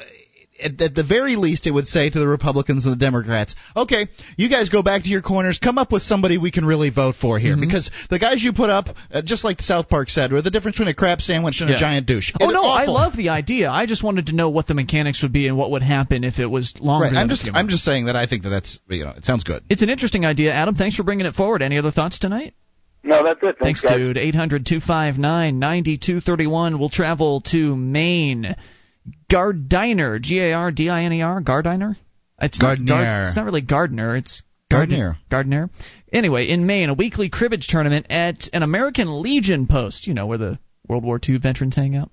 [0.63, 4.09] at, at, the very least, it would say to the Republicans and the Democrats, okay,
[4.37, 7.17] you guys go back to your corners, come up with somebody we can really vote
[7.21, 7.53] for here.
[7.53, 7.61] Mm-hmm.
[7.63, 10.77] Because the guys you put up, uh, just like South Park said, were the difference
[10.77, 11.77] between a crab sandwich and yeah.
[11.77, 12.33] a giant douche.
[12.41, 12.97] Oh, it's no, awful.
[12.97, 13.71] I love the idea.
[13.71, 16.39] I just wanted to know what the mechanics would be and what would happen if
[16.39, 17.07] it was longer.
[17.07, 17.17] Right.
[17.17, 19.63] I'm just, I'm just saying that I think that that's, you know, it sounds good.
[19.69, 20.75] It's an interesting idea, Adam.
[20.75, 21.63] Thanks for bringing it forward.
[21.63, 22.55] Any other thoughts tonight?
[23.03, 23.57] No, that's it.
[23.61, 24.17] Thanks, Thanks dude.
[24.17, 26.79] 800 259 9231.
[26.79, 28.57] We'll travel to Maine.
[29.31, 31.97] Gardiner, G A R D I N E R, Gardiner.
[32.41, 32.85] It's Gardner.
[32.85, 34.17] Not Gard, it's not really Gardner.
[34.17, 35.19] It's Gardner.
[35.31, 35.71] Gardner.
[36.13, 40.07] Anyway, in Maine, a weekly cribbage tournament at an American Legion post.
[40.07, 40.59] You know where the
[40.89, 42.11] World War II veterans hang out.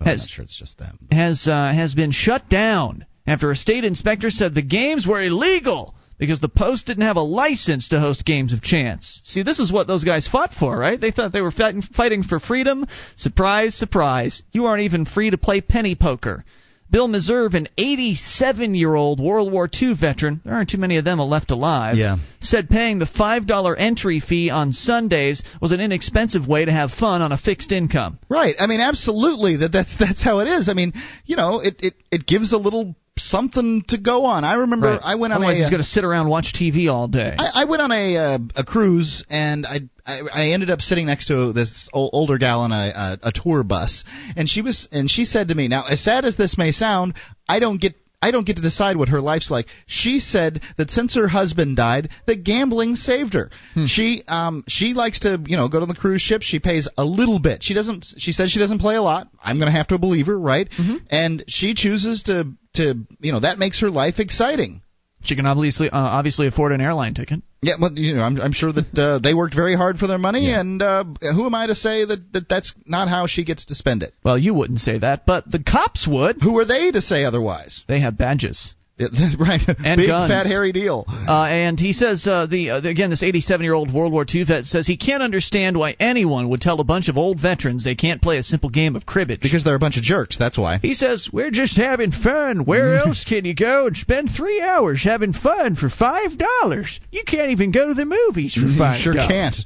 [0.00, 0.98] Well, has, I'm not sure it's just them.
[1.10, 5.94] Has uh, has been shut down after a state inspector said the games were illegal
[6.18, 9.20] because the Post didn't have a license to host games of chance.
[9.24, 11.00] See, this is what those guys fought for, right?
[11.00, 12.86] They thought they were fighting, fighting for freedom.
[13.16, 14.42] Surprise, surprise.
[14.52, 16.44] You aren't even free to play penny poker.
[16.90, 21.04] Bill Meserve, an 87 year old World War II veteran, there aren't too many of
[21.04, 22.16] them left alive, Yeah.
[22.40, 27.20] said paying the $5 entry fee on Sundays was an inexpensive way to have fun
[27.20, 28.18] on a fixed income.
[28.30, 28.54] Right.
[28.58, 29.56] I mean, absolutely.
[29.58, 30.70] That that's that's how it is.
[30.70, 30.94] I mean,
[31.26, 34.44] you know, it it, it gives a little something to go on.
[34.44, 35.00] I remember Right.
[35.02, 37.34] I went on Otherwise, a he's going to sit around watch TV all day.
[37.38, 41.06] I, I went on a uh, a cruise and I, I I ended up sitting
[41.06, 44.04] next to this old, older gal on a, a a tour bus
[44.36, 47.14] and she was and she said to me now as sad as this may sound
[47.48, 49.66] I don't get I don't get to decide what her life's like.
[49.86, 53.50] She said that since her husband died, that gambling saved her.
[53.86, 56.42] She um she likes to you know go to the cruise ship.
[56.42, 57.62] She pays a little bit.
[57.62, 58.06] She doesn't.
[58.18, 59.28] She says she doesn't play a lot.
[59.42, 60.68] I'm gonna have to believe her, right?
[61.10, 64.82] And she chooses to to you know that makes her life exciting.
[65.22, 67.42] She can obviously uh, obviously afford an airline ticket.
[67.60, 70.18] Yeah, well, you know, I'm, I'm sure that uh, they worked very hard for their
[70.18, 70.60] money, Yeah.
[70.60, 73.74] and uh, who am I to say that, that that's not how she gets to
[73.74, 74.14] spend it?
[74.22, 76.40] Well, you wouldn't say that, but the cops would.
[76.40, 77.82] Who are they to say otherwise?
[77.88, 78.74] They have badges.
[79.38, 80.30] Right, And big guns.
[80.32, 81.04] fat hairy deal.
[81.08, 84.44] Uh, and he says uh, the uh, again this 87 year old World War II
[84.44, 87.94] vet says he can't understand why anyone would tell a bunch of old veterans they
[87.94, 89.40] can't play a simple game of cribbage.
[89.40, 90.36] Because they're a bunch of jerks.
[90.38, 90.78] That's why.
[90.78, 92.64] he says we're just having fun.
[92.64, 96.98] Where else can you go and spend three hours having fun for five dollars?
[97.12, 99.00] You can't even go to the movies for five.
[99.00, 99.56] sure can't.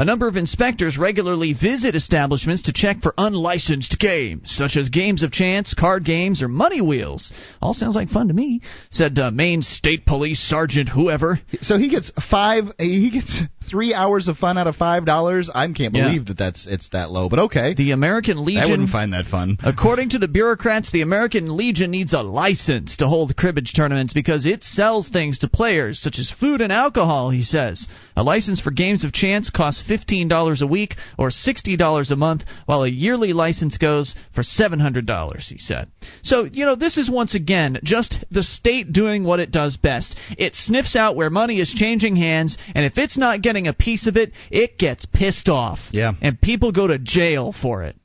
[0.00, 5.22] A number of inspectors regularly visit establishments to check for unlicensed games, such as games
[5.22, 7.34] of chance, card games, or money wheels.
[7.60, 11.38] All sounds like fun to me, said uh, Maine State Police Sergeant whoever.
[11.60, 12.72] So he gets five.
[12.78, 15.50] He gets three hours of fun out of five dollars.
[15.52, 16.06] I can't Yeah.
[16.06, 17.28] believe that that's it's that low.
[17.28, 18.62] But okay, The American Legion.
[18.62, 19.58] I wouldn't find that fun.
[19.62, 24.46] According to the bureaucrats, the American Legion needs a license to hold cribbage tournaments because
[24.46, 27.86] it sells things to players, such as food and alcohol, he says.
[28.16, 32.82] A license for games of chance costs $15 a week or $60 a month, while
[32.82, 35.88] a yearly license goes for $700, he said.
[36.22, 40.16] So, you know, this is once again just the state doing what it does best.
[40.36, 44.06] It sniffs out where money is changing hands, and if it's not getting a piece
[44.06, 45.78] of it, it gets pissed off.
[45.92, 46.12] Yeah.
[46.20, 47.96] And people go to jail for it.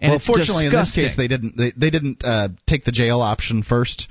[0.00, 1.56] And well, fortunately, in this case, they didn't.
[1.56, 4.08] They, they didn't uh, take the jail option first.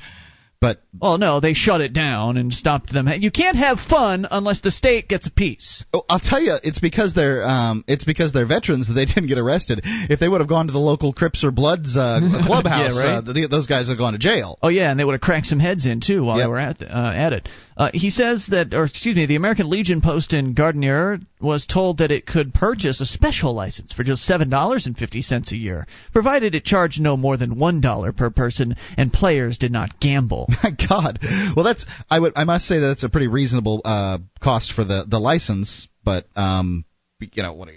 [0.61, 3.09] But Well, no, they shut it down and stopped them.
[3.17, 5.83] You can't have fun unless the state gets a piece.
[5.91, 9.25] oh, I'll tell you, it's because they're um, it's because they're veterans that they didn't
[9.27, 9.81] get arrested.
[9.83, 13.27] If they would have gone to the local Crips or Bloods uh, clubhouse, Yeah, right.
[13.27, 14.59] uh, th those guys would have gone to jail.
[14.61, 16.45] Oh yeah, and they would have cracked some heads in too while Yep.
[16.45, 17.49] they were at uh, at it.
[17.75, 21.97] Uh, he says that, or excuse me, the American Legion post in Gardenier was told
[21.97, 25.57] that it could purchase a special license for just seven dollars and fifty cents a
[25.57, 29.99] year, provided it charged no more than one dollar per person and players did not
[29.99, 30.47] gamble.
[30.63, 31.19] My God.
[31.55, 34.83] Well, that's I would I must say that that's a pretty reasonable uh, cost for
[34.83, 36.85] the the license, but um,
[37.19, 37.69] you know what?
[37.69, 37.73] are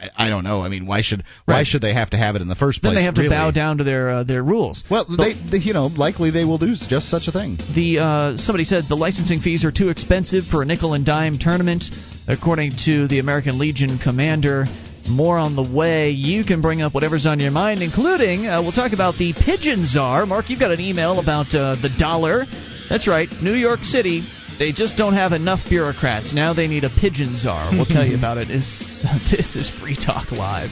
[0.00, 0.62] I, I don't know.
[0.62, 1.66] I mean, why should why Right.
[1.66, 2.90] should they have to have it in the first place?
[2.90, 3.34] then they have to really?
[3.34, 4.84] bow down to their uh, their rules.
[4.90, 7.58] Well, they, they you know likely they will do just such a thing.
[7.74, 11.38] The uh, somebody said the licensing fees are too expensive for a nickel and dime
[11.38, 11.84] tournament,
[12.26, 14.66] according to the American Legion commander.
[15.08, 16.10] More on the way.
[16.10, 19.84] You can bring up whatever's on your mind, including uh, we'll talk about the pigeon
[19.84, 20.24] czar.
[20.24, 22.46] Mark, you've got an email about uh, the dollar.
[22.88, 24.22] That's right, New York City.
[24.58, 26.32] They just don't have enough bureaucrats.
[26.32, 27.70] Now they need a pigeon czar.
[27.72, 28.50] We'll tell you about it.
[28.50, 30.70] Is this is Free Talk Live.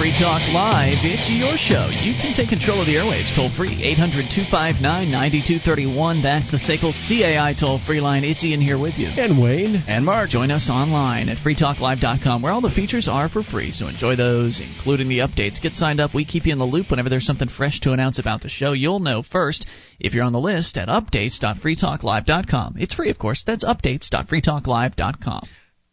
[0.00, 1.04] Free Talk Live.
[1.04, 1.92] It's your show.
[1.92, 3.84] You can take control of the airwaves toll free.
[3.84, 6.24] 800 259 9231.
[6.24, 8.24] That's the SACL CAI toll free line.
[8.24, 9.08] It's Ian here with you.
[9.12, 9.84] And Wayne.
[9.86, 13.72] And Mark, Join us online at freetalklive.com where all the features are for free.
[13.72, 15.60] So enjoy those, including the updates.
[15.60, 16.14] Get signed up.
[16.14, 18.72] We keep you in the loop whenever there's something fresh to announce about the show.
[18.72, 19.66] You'll know first
[19.98, 22.76] if you're on the list at updates.freetalklive.com.
[22.78, 23.44] It's free, of course.
[23.46, 25.42] That's updates.freetalklive.com.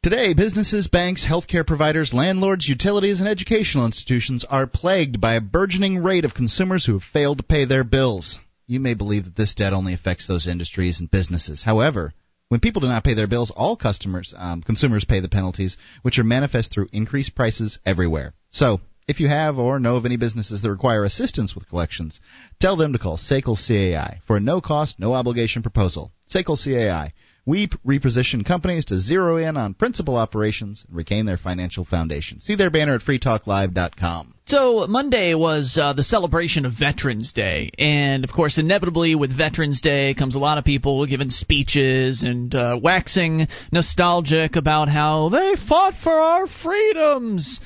[0.09, 6.01] Today, businesses, banks, healthcare providers, landlords, utilities, and educational institutions are plagued by a burgeoning
[6.01, 8.39] rate of consumers who have failed to pay their bills.
[8.67, 11.61] You may believe that this debt only affects those industries and businesses.
[11.61, 12.13] However,
[12.47, 16.17] when people do not pay their bills, all customers, um, consumers pay the penalties, which
[16.17, 18.34] are manifest through increased prices everywhere.
[18.49, 18.79] So,
[19.09, 22.21] if you have or know of any businesses that require assistance with collections,
[22.61, 26.13] tell them to call SACL CAI for a no cost, no obligation proposal.
[26.34, 27.11] SACL CAI.
[27.48, 32.41] We reposition companies to zero in on principal operations and regain their financial foundation.
[32.41, 34.34] See their banner at freetalklive.com.
[34.48, 39.80] So Monday was uh, the celebration of Veterans Day, and of course, inevitably with Veterans
[39.80, 45.56] Day comes a lot of people giving speeches and uh, waxing nostalgic about how they
[45.69, 47.61] fought for our freedoms.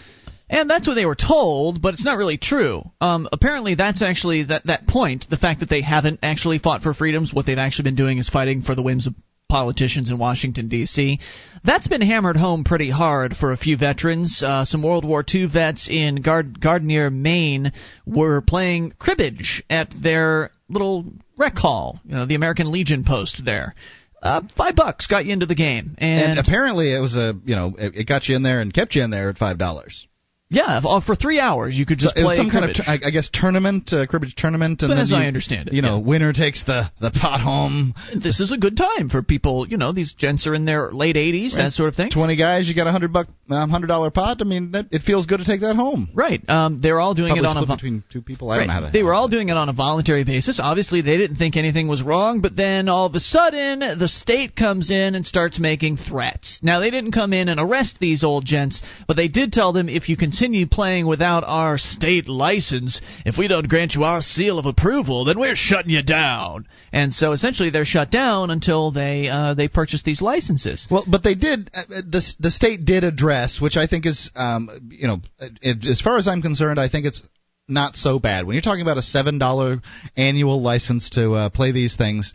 [0.47, 2.83] And that's what they were told, but it's not really true.
[2.99, 5.25] Um, apparently, that's actually that that point.
[5.27, 8.29] The fact that they haven't actually fought for freedoms, what they've actually been doing is
[8.29, 9.15] fighting for the whims of
[9.51, 11.19] politicians in Washington D.C.
[11.65, 14.41] That's been hammered home pretty hard for a few veterans.
[14.41, 17.73] Uh, some World War II vets in Gard- Gardner, Maine,
[18.05, 21.03] were playing cribbage at their little
[21.37, 23.75] rec hall, you know, the American Legion post there.
[24.21, 27.55] Uh, five bucks got you into the game, And, and, apparently, it was a you
[27.55, 30.07] know it, it got you in there and kept you in there at five dollars.
[30.51, 32.79] Yeah, for three hours you could just it was play some kind cribbage.
[32.81, 35.73] of I, guess tournament, uh, cribbage tournament, and But then as you, I understand it,
[35.73, 36.05] you know, yeah.
[36.05, 37.93] winner takes the the pot home.
[38.13, 39.65] this is a good time for people.
[39.67, 42.09] You know, these gents are in their late 80s, that sort of thing.
[42.11, 44.37] Twenty guys, you got a hundred buck, um, hundred dollar pot.
[44.41, 46.09] I mean, that, it feels good to take that home.
[46.13, 46.41] Right.
[46.49, 48.51] Um, they're all doing Probably it on a vo- between two people.
[48.51, 48.67] I Right.
[48.67, 48.91] don't have a.
[48.91, 50.59] They were all doing it on a voluntary basis.
[50.61, 54.55] Obviously, they didn't think anything was wrong, but then all of a sudden, the state
[54.55, 56.59] comes in and starts making threats.
[56.61, 59.87] Now, they didn't come in and arrest these old gents, but they did tell them
[59.87, 64.57] if you continue playing without our state license, if we don't grant you our seal
[64.57, 66.67] of approval, then we're shutting you down.
[66.91, 70.87] And so essentially, they're shut down until they uh, they purchase these licenses.
[70.89, 71.69] Well, but they did.
[71.71, 75.21] Uh, uh, the the state did address, which I think is, um, you know,
[75.61, 77.21] it, as far as I'm concerned, I think it's
[77.67, 78.47] not so bad.
[78.47, 79.79] When you're talking about a seven dollar
[80.17, 82.33] annual license to uh, play these things,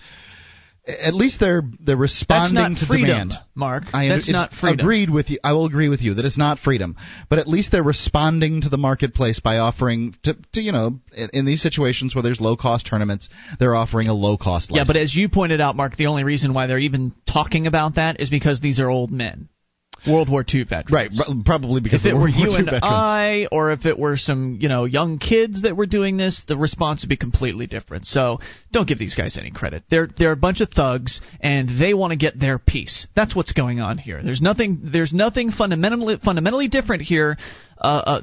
[0.87, 3.33] at least they're they're responding to freedom, demand.
[3.55, 3.85] Mark.
[3.93, 4.81] I That's not freedom.
[4.81, 5.39] Agreed with you.
[5.43, 6.97] I will agree with you that it's not freedom,
[7.29, 11.31] but at least they're responding to the marketplace by offering to, to you know, in,
[11.33, 14.71] in these situations where there's low cost tournaments, they're offering a low cost.
[14.73, 17.97] Yeah, but as you pointed out, Mark, the only reason why they're even talking about
[17.97, 19.49] that is because these are old men.
[20.07, 20.93] World War II veterans.
[20.93, 21.11] Right,
[21.45, 22.83] probably because if it were you II and veterans.
[22.83, 26.57] I, or if it were some you know young kids that were doing this, the
[26.57, 28.07] response would be completely different.
[28.07, 28.39] So
[28.73, 29.85] don't give these guys any credit.
[29.91, 33.07] They're they're a bunch of thugs, and they want to get their piece.
[33.15, 34.23] That's what's going on here.
[34.23, 37.37] There's nothing there's nothing fundamentally fundamentally different here
[37.79, 38.21] uh, uh,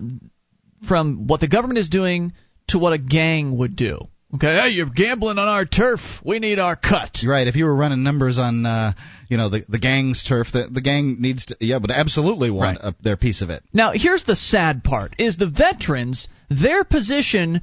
[0.87, 2.33] from what the government is doing
[2.69, 4.07] to what a gang would do.
[4.35, 5.99] Okay, hey, you're gambling on our turf.
[6.25, 7.19] We need our cut.
[7.23, 7.45] Right.
[7.45, 8.93] If you were running numbers on, uh,
[9.33, 12.77] you know, the the gang's turf, the the gang needs to, yeah, but absolutely want
[12.79, 12.93] Right.
[12.93, 13.63] a, their piece of it.
[13.73, 17.61] Now, here's the sad part: is the veterans their position.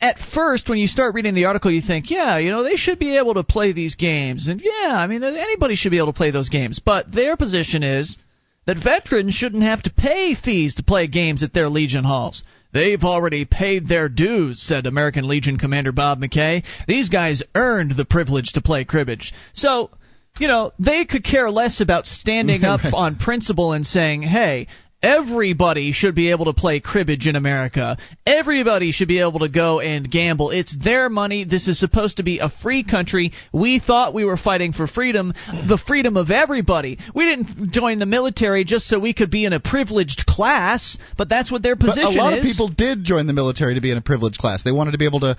[0.00, 2.98] At first, when you start reading the article, you think, yeah, you know, they should
[2.98, 6.16] be able to play these games, and yeah, I mean, anybody should be able to
[6.22, 6.80] play those games.
[6.84, 8.16] But their position is
[8.66, 12.42] that veterans shouldn't have to pay fees to play games at their Legion halls.
[12.72, 16.64] They've already paid their dues, said American Legion Commander Bob McKay.
[16.88, 19.32] These guys earned the privilege to play cribbage.
[19.52, 19.90] So,
[20.38, 24.68] you know, they could care less about standing up on principle and saying, hey,
[25.04, 27.98] Everybody should be able to play cribbage in America.
[28.26, 30.50] Everybody should be able to go and gamble.
[30.50, 31.44] It's their money.
[31.44, 33.32] This is supposed to be a free country.
[33.52, 35.34] We thought we were fighting for freedom,
[35.68, 36.98] the freedom of everybody.
[37.14, 41.28] We didn't join the military just so we could be in a privileged class, but
[41.28, 42.38] that's what their position but a lot is.
[42.38, 44.62] of people did join the military to be in a privileged class.
[44.62, 45.36] They wanted to be able to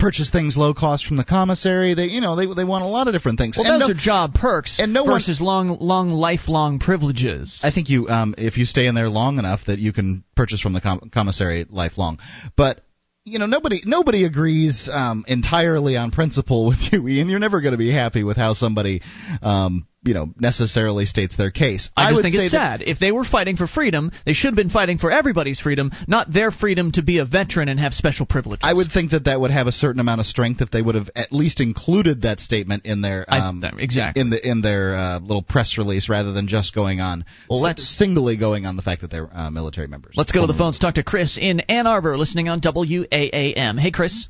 [0.00, 1.94] purchase things low cost from the commissary.
[1.94, 3.56] They, you know, they they want a lot of different things.
[3.58, 7.60] well, And those no- are job perks and no one- versus long, long, lifelong privileges.
[7.62, 10.60] I think you, um, if you stay in there long enough, that you can purchase
[10.60, 12.18] from the com- commissary lifelong.
[12.56, 12.80] But
[13.24, 17.28] you know, nobody nobody agrees um, entirely on principle with you, Ian.
[17.28, 19.02] You're never going to be happy with how somebody,
[19.42, 21.90] um, you know, necessarily states their case.
[21.94, 22.80] I, just would think say it's sad.
[22.82, 26.32] If they were fighting for freedom, they should have been fighting for everybody's freedom, not
[26.32, 28.60] their freedom to be a veteran and have special privileges.
[28.64, 30.94] I would think that that would have a certain amount of strength if they would
[30.94, 34.22] have at least included that statement in their I- um, exactly.
[34.22, 37.86] in the in their uh, little press release rather than just going on Well, let's-
[37.86, 40.14] singly going on the fact that they're uh, military members.
[40.16, 40.78] Let's go to the phones.
[40.78, 43.78] Talk to Chris in Ann Arbor, listening on WAAM.
[43.78, 44.28] Hey, Chris.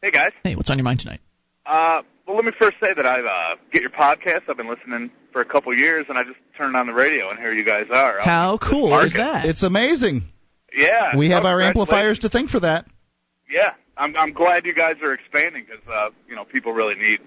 [0.00, 0.32] Hey guys.
[0.42, 1.20] Hey, what's on your mind tonight?
[1.66, 4.42] Uh, well, let me first say that I uh, get your podcast.
[4.48, 7.38] I've been listening for a couple years, and I just turned on the radio, and
[7.38, 8.20] here you guys are.
[8.20, 9.44] out How in this cool is that?
[9.44, 10.24] It's amazing.
[10.76, 11.16] Yeah.
[11.16, 12.86] We have our amplifiers to thank for that.
[13.50, 17.20] Yeah, I'm I'm glad you guys are expanding because uh, you know people really need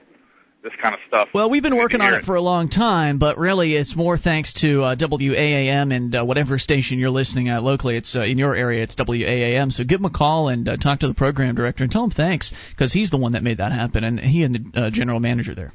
[0.70, 1.30] this kind of stuff.
[1.34, 4.54] Well, we've been working on it for a long time, but really it's more thanks
[4.62, 7.96] to uh, WAAM and uh, whatever station you're listening at locally.
[7.96, 9.72] It's uh, in your area, it's WAAM.
[9.72, 12.12] So give him a call and uh, talk to the program director and tell him
[12.12, 15.20] thanks because he's the one that made that happen, and he and the uh, general
[15.20, 15.74] manager there.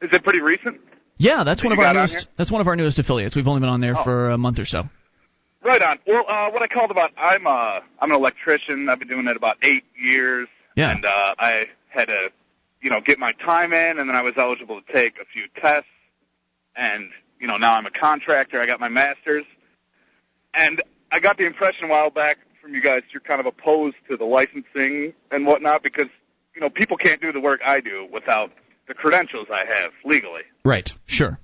[0.00, 0.80] Is it pretty recent?
[1.18, 2.26] Yeah, that's That one of our newest.
[2.38, 3.34] That's one of our newest affiliates.
[3.36, 4.04] We've only been on there Oh.
[4.04, 4.84] for a month or so.
[5.64, 5.98] Right on.
[6.06, 8.88] Well, uh, what I called about, I'm uh, I'm an electrician.
[8.88, 10.48] I've been doing it about eight years.
[10.76, 10.90] Yeah.
[10.92, 11.08] And uh,
[11.38, 12.28] I had to,
[12.82, 15.44] you know, get my time in, and then I was eligible to take a few
[15.60, 15.88] tests.
[16.76, 17.10] And
[17.40, 18.60] you know, now I'm a contractor.
[18.60, 19.44] I got my master's,
[20.54, 23.96] and I got the impression a while back from you guys you're kind of opposed
[24.08, 26.06] to the licensing and whatnot because
[26.54, 28.52] you know people can't do the work I do without
[28.88, 30.42] the credentials I have legally.
[30.64, 30.90] Right.
[31.06, 31.38] Sure.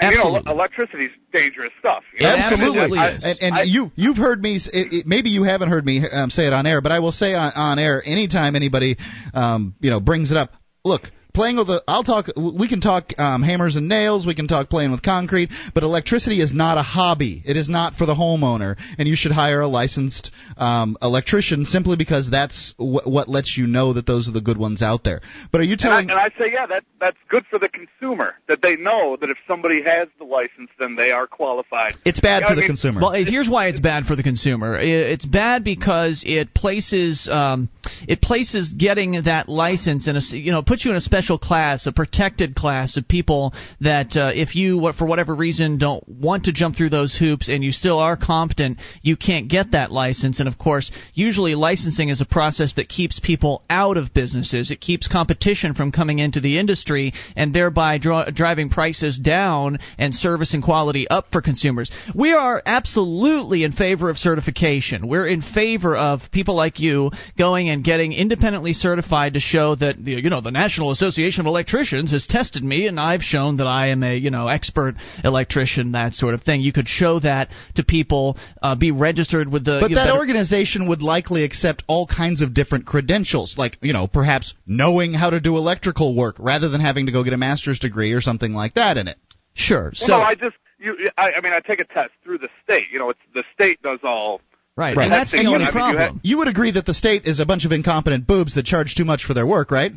[0.00, 0.42] And you Absolutely.
[0.46, 2.02] know, electricity's dangerous stuff.
[2.18, 2.34] you know?
[2.36, 2.98] Absolutely.
[2.98, 4.56] I- And, and I- you you've heard me.
[4.56, 7.12] It, it, maybe you haven't heard me um, say it on air, but I will
[7.12, 8.96] say on, on air anytime anybody
[9.34, 10.52] um, you know brings it up.
[10.84, 11.02] Look,
[11.40, 12.26] playing with the I'll talk.
[12.36, 14.26] We can talk um, hammers and nails.
[14.26, 15.50] We can talk playing with concrete.
[15.74, 17.42] But electricity is not a hobby.
[17.46, 21.96] It is not for the homeowner, and you should hire a licensed um, electrician simply
[21.96, 25.20] because that's wh- what lets you know that those are the good ones out there.
[25.52, 26.10] But are you And I, telling?
[26.10, 29.38] and I say, yeah, that that's good for the consumer that they know that if
[29.48, 31.94] somebody has the license, then they are qualified.
[32.04, 33.00] it's bad Yeah, for I the mean- consumer.
[33.00, 34.78] Well, here's why it's bad for the consumer.
[34.80, 37.68] It's bad because it places um,
[38.06, 41.29] it places getting that license in a s- you know puts you in a special
[41.38, 46.44] class, a protected class of people that uh, if you for whatever reason don't want
[46.44, 50.40] to jump through those hoops and you still are competent, you can't get that license.
[50.40, 54.70] And of course, usually licensing is a process that keeps people out of businesses.
[54.70, 60.54] It keeps competition from coming into the industry and thereby driving prices down and service
[60.54, 61.90] and quality up for consumers.
[62.14, 65.08] We are absolutely in favor of certification.
[65.08, 69.98] We're in favor of people like you going and getting independently certified to show that
[69.98, 73.88] you know the National Association of Electricians has tested me and I've shown that I
[73.88, 76.60] am a you know expert electrician that sort of thing.
[76.60, 79.78] You could show that to people, uh, be registered with the.
[79.80, 83.76] But you know, that better- organization would likely accept all kinds of different credentials, like,
[83.80, 87.32] you know, perhaps knowing how to do electrical work rather than having to go get
[87.32, 89.16] a master's degree or something like that in it.
[89.54, 89.84] sure.
[89.84, 90.96] Well, So no, I just you.
[91.18, 92.84] I, I mean, I take a test through the state.
[92.92, 94.40] You know, it's the state does all.
[94.76, 95.04] right, Right.
[95.04, 96.02] and that's the only you- I mean, you problem.
[96.14, 98.94] had- You would agree that the state is a bunch of incompetent boobs that charge
[98.94, 99.92] too much for their work, right?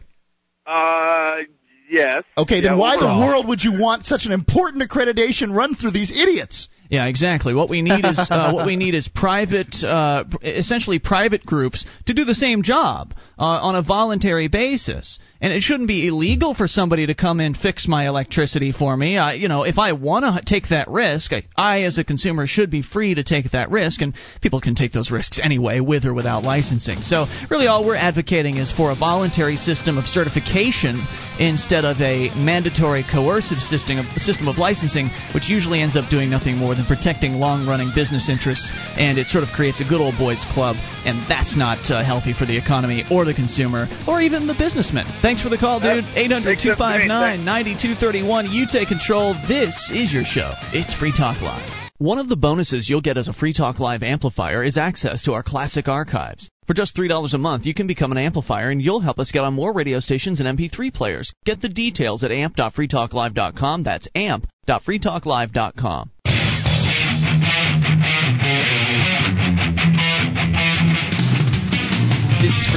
[0.65, 1.43] Uh,
[1.89, 2.23] Yes.
[2.37, 5.91] Okay, then Yeah, why the world would you want such an important accreditation run through
[5.91, 6.67] these idiots?
[6.93, 7.55] Yeah, exactly.
[7.55, 12.13] What we need is uh, what we need is private, uh, essentially private groups to
[12.13, 15.17] do the same job uh, on a voluntary basis.
[15.41, 19.17] And it shouldn't be illegal for somebody to come and fix my electricity for me.
[19.17, 22.45] I, you know, if I want to take that risk, I, I as a consumer
[22.45, 26.05] should be free to take that risk, and people can take those risks anyway, with
[26.05, 27.01] or without licensing.
[27.01, 31.03] So really, all we're advocating is for a voluntary system of certification
[31.39, 36.29] instead of a mandatory coercive system of system of licensing, which usually ends up doing
[36.29, 40.17] nothing more than protecting long-running business interests, and it sort of creates a good old
[40.17, 44.47] boys club, and that's not uh, healthy for the economy or the consumer or even
[44.47, 45.05] the businessman.
[45.21, 46.05] Thanks for the call, dude.
[46.15, 48.51] 800-259-9231.
[48.51, 49.33] You take control.
[49.47, 50.53] This is your show.
[50.73, 51.69] It's Free Talk Live.
[51.99, 55.33] One of the bonuses you'll get as a Free Talk Live amplifier is access to
[55.33, 56.49] our classic archives.
[56.67, 59.43] For just $3 a month, you can become an amplifier and you'll help us get
[59.43, 61.31] on more radio stations and MP3 players.
[61.45, 63.83] Get the details at amp.freetalklive.com.
[63.83, 66.11] That's amp.freetalklive.com.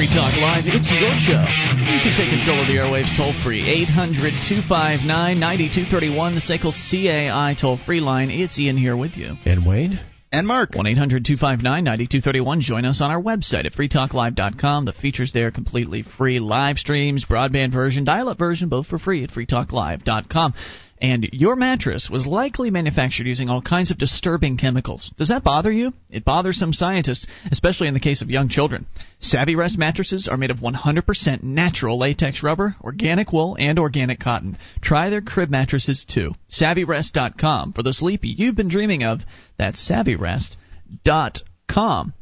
[0.06, 0.64] Free Talk Live.
[0.66, 1.42] It's your show.
[1.82, 3.62] You can take control of the airwaves toll free.
[3.66, 5.02] 800 259
[5.40, 8.30] 9231, the SACL CAI toll free line.
[8.30, 9.34] It's Ian here with you.
[9.44, 9.98] And Wade
[10.30, 10.74] And Mark.
[10.74, 12.60] 1 800 259 9231.
[12.60, 14.84] Join us on our website at freetalklive.com.
[14.84, 16.38] The features there are completely free.
[16.38, 20.54] Live streams, broadband version, dial up version, both for free at freetalklive.com.
[20.98, 25.12] And your mattress was likely manufactured using all kinds of disturbing chemicals.
[25.18, 25.92] Does that bother you?
[26.08, 28.86] It bothers some scientists, especially in the case of young children.
[29.18, 34.56] Savvy Rest mattresses are made of 100% natural latex rubber, organic wool, and organic cotton.
[34.80, 36.34] Try their crib mattresses too.
[36.50, 39.20] SavvyRest.com for the sleep you've been dreaming of.
[39.58, 42.14] That's SavvyRest.com.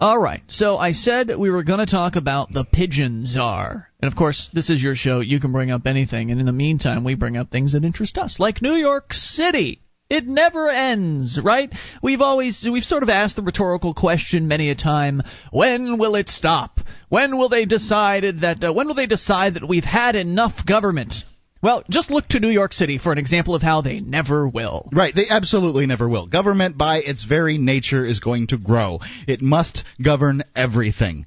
[0.00, 3.88] All right, so I said we were going to talk about the pigeon czar.
[4.00, 5.18] And of course, this is your show.
[5.18, 6.30] You can bring up anything.
[6.30, 9.80] And in the meantime, we bring up things that interest us, like New York City.
[10.08, 11.68] It never ends, right?
[12.00, 15.20] We've always we've sort of asked the rhetorical question many a time,
[15.50, 16.78] when will it stop?
[17.08, 21.24] When will they decide that uh, when will they decide that we've had enough government?
[21.60, 24.88] Well, just look to New York City for an example of how they never will.
[24.92, 26.26] Right, they absolutely never will.
[26.26, 29.00] Government, by its very nature, is going to grow.
[29.26, 31.26] It must govern everything.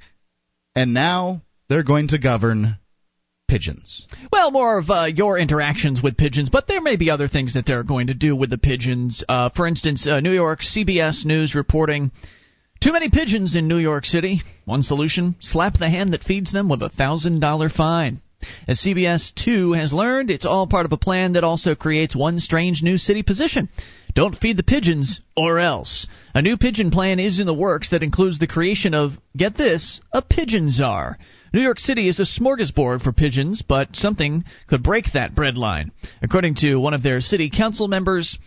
[0.73, 2.77] And now they're going to govern
[3.49, 4.07] pigeons.
[4.31, 7.65] Well, more of uh, your interactions with pigeons, but there may be other things that
[7.65, 9.25] they're going to do with the pigeons.
[9.27, 12.11] Uh, for instance, uh, New York CBS News reporting
[12.81, 14.41] too many pigeons in New York City.
[14.63, 18.21] One solution: slap the hand that feeds them with a thousand dollar fine.
[18.67, 22.39] As CBS 2 has learned, it's all part of a plan that also creates one
[22.39, 23.69] strange new city position.
[24.13, 26.07] Don't feed the pigeons, or else.
[26.33, 30.01] A new pigeon plan is in the works that includes the creation of, get this,
[30.11, 31.17] a pigeon czar.
[31.53, 35.91] New York City is a smorgasbord for pigeons, but something could break that breadline.
[36.21, 38.37] According to one of their city council members,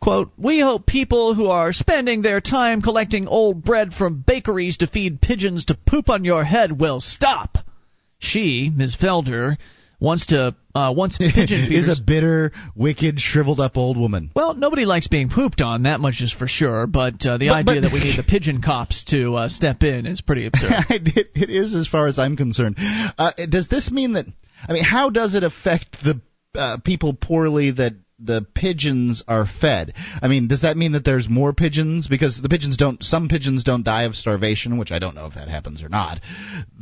[0.00, 4.86] Quote, We hope people who are spending their time collecting old bread from bakeries to
[4.86, 7.58] feed pigeons to poop on your head will stop.
[8.18, 8.96] She, Ms.
[9.00, 9.56] Felder,
[10.00, 11.98] wants to uh, wants pigeon is feeders.
[11.98, 14.30] a bitter, wicked, shriveled up old woman.
[14.34, 15.82] well, nobody likes being pooped on.
[15.84, 16.86] That much is for sure.
[16.86, 19.82] But uh, the But- idea but- that we need the pigeon cops to uh, step
[19.82, 20.70] in is pretty absurd.
[20.90, 22.76] it, it is, as far as I'm concerned.
[22.78, 24.26] Uh, does this mean that?
[24.68, 26.20] I mean, how does it affect the
[26.56, 29.94] uh, people poorly that the pigeons are fed?
[30.20, 33.02] I mean, does that mean that there's more pigeons because the pigeons don't?
[33.02, 36.20] Some pigeons don't die of starvation, which I don't know if that happens or not.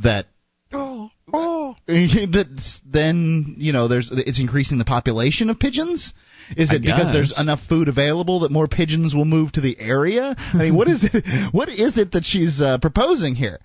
[0.03, 0.25] That.
[0.73, 1.75] Oh, oh.
[1.87, 6.13] That's then you know there's it's increasing the population of pigeons.
[6.55, 10.33] Is it because there's enough food available that more pigeons will move to the area?
[10.37, 11.25] I mean, what is it?
[11.53, 13.59] What is it that she's uh, proposing here?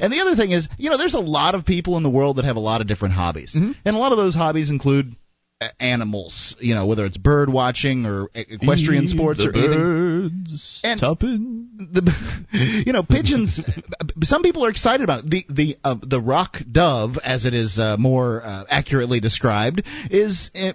[0.00, 2.36] And the other thing is, you know, there's a lot of people in the world
[2.36, 3.72] that have a lot of different hobbies, Mm-hmm.
[3.84, 5.14] and a lot of those hobbies include
[5.80, 6.56] animals.
[6.60, 9.78] You know, whether it's bird watching or equestrian sports the or anything.
[9.78, 11.68] birds And- tupping.
[11.76, 12.12] The,
[12.86, 13.60] you know, pigeons.
[14.22, 15.30] some people are excited about it.
[15.30, 20.50] The the uh, the rock dove, as it is uh, more uh, accurately described, is.
[20.54, 20.72] Uh,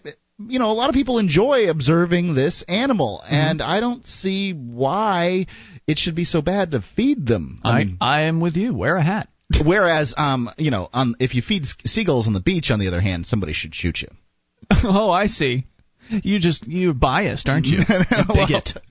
[0.47, 3.35] you know, a lot of people enjoy observing this animal, Mm-hmm.
[3.35, 5.47] and I don't see why
[5.85, 7.59] it should be so bad to feed them.
[7.61, 8.73] I, mean, I am with you.
[8.73, 9.27] Wear a hat.
[9.65, 13.01] Whereas, um, you know, on if you feed seagulls on the beach, on the other
[13.01, 14.07] hand, somebody should shoot you.
[14.83, 15.65] oh, I see.
[16.09, 17.79] You just you're biased, aren't you?
[17.89, 18.71] You bigot.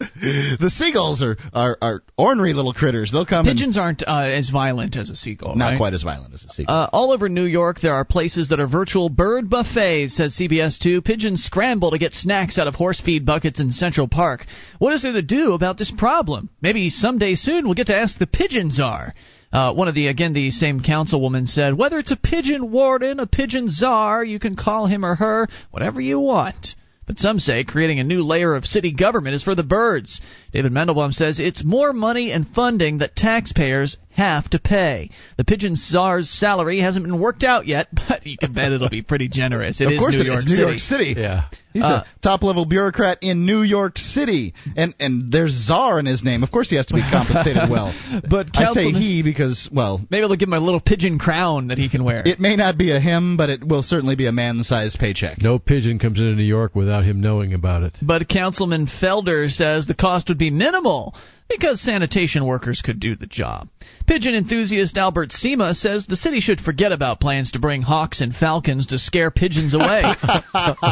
[0.60, 3.10] the seagulls are, are are ornery little critters.
[3.10, 5.56] They'll come Pigeons aren't uh, as violent as a seagull.
[5.56, 5.78] not right?
[5.78, 6.74] quite as violent as a seagull.
[6.74, 10.78] Uh, all over New York, there are places that are virtual bird buffets, says CBS
[10.78, 11.02] 2.
[11.02, 14.46] Pigeons scramble to get snacks out of horse feed buckets in Central Park.
[14.78, 16.50] What is there to do about this problem?
[16.60, 19.14] Maybe someday soon we'll get to ask the pigeon czar.
[19.52, 23.26] Uh, one of the again the same councilwoman said, whether it's a pigeon warden, a
[23.26, 26.74] pigeon czar, you can call him or her whatever you want.
[27.06, 30.20] But some say creating a new layer of city government is for the birds.
[30.52, 35.10] David Mendelbaum says it's more money and funding that taxpayers have to pay.
[35.38, 39.02] The pigeon czar's salary hasn't been worked out yet, but you can bet it'll be
[39.02, 39.80] pretty generous.
[39.80, 40.62] It of is course New it York is New City.
[40.62, 41.14] York City.
[41.16, 41.44] Yeah.
[41.72, 46.06] He's Uh, a top level bureaucrat in New York City, and and there's czar in
[46.06, 46.42] his name.
[46.42, 47.94] Of course, he has to be compensated well.
[48.28, 51.78] But I say he because well, Maybe they'll give him a little pigeon crown that
[51.78, 52.22] he can wear.
[52.26, 55.40] it may not be a him, but it will certainly be a man-sized paycheck.
[55.42, 57.96] No pigeon comes into New York without him knowing about it.
[58.02, 61.14] But Councilman Felder says the cost would be minimal
[61.48, 63.68] because sanitation workers could do the job.
[64.06, 68.34] Pigeon enthusiast Albert Sema says the city should forget about plans to bring hawks and
[68.34, 70.02] falcons to scare pigeons away.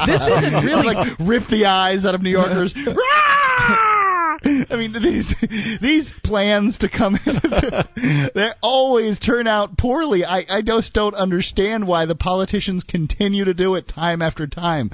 [0.07, 2.75] this isn't really like rip the eyes out of New Yorkers.
[4.71, 5.35] I mean, these
[5.81, 10.25] these plans to come in, they always turn out poorly.
[10.25, 14.91] I, I just don't understand why the politicians continue to do it time after time.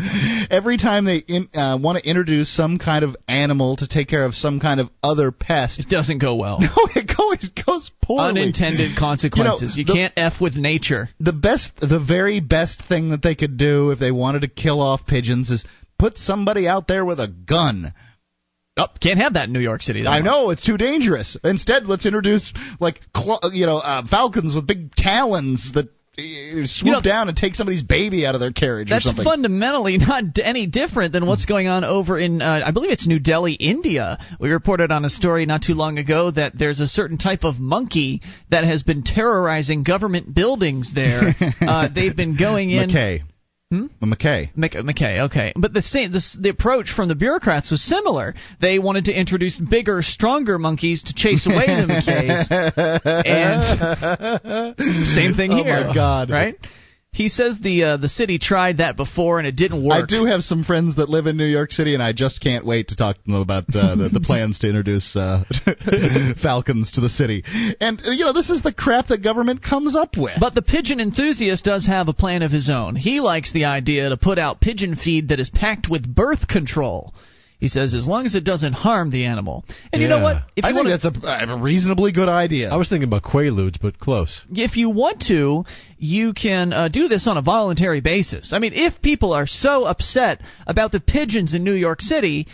[0.51, 4.25] Every time they in, uh, want to introduce some kind of animal to take care
[4.25, 6.59] of some kind of other pest, it doesn't go well.
[6.61, 8.41] no, it always goes poorly.
[8.43, 9.77] Unintended consequences.
[9.77, 11.09] You, the- can't f with nature.
[11.21, 14.81] the best the very best thing that they could do if they wanted to kill
[14.81, 15.65] off pigeons is
[15.99, 17.93] put somebody out there with a gun.
[18.77, 20.07] Oh, can't have that in New York City.
[20.07, 21.37] I know it's too dangerous.
[21.45, 23.01] Instead, let's introduce like
[23.53, 25.87] you know uh, falcons with big talons that
[26.19, 29.09] uh, swoop You know- down and take somebody's baby out of their carriage That's or
[29.09, 29.25] something.
[29.25, 33.07] fundamentally not d- any different than what's going on over in, uh, I believe it's
[33.07, 34.19] New Delhi, India.
[34.41, 37.59] We reported on a story not too long ago that there's a certain type of
[37.59, 41.35] monkey that has been terrorizing government buildings there.
[41.61, 42.89] uh, they've been going in.
[42.89, 43.21] macaque.
[43.73, 43.87] Hmm?
[44.03, 44.51] macaque.
[44.55, 48.35] Mc- macaque, okay, but the same, the, the approach from the bureaucrats was similar.
[48.61, 51.87] They wanted to introduce bigger, stronger monkeys to chase away the
[52.47, 53.17] macaques,
[54.77, 55.85] and same thing Oh, here.
[55.85, 56.29] Oh my God.
[56.29, 56.57] Right?
[57.15, 60.05] He says the uh, the city tried that before and it didn't work.
[60.05, 62.65] I do have some friends that live in New York City, and I just can't
[62.65, 65.45] wait to talk to them about uh, the, the plans to introduce uh,
[66.43, 67.45] falcons to the city.
[67.83, 70.39] And uh, you know, this is the crap that government comes up with.
[70.41, 72.97] But the pigeon enthusiast does have a plan of his own.
[72.97, 77.13] He likes the idea to put out pigeon feed that is packed with birth control.
[77.63, 79.65] He says as long as it doesn't harm the animal.
[79.93, 80.39] And you know what?
[80.57, 82.69] If I you think wanna- that's a, a reasonably good idea.
[82.71, 84.43] I was thinking about quaaludes, but close.
[84.51, 85.65] if you want to,
[85.97, 88.53] you can uh, do this on a voluntary basis.
[88.53, 92.49] I mean, if people are so upset about the pigeons in New York City,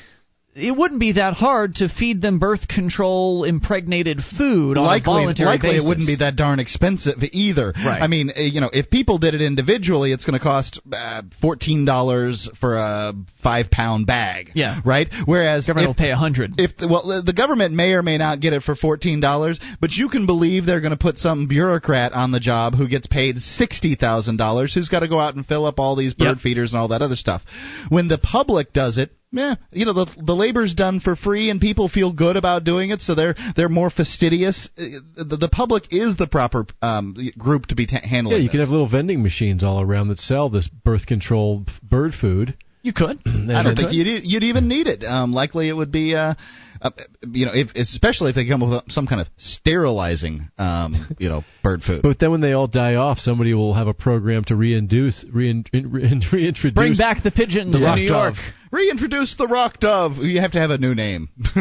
[0.59, 5.05] it wouldn't be that hard to feed them birth control impregnated food on a likely,
[5.05, 5.85] voluntary likely basis.
[5.85, 7.73] it wouldn't be that darn expensive either.
[7.77, 8.03] Right.
[8.03, 11.23] I mean, uh, you know, if people did it individually, it's going to cost uh,
[11.41, 13.13] fourteen dollars for a
[13.43, 14.51] five pound bag.
[14.55, 14.81] Yeah.
[14.85, 15.09] Right.
[15.27, 16.55] Whereas Government if, will pay a hundred.
[16.59, 19.61] if the, well, the- the government may or may not get it for fourteen dollars,
[19.81, 23.07] but you can believe they're going to put some bureaucrat on the job who gets
[23.07, 26.29] paid sixty thousand dollars, who's got to go out and fill up all these bird
[26.29, 26.39] Yep.
[26.39, 27.43] feeders and all that other stuff.
[27.89, 29.13] When the public does it.
[29.31, 32.91] Yeah, you know the the labor's done for free, and people feel good about doing
[32.91, 34.69] it, so they're they're more fastidious.
[34.79, 38.37] Uh, The, the public is the proper um, group to be ta handling.
[38.37, 38.53] Yeah, you this.
[38.53, 42.57] could have little vending machines all around that sell this birth control bird food.
[42.83, 43.19] you could.
[43.27, 45.05] I don't think you'd, you'd even need it.
[45.05, 46.35] Um, likely it would be, uh,
[46.81, 46.91] uh,
[47.33, 51.29] you know, if, especially if they come up with some kind of sterilizing, um, you
[51.29, 52.03] know, bird food.
[52.03, 55.65] But then when they all die off, somebody will have a program to reintroduce, rein,
[55.73, 56.75] rein, reintroduce.
[56.75, 58.35] Bring back the pigeons the to rock New dove.
[58.35, 58.55] York.
[58.71, 60.19] Reintroduce the rock dove.
[60.19, 61.31] You have to have a new name.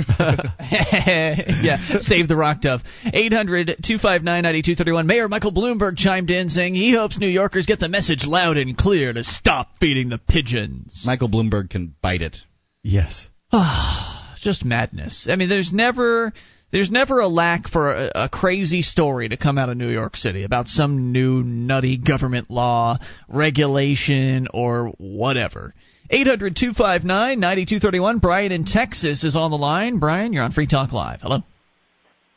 [0.59, 2.81] yeah, save the rock dove.
[3.05, 5.07] 800 259 9231.
[5.07, 8.77] Mayor Michael Bloomberg chimed in saying he hopes New Yorkers get the message loud and
[8.77, 11.03] clear to stop feeding the pigeons.
[11.05, 12.37] Michael Bloomberg can bite it.
[12.83, 13.29] Yes.
[14.47, 15.27] Just madness.
[15.29, 16.31] I mean, there's never.
[16.71, 20.15] There's never a lack for a, a crazy story to come out of New York
[20.15, 22.97] City about some new nutty government law,
[23.27, 25.73] regulation, or whatever.
[26.09, 28.19] 800 259 9231.
[28.19, 29.99] Brian in Texas is on the line.
[29.99, 31.19] Brian, you're on Free Talk Live.
[31.21, 31.39] Hello.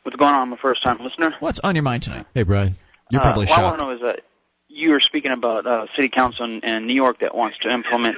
[0.03, 0.41] What's going on?
[0.41, 1.33] I'm a first time listener.
[1.39, 2.25] What's on your mind tonight?
[2.33, 2.75] Hey, Brian.
[3.09, 4.19] You're probably uh, what I want to know is that
[4.67, 8.17] you were speaking about uh, city council in, in New York that wants to implement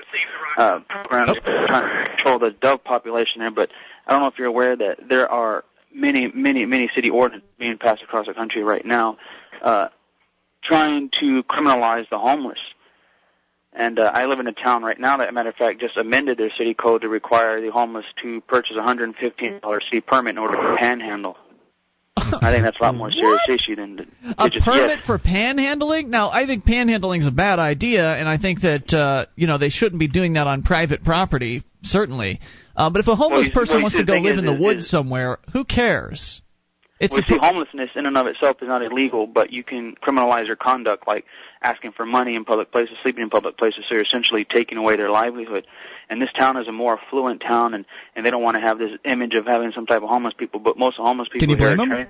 [0.58, 1.38] uh, programs
[1.68, 3.70] trying to control the dove population there, but
[4.06, 5.64] I don't know if you're aware that there are
[5.94, 9.18] many, many, many city ordinances being passed across the country right now
[9.62, 9.88] uh,
[10.64, 12.60] trying to criminalize the homeless.
[13.76, 15.80] And uh, I live in a town right now that, as a matter of fact,
[15.80, 20.32] just amended their city code to require the homeless to purchase a $115 city permit
[20.32, 21.38] in order to panhandle.
[22.16, 24.04] I think that's a lot more serious issue than the,
[24.38, 25.06] a permit yes.
[25.06, 26.08] for panhandling?
[26.08, 29.58] Now, I think panhandling is a bad idea, and I think that uh, you know
[29.58, 32.40] they shouldn't be doing that on private property, certainly.
[32.76, 34.54] Uh, but if a homeless you- person well, wants to go live is- in the
[34.54, 36.42] is- woods is- somewhere, who cares?
[37.00, 39.64] It's we a see pro- homelessness in and of itself is not illegal, but you
[39.64, 41.26] can criminalize your conduct, like
[41.62, 43.84] asking for money in public places, sleeping in public places.
[43.90, 45.66] So you're essentially taking away their livelihood.
[46.10, 47.86] And this town is a more affluent town, and
[48.16, 50.60] and they don't want to have this image of having some type of homeless people.
[50.62, 52.08] But most homeless people Can you blame are them?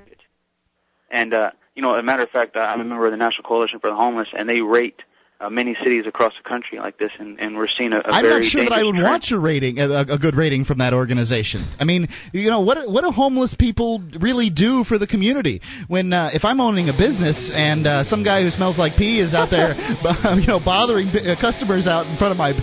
[1.09, 3.17] And uh, you know, as a matter of fact, uh, I'm a member of the
[3.17, 5.01] National Coalition for the Homeless, and they rate
[5.39, 8.23] uh, many cities across the country like this, and, and we're seeing a, a I'm
[8.23, 9.05] very I'm not sure that I would trend.
[9.05, 11.67] want a rating, a, a good rating from that organization.
[11.79, 15.61] I mean, you know, what what do homeless people really do for the community?
[15.87, 19.19] When uh, if I'm owning a business and uh, some guy who smells like pee
[19.19, 19.73] is out there,
[20.39, 22.53] you know, bothering uh, customers out in front of my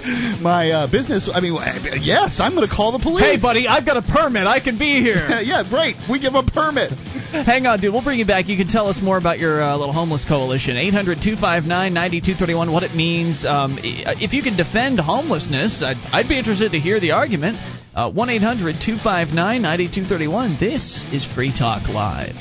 [0.41, 1.57] my uh, business, I mean,
[2.01, 3.25] yes, I'm going to call the police.
[3.25, 4.47] Hey, buddy, I've got a permit.
[4.47, 5.29] I can be here.
[5.43, 5.97] yeah, great.
[6.11, 6.93] We give a permit.
[7.31, 7.93] Hang on, dude.
[7.93, 8.49] We'll bring you back.
[8.49, 10.77] You can tell us more about your uh, little homeless coalition.
[10.77, 13.47] 800 259 9231, what it means.
[13.49, 17.57] Um, if you can defend homelessness, I'd, I'd be interested to hear the argument.
[17.97, 20.61] Uh, 1 800 259 9231.
[20.61, 22.37] This is Free Talk Live.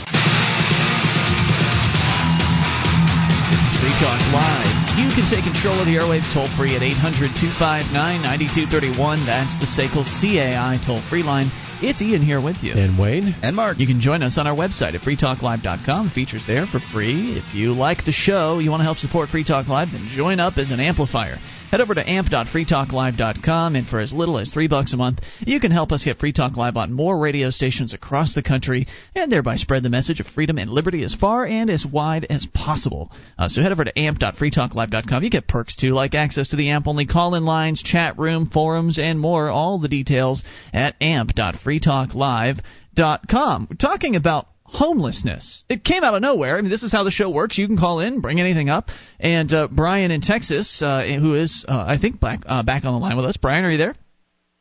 [3.47, 4.69] This is Free Talk Live.
[4.99, 9.23] You can take control of the airwaves toll free at 800 259 9231.
[9.23, 11.47] That's the SACL CAI toll free line.
[11.81, 12.73] It's Ian here with you.
[12.73, 13.34] And Wayne?
[13.41, 13.80] And Mark.
[13.80, 16.10] You can join us on our website at freetalklive.com.
[16.10, 17.38] Features there for free.
[17.38, 20.41] If you like the show, you want to help support Free Talk Live, then join
[20.41, 21.38] up as an amplifier.
[21.71, 25.71] Head over to amp.freetalklive.com, and for as little as three bucks a month, you can
[25.71, 29.55] help us get Free Talk Live on more radio stations across the country, and thereby
[29.55, 33.11] spread the message of freedom and liberty as far and as wide as possible.
[33.37, 35.23] Uh, so head over to amp.freetalklive.com.
[35.23, 39.19] You get perks too, like access to the AMP-only call-in lines, chat room, forums, and
[39.19, 39.51] more.
[39.51, 40.43] All the details
[40.73, 43.67] at amp.freetalklive.com.
[43.69, 45.63] We're talking about homelessness.
[45.69, 46.57] It came out of nowhere.
[46.57, 47.57] I mean, this is how the show works.
[47.57, 48.89] You can call in, bring anything up.
[49.19, 52.93] And uh, Brian in Texas, uh, who is, uh, I think, back uh, back on
[52.93, 53.37] the line with us.
[53.37, 53.95] Brian, are you there?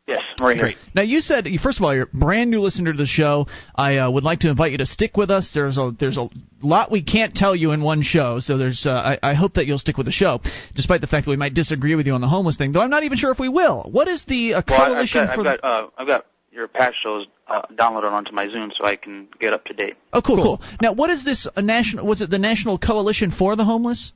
[0.07, 0.65] Yes, I'm right here.
[0.65, 0.77] Great.
[0.95, 3.47] Now you said first of all you're a brand new listener to the show.
[3.75, 5.51] I uh, would like to invite you to stick with us.
[5.53, 6.31] There's a there's a
[6.63, 8.91] lot we can't tell you in one show, so there's uh,
[9.23, 10.41] I, I hope that you'll stick with the show,
[10.75, 12.73] despite the fact that we might disagree with you on the homeless thing.
[12.73, 13.87] Though I'm not even sure if we will.
[13.93, 15.41] What is the uh, Well, I- I've coalition got, for?
[15.47, 16.25] I've got, uh, I've got
[16.59, 19.95] your past shows uh, downloaded onto my Zune so I can get up to date.
[20.13, 22.07] oh, cool, cool, Now, what is this a national?
[22.07, 24.13] Was it the National Coalition for the Homeless?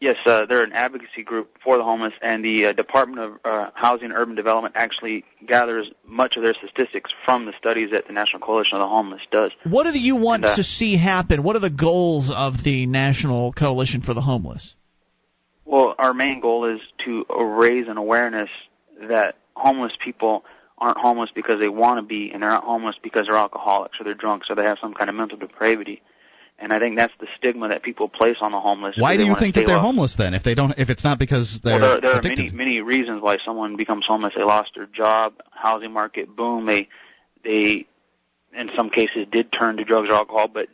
[0.00, 3.70] Yes, uh, they're an advocacy group for the homeless, and the uh, Department of uh,
[3.74, 8.12] Housing and Urban Development actually gathers much of their statistics from the studies that the
[8.12, 9.52] National Coalition of the Homeless does.
[9.62, 11.42] What do you want And, uh, to see happen?
[11.42, 14.74] What are the goals of the National Coalition for the Homeless?
[15.64, 18.50] Well, our main goal is to raise an awareness
[19.08, 20.44] that homeless people
[20.84, 24.04] aren't homeless because they want to be, and they're not homeless because they're alcoholics or
[24.04, 26.02] they're drunks or they have some kind of mental depravity.
[26.58, 28.94] And I think that's the stigma that people place on the homeless.
[28.96, 29.82] Why do you think that they're low.
[29.82, 30.34] homeless then?
[30.34, 32.54] If they don't, if it's not because they're well, there, there are addicted.
[32.54, 34.34] many many reasons why someone becomes homeless.
[34.36, 36.66] They lost their job, housing market boom.
[36.66, 36.88] They
[37.42, 37.86] they
[38.56, 40.68] in some cases did turn to drugs or alcohol, but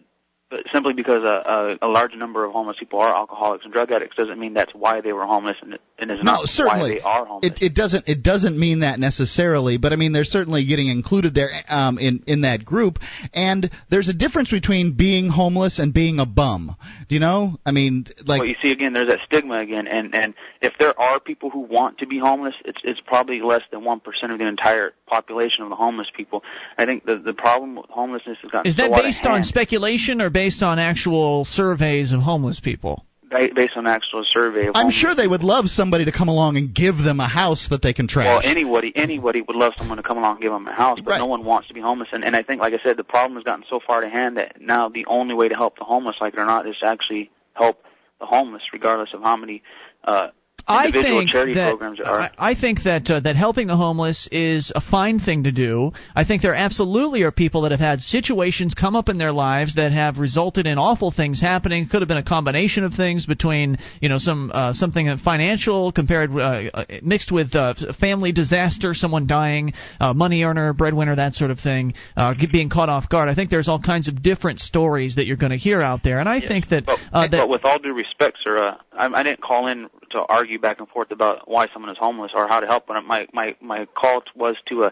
[0.51, 3.91] but simply because a, a, a large number of homeless people are alcoholics and drug
[3.91, 6.81] addicts doesn't mean that's why they were homeless and, and is No, not certainly.
[6.81, 7.53] why they are homeless.
[7.53, 8.09] It, it doesn't.
[8.09, 12.23] It doesn't mean that necessarily, but I mean they're certainly getting included there um, in
[12.27, 12.99] in that group.
[13.35, 16.77] And there's a difference between being homeless and being a bum.
[17.09, 17.57] Do you know?
[17.65, 20.99] I mean, like well, you see again, there's that stigma again, and and if there
[20.99, 24.39] are people who want to be homeless, it's it's probably less than one percent of
[24.39, 26.43] the entire population of the homeless people.
[26.79, 29.43] I think the the problem with homelessness has gotten Is that so out based on
[29.43, 33.05] speculation or based on actual surveys of homeless people?
[33.31, 34.69] Ba- based on actual survey.
[34.75, 37.83] I'm sure they would love somebody to come along and give them a house that
[37.83, 38.27] they can trash.
[38.27, 41.19] Well, anybody anybody would love someone to come along and give them a house, but
[41.19, 42.09] no one wants to be homeless.
[42.13, 44.37] And, and I think, like I said, the problem has gotten so far to hand
[44.37, 46.87] that now the only way to help the homeless, like it or not, is to
[46.87, 47.85] actually help
[48.19, 49.63] the homeless, regardless of how many
[50.05, 50.29] uh,
[50.67, 51.77] I think that.
[52.05, 55.93] I, I think that uh, that helping the homeless is a fine thing to do.
[56.15, 59.77] I think there absolutely are people that have had situations come up in their lives
[59.77, 61.89] that have resulted in awful things happening.
[61.89, 66.31] Could have been a combination of things between you know some uh, something financial compared
[66.33, 71.51] uh, uh, mixed with uh, family disaster, someone dying, uh, money earner, breadwinner, that sort
[71.51, 73.29] of thing, uh, being caught off guard.
[73.29, 76.19] I think there's all kinds of different stories that you're going to hear out there,
[76.19, 79.23] and I think that uh, that but with all due respect, sir, uh, I, I
[79.23, 82.61] didn't call in to argue back and forth about why someone is homeless or how
[82.61, 82.87] to help.
[82.87, 84.91] But my my my call was to uh,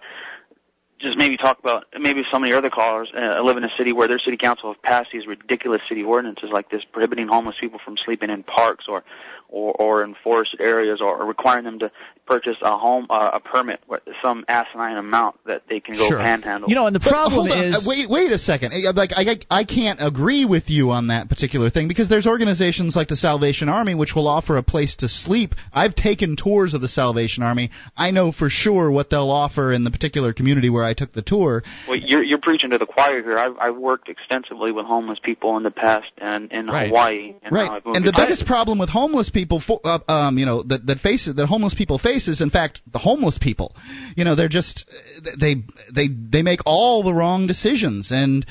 [0.98, 3.92] just maybe talk about maybe some of your other callers uh, live in a city
[3.92, 7.78] where their city council have passed these ridiculous city ordinances like this, prohibiting homeless people
[7.78, 9.04] from sleeping in parks or
[9.48, 11.90] or, or enforced areas or requiring them to
[12.26, 16.18] purchase a home uh, a permit with some asinine amount that they can go Sure.
[16.18, 16.68] panhandle.
[16.68, 18.72] You know, and the But problem hold on, is uh, wait, wait a second.
[18.94, 23.08] Like, I, I can't agree with you on that particular thing because there's organizations like
[23.08, 25.54] the Salvation Army which will offer a place to sleep.
[25.72, 27.70] I've taken tours of the Salvation Army.
[27.96, 31.22] I know for sure what they'll offer in the particular community where I took the
[31.22, 31.62] tour.
[31.88, 33.38] Well, you're you're preaching to the choir here.
[33.38, 36.88] I've I've worked extensively with homeless people in the past and in Right.
[36.88, 37.34] Hawaii.
[37.42, 37.82] And right.
[37.86, 41.34] And the biggest problem with homeless people, fo- uh, um, you know, that that faces
[41.36, 42.40] that homeless people faces.
[42.40, 43.74] in fact, the homeless people.
[44.16, 44.88] You know, they're just
[45.38, 45.56] they
[45.94, 48.44] they they make all the wrong decisions, and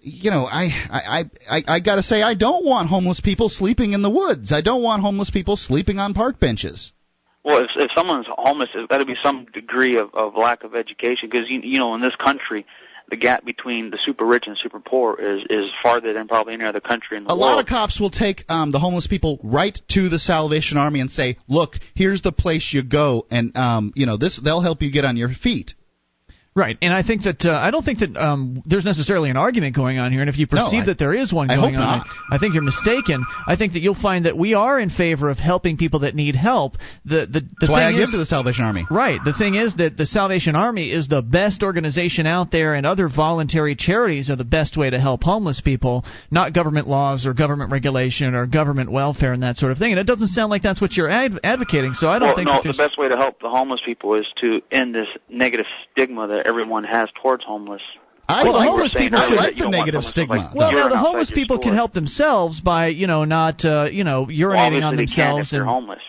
[0.00, 3.92] you know, I I I I got to say, I don't want homeless people sleeping
[3.92, 4.52] in the woods.
[4.52, 6.92] I don't want homeless people sleeping on park benches.
[7.44, 11.28] Well, if if someone's homeless, got to be some degree of, of lack of education
[11.30, 12.66] because you you know in this country,
[13.10, 16.64] the gap between the super rich and super poor is is farther than probably any
[16.64, 17.40] other country in the A world.
[17.40, 21.00] A lot of cops will take um, the homeless people right to the Salvation Army
[21.00, 24.40] and say, "Look, here's the place you go, and um, you know this.
[24.42, 25.74] They'll help you get on your feet."
[26.56, 29.74] Right, and I think that uh, I don't think that um, there's necessarily an argument
[29.74, 30.20] going on here.
[30.20, 32.06] And if you perceive I- that there is one I going hope on, not.
[32.30, 33.24] I, I think you're mistaken.
[33.44, 36.36] I think that you'll find that we are in favor of helping people that need
[36.36, 36.74] help.
[37.04, 38.86] The the, the That's why I thing give to the Salvation Army.
[38.88, 39.18] Right.
[39.24, 43.08] The thing is that the Salvation Army is the best organization out there, and other
[43.08, 47.72] voluntary charities are the best way to help homeless people, not government laws or government
[47.72, 49.90] regulation or government welfare and that sort of thing.
[49.90, 51.94] And it doesn't sound like that's what you're adv- advocating.
[51.94, 54.14] So I don't well, think no, that the best way to help the homeless people
[54.14, 57.82] is to end this negative stigma that everyone has towards homeless.
[58.28, 60.40] I Well, the Like homeless we're people should- that you the negative someone to, like,
[60.40, 60.58] stigma.
[60.58, 63.88] Well, no, urine the homeless your people can help themselves by, you know, not, uh,
[63.92, 66.02] you know, urinating Well, obviously on they can't themselves if they're and homeless.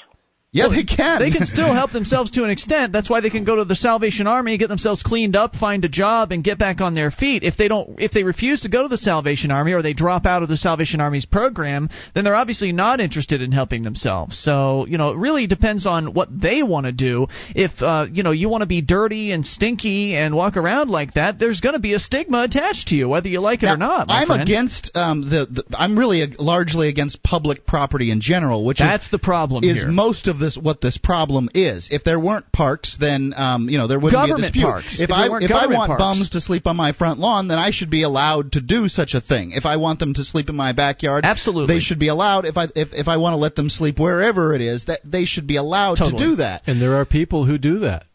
[0.56, 1.20] Yeah, they can.
[1.20, 2.94] They can still help themselves to an extent.
[2.94, 5.90] That's why they can go to the Salvation Army, get themselves cleaned up, find a
[5.90, 7.44] job, and get back on their feet.
[7.44, 10.26] If they don't, if they refuse to go to the Salvation Army or they drop
[10.26, 14.40] out of the Salvation Army's program, then they're obviously not interested in helping themselves.
[14.40, 17.28] So you know, it really depends on what they want to do.
[17.54, 21.16] If uh, you know you want to be dirty and stinky and walk around like
[21.16, 23.76] that, there's going to be a stigma attached to you, whether you like it or
[23.78, 24.08] not.
[24.10, 24.42] I'm friend.
[24.42, 25.78] against um, the, the.
[25.78, 29.88] I'm really largely against public property in general, which That's is the problem is here.
[29.90, 31.90] most of this what this problem is.
[31.92, 34.72] If there weren't parks, then um, you know there wouldn't Government be a dispute.
[34.72, 35.00] parks.
[35.00, 36.00] If, If I there if I want parks.
[36.02, 39.14] bums to sleep on my front lawn, then I should be allowed to do such
[39.14, 39.52] a thing.
[39.52, 41.76] If I want them to sleep in my backyard, Absolutely.
[41.76, 42.46] they should be allowed.
[42.46, 45.26] If I if, if I want to let them sleep wherever it is, that they
[45.26, 46.18] should be allowed Totally.
[46.18, 46.62] to do that.
[46.68, 48.06] And there are people who do that.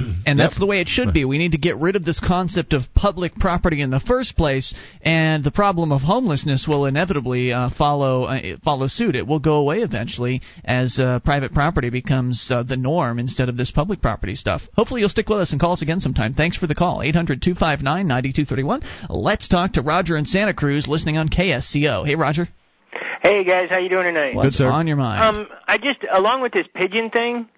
[0.26, 1.24] And that's the way it should be.
[1.24, 4.74] We need to get rid of this concept of public property in the first place,
[5.02, 9.16] and the problem of homelessness will inevitably uh, follow uh, follow suit.
[9.16, 13.56] It will go away eventually as uh, private property becomes uh, the norm instead of
[13.56, 14.62] this public property stuff.
[14.76, 16.34] Hopefully, you'll stick with us and call us again sometime.
[16.34, 16.98] Thanks for the call.
[16.98, 18.84] 800-259-9231.
[19.08, 22.06] Let's talk to Roger in Santa Cruz, listening on KSCO.
[22.06, 22.48] Hey, Roger.
[23.22, 24.34] Hey guys, how you doing tonight?
[24.34, 25.36] What's on your mind?
[25.36, 27.48] Um, I just along with this pigeon thing.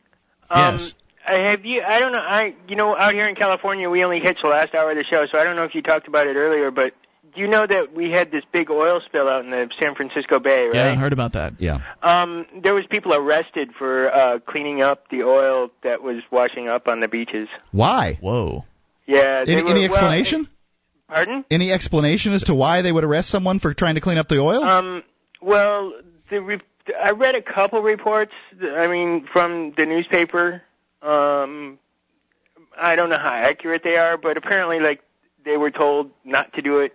[0.50, 0.94] Um, Yes.
[1.26, 1.82] I have you?
[1.82, 2.18] I don't know.
[2.18, 5.04] I you know out here in California we only hit the last hour of the
[5.04, 6.92] show, so I don't know if you talked about it earlier, but
[7.34, 10.38] do you know that we had this big oil spill out in the San Francisco
[10.38, 10.74] Bay, right?
[10.74, 11.54] Yeah, I heard about that.
[11.60, 11.78] Yeah.
[12.02, 16.88] Um, there was people arrested for uh, cleaning up the oil that was washing up
[16.88, 17.48] on the beaches.
[17.70, 18.18] Why?
[18.20, 18.64] Whoa.
[19.06, 19.44] Yeah.
[19.44, 20.48] they Any, were- any well, explanation?
[21.08, 21.44] pardon?
[21.50, 24.38] Any explanation as to why they would arrest someone for trying to clean up the
[24.38, 24.62] oil?
[24.62, 25.02] Um,
[25.40, 25.92] well,
[26.30, 26.60] the re-
[27.02, 28.32] I read a couple reports.
[28.62, 30.62] I mean, from the newspaper.
[31.02, 31.78] Um,
[32.80, 35.00] I don't know how accurate they are, but apparently, like
[35.44, 36.92] they were told not to do it,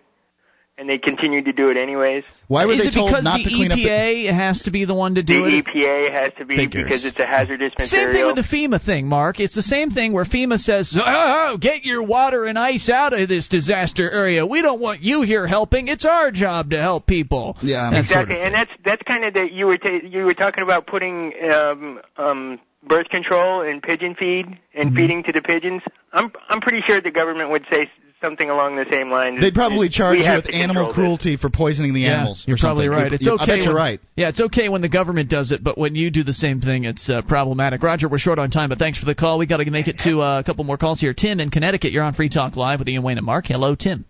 [0.77, 2.23] and they continued to do it anyways.
[2.47, 4.71] Why were Is they it told not the to clean up the EPA has to
[4.71, 5.65] be the one to do the it?
[5.65, 6.83] The EPA has to be Figures.
[6.83, 7.87] because it's a hazardous material.
[7.87, 9.39] Same thing with the FEMA thing, Mark.
[9.39, 13.27] It's the same thing where FEMA says, oh, get your water and ice out of
[13.27, 14.45] this disaster area.
[14.45, 15.89] We don't want you here helping.
[15.89, 17.57] It's our job to help people.
[17.61, 20.23] Yeah, That sort of exactly, and that's that's kind of that you were ta- you
[20.23, 24.45] were talking about putting um, um, birth control and pigeon feed
[24.75, 24.95] and Mm-hmm.
[24.95, 25.81] feeding to the pigeons.
[26.13, 27.89] I'm I'm pretty sure the government would say
[28.19, 29.39] something along the same lines.
[29.41, 30.95] They'd probably charge We you with animal control this.
[30.95, 32.45] cruelty for poisoning the Yeah, animals.
[32.47, 32.99] You're probably something.
[33.03, 33.11] right.
[33.11, 33.43] You- It's you- okay.
[33.43, 33.99] I bet you're when- right.
[34.15, 36.85] Yeah, it's okay when the government does it, but when you do the same thing,
[36.85, 37.83] it's uh, problematic.
[37.83, 39.37] Roger, we're short on time, but thanks for the call.
[39.37, 41.13] We got to make it to uh, a couple more calls here.
[41.13, 43.45] Tim in Connecticut, you're on Free Talk Live with Ian Wayne and Mark.
[43.45, 44.05] Hello, Tim.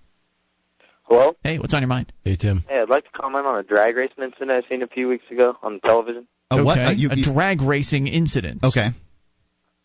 [1.04, 1.36] Hello?
[1.44, 2.12] Hey, what's on your mind?
[2.24, 2.64] Hey, Tim.
[2.68, 5.24] Hey, I'd like to comment on a drag racing incident I seen a few weeks
[5.32, 6.28] ago on television.
[6.52, 6.80] A what?
[6.80, 8.64] Uh, you- a you- drag racing incident.
[8.64, 8.90] okay.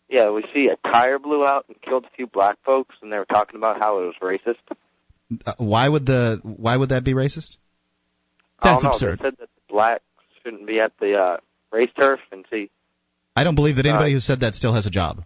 [0.09, 3.17] Yeah, we see a tire blew out and killed a few black folks, and they
[3.17, 4.77] were talking about how it was racist.
[5.45, 7.55] Uh, why would the why would that be racist?
[8.59, 8.95] I That's don't know.
[8.95, 9.19] absurd.
[9.19, 10.03] They said that the blacks
[10.43, 11.37] shouldn't be at the uh,
[11.71, 12.69] race turf, and see,
[13.35, 15.23] I don't believe that anybody Uh, who said that still has a job.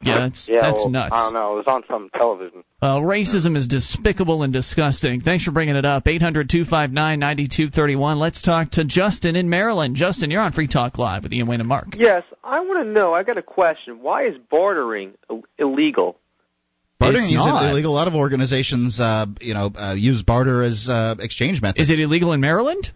[0.00, 1.12] Yeah, that's yeah, that's well, nuts.
[1.12, 1.54] I don't know.
[1.54, 2.62] It was on some television.
[2.80, 5.20] Uh, racism is despicable and disgusting.
[5.20, 6.06] Thanks for bringing it up.
[6.06, 8.18] 800 259 9231.
[8.20, 9.96] Let's talk to Justin in Maryland.
[9.96, 11.88] Justin, you're on Free Talk Live with Ian Wayne and Mark.
[11.96, 13.12] Yes, I want to know.
[13.12, 14.00] I got a question.
[14.00, 15.14] Why is bartering
[15.58, 16.16] illegal?
[17.00, 17.70] Bartering is not.
[17.70, 17.92] illegal.
[17.92, 21.90] A lot of organizations, uh, you know, uh, use barter as uh, exchange methods.
[21.90, 22.92] Is it illegal in Maryland?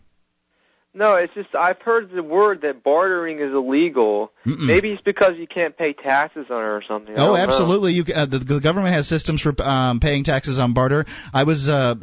[0.94, 4.30] No, it's just I've heard the word that bartering is illegal.
[4.46, 4.66] Mm-mm.
[4.66, 7.14] Maybe it's because you can't pay taxes on it or something.
[7.14, 7.36] Oh, don't know.
[7.36, 7.92] absolutely.
[7.92, 11.06] You, uh, the, the government has systems for um, paying taxes on barter.
[11.32, 11.94] I was uh,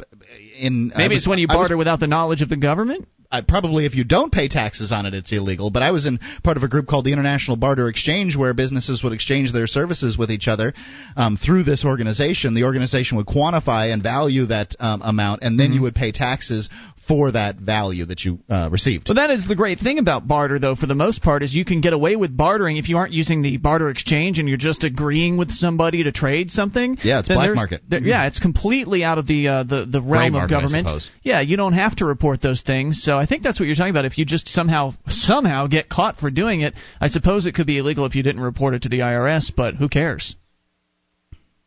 [0.58, 0.90] in.
[0.96, 3.06] Maybe was- it's when you I was- barter without the knowledge of the government?
[3.32, 5.70] I, probably if you don't pay taxes on it, it's illegal.
[5.70, 9.04] But I was in part of a group called the International Barter Exchange, where businesses
[9.04, 10.74] would exchange their services with each other
[11.16, 12.54] um, through this organization.
[12.54, 15.74] The organization would quantify and value that um, amount, and then Mm-hmm.
[15.76, 16.68] you would pay taxes
[17.10, 19.08] for that value that you uh, received.
[19.08, 21.64] Well, that is the great thing about barter, though, for the most part, is you
[21.64, 24.84] can get away with bartering if you aren't using the barter exchange and you're just
[24.84, 26.96] agreeing with somebody to trade something.
[27.02, 27.82] Yeah, it's black market.
[27.88, 31.02] there- yeah, it's completely out of the uh, the the realm market, of government.
[31.22, 33.02] Yeah, you don't have to report those things.
[33.02, 34.04] So I think that's what you're talking about.
[34.04, 37.78] If you just somehow somehow get caught for doing it, I suppose it could be
[37.78, 39.50] illegal if you didn't report it to the IRS.
[39.54, 40.36] But who cares?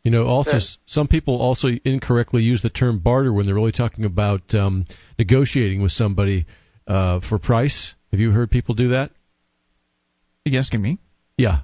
[0.03, 0.63] You know, also Yeah.
[0.85, 4.85] some people also incorrectly use the term barter when they're really talking about um,
[5.17, 6.45] negotiating with somebody
[6.88, 7.93] uh, for price.
[8.11, 9.11] Have you heard people do that?
[10.45, 10.99] Are you asking me?
[11.38, 11.61] Yeah,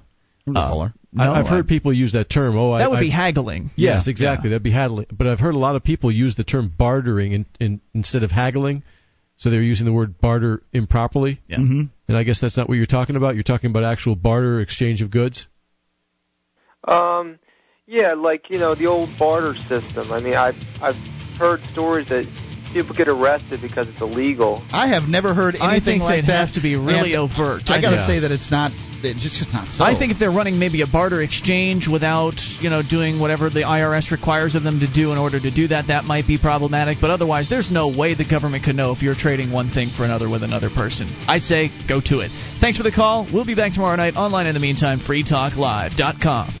[0.48, 0.88] Uh,
[1.18, 2.56] I, no, I've heard people use that term.
[2.56, 3.70] Oh, I, that would I, be haggling.
[3.76, 4.10] Yes, Yeah.
[4.10, 4.48] exactly.
[4.50, 5.06] That'd be haggling.
[5.12, 8.30] But I've heard a lot of people use the term bartering in, in, instead of
[8.30, 8.82] haggling.
[9.36, 11.40] So they're using the word barter improperly.
[11.46, 11.58] Yeah.
[11.58, 13.34] hmm And I guess that's not what you're talking about.
[13.34, 15.46] You're talking about actual barter exchange of goods.
[16.88, 17.38] Um,
[17.90, 20.12] yeah, like you know the old barter system.
[20.12, 20.94] I mean, I've I've
[21.36, 22.24] heard stories that
[22.72, 24.62] people get arrested because it's illegal.
[24.70, 26.46] I have never heard anything I think like they'd that.
[26.46, 27.62] have to be really and overt.
[27.68, 28.06] I got to Yeah.
[28.06, 28.70] say that it's not.
[29.02, 29.82] It's just, just not so.
[29.82, 33.62] I think if they're running maybe a barter exchange without, you know, doing whatever the
[33.62, 36.98] IRS requires of them to do in order to do that, that might be problematic.
[37.00, 40.04] But otherwise, there's no way the government could know if you're trading one thing for
[40.04, 41.08] another with another person.
[41.26, 42.30] I say go to it.
[42.60, 43.26] Thanks for the call.
[43.32, 46.60] We'll be back tomorrow night online in the meantime, freetalklive.com.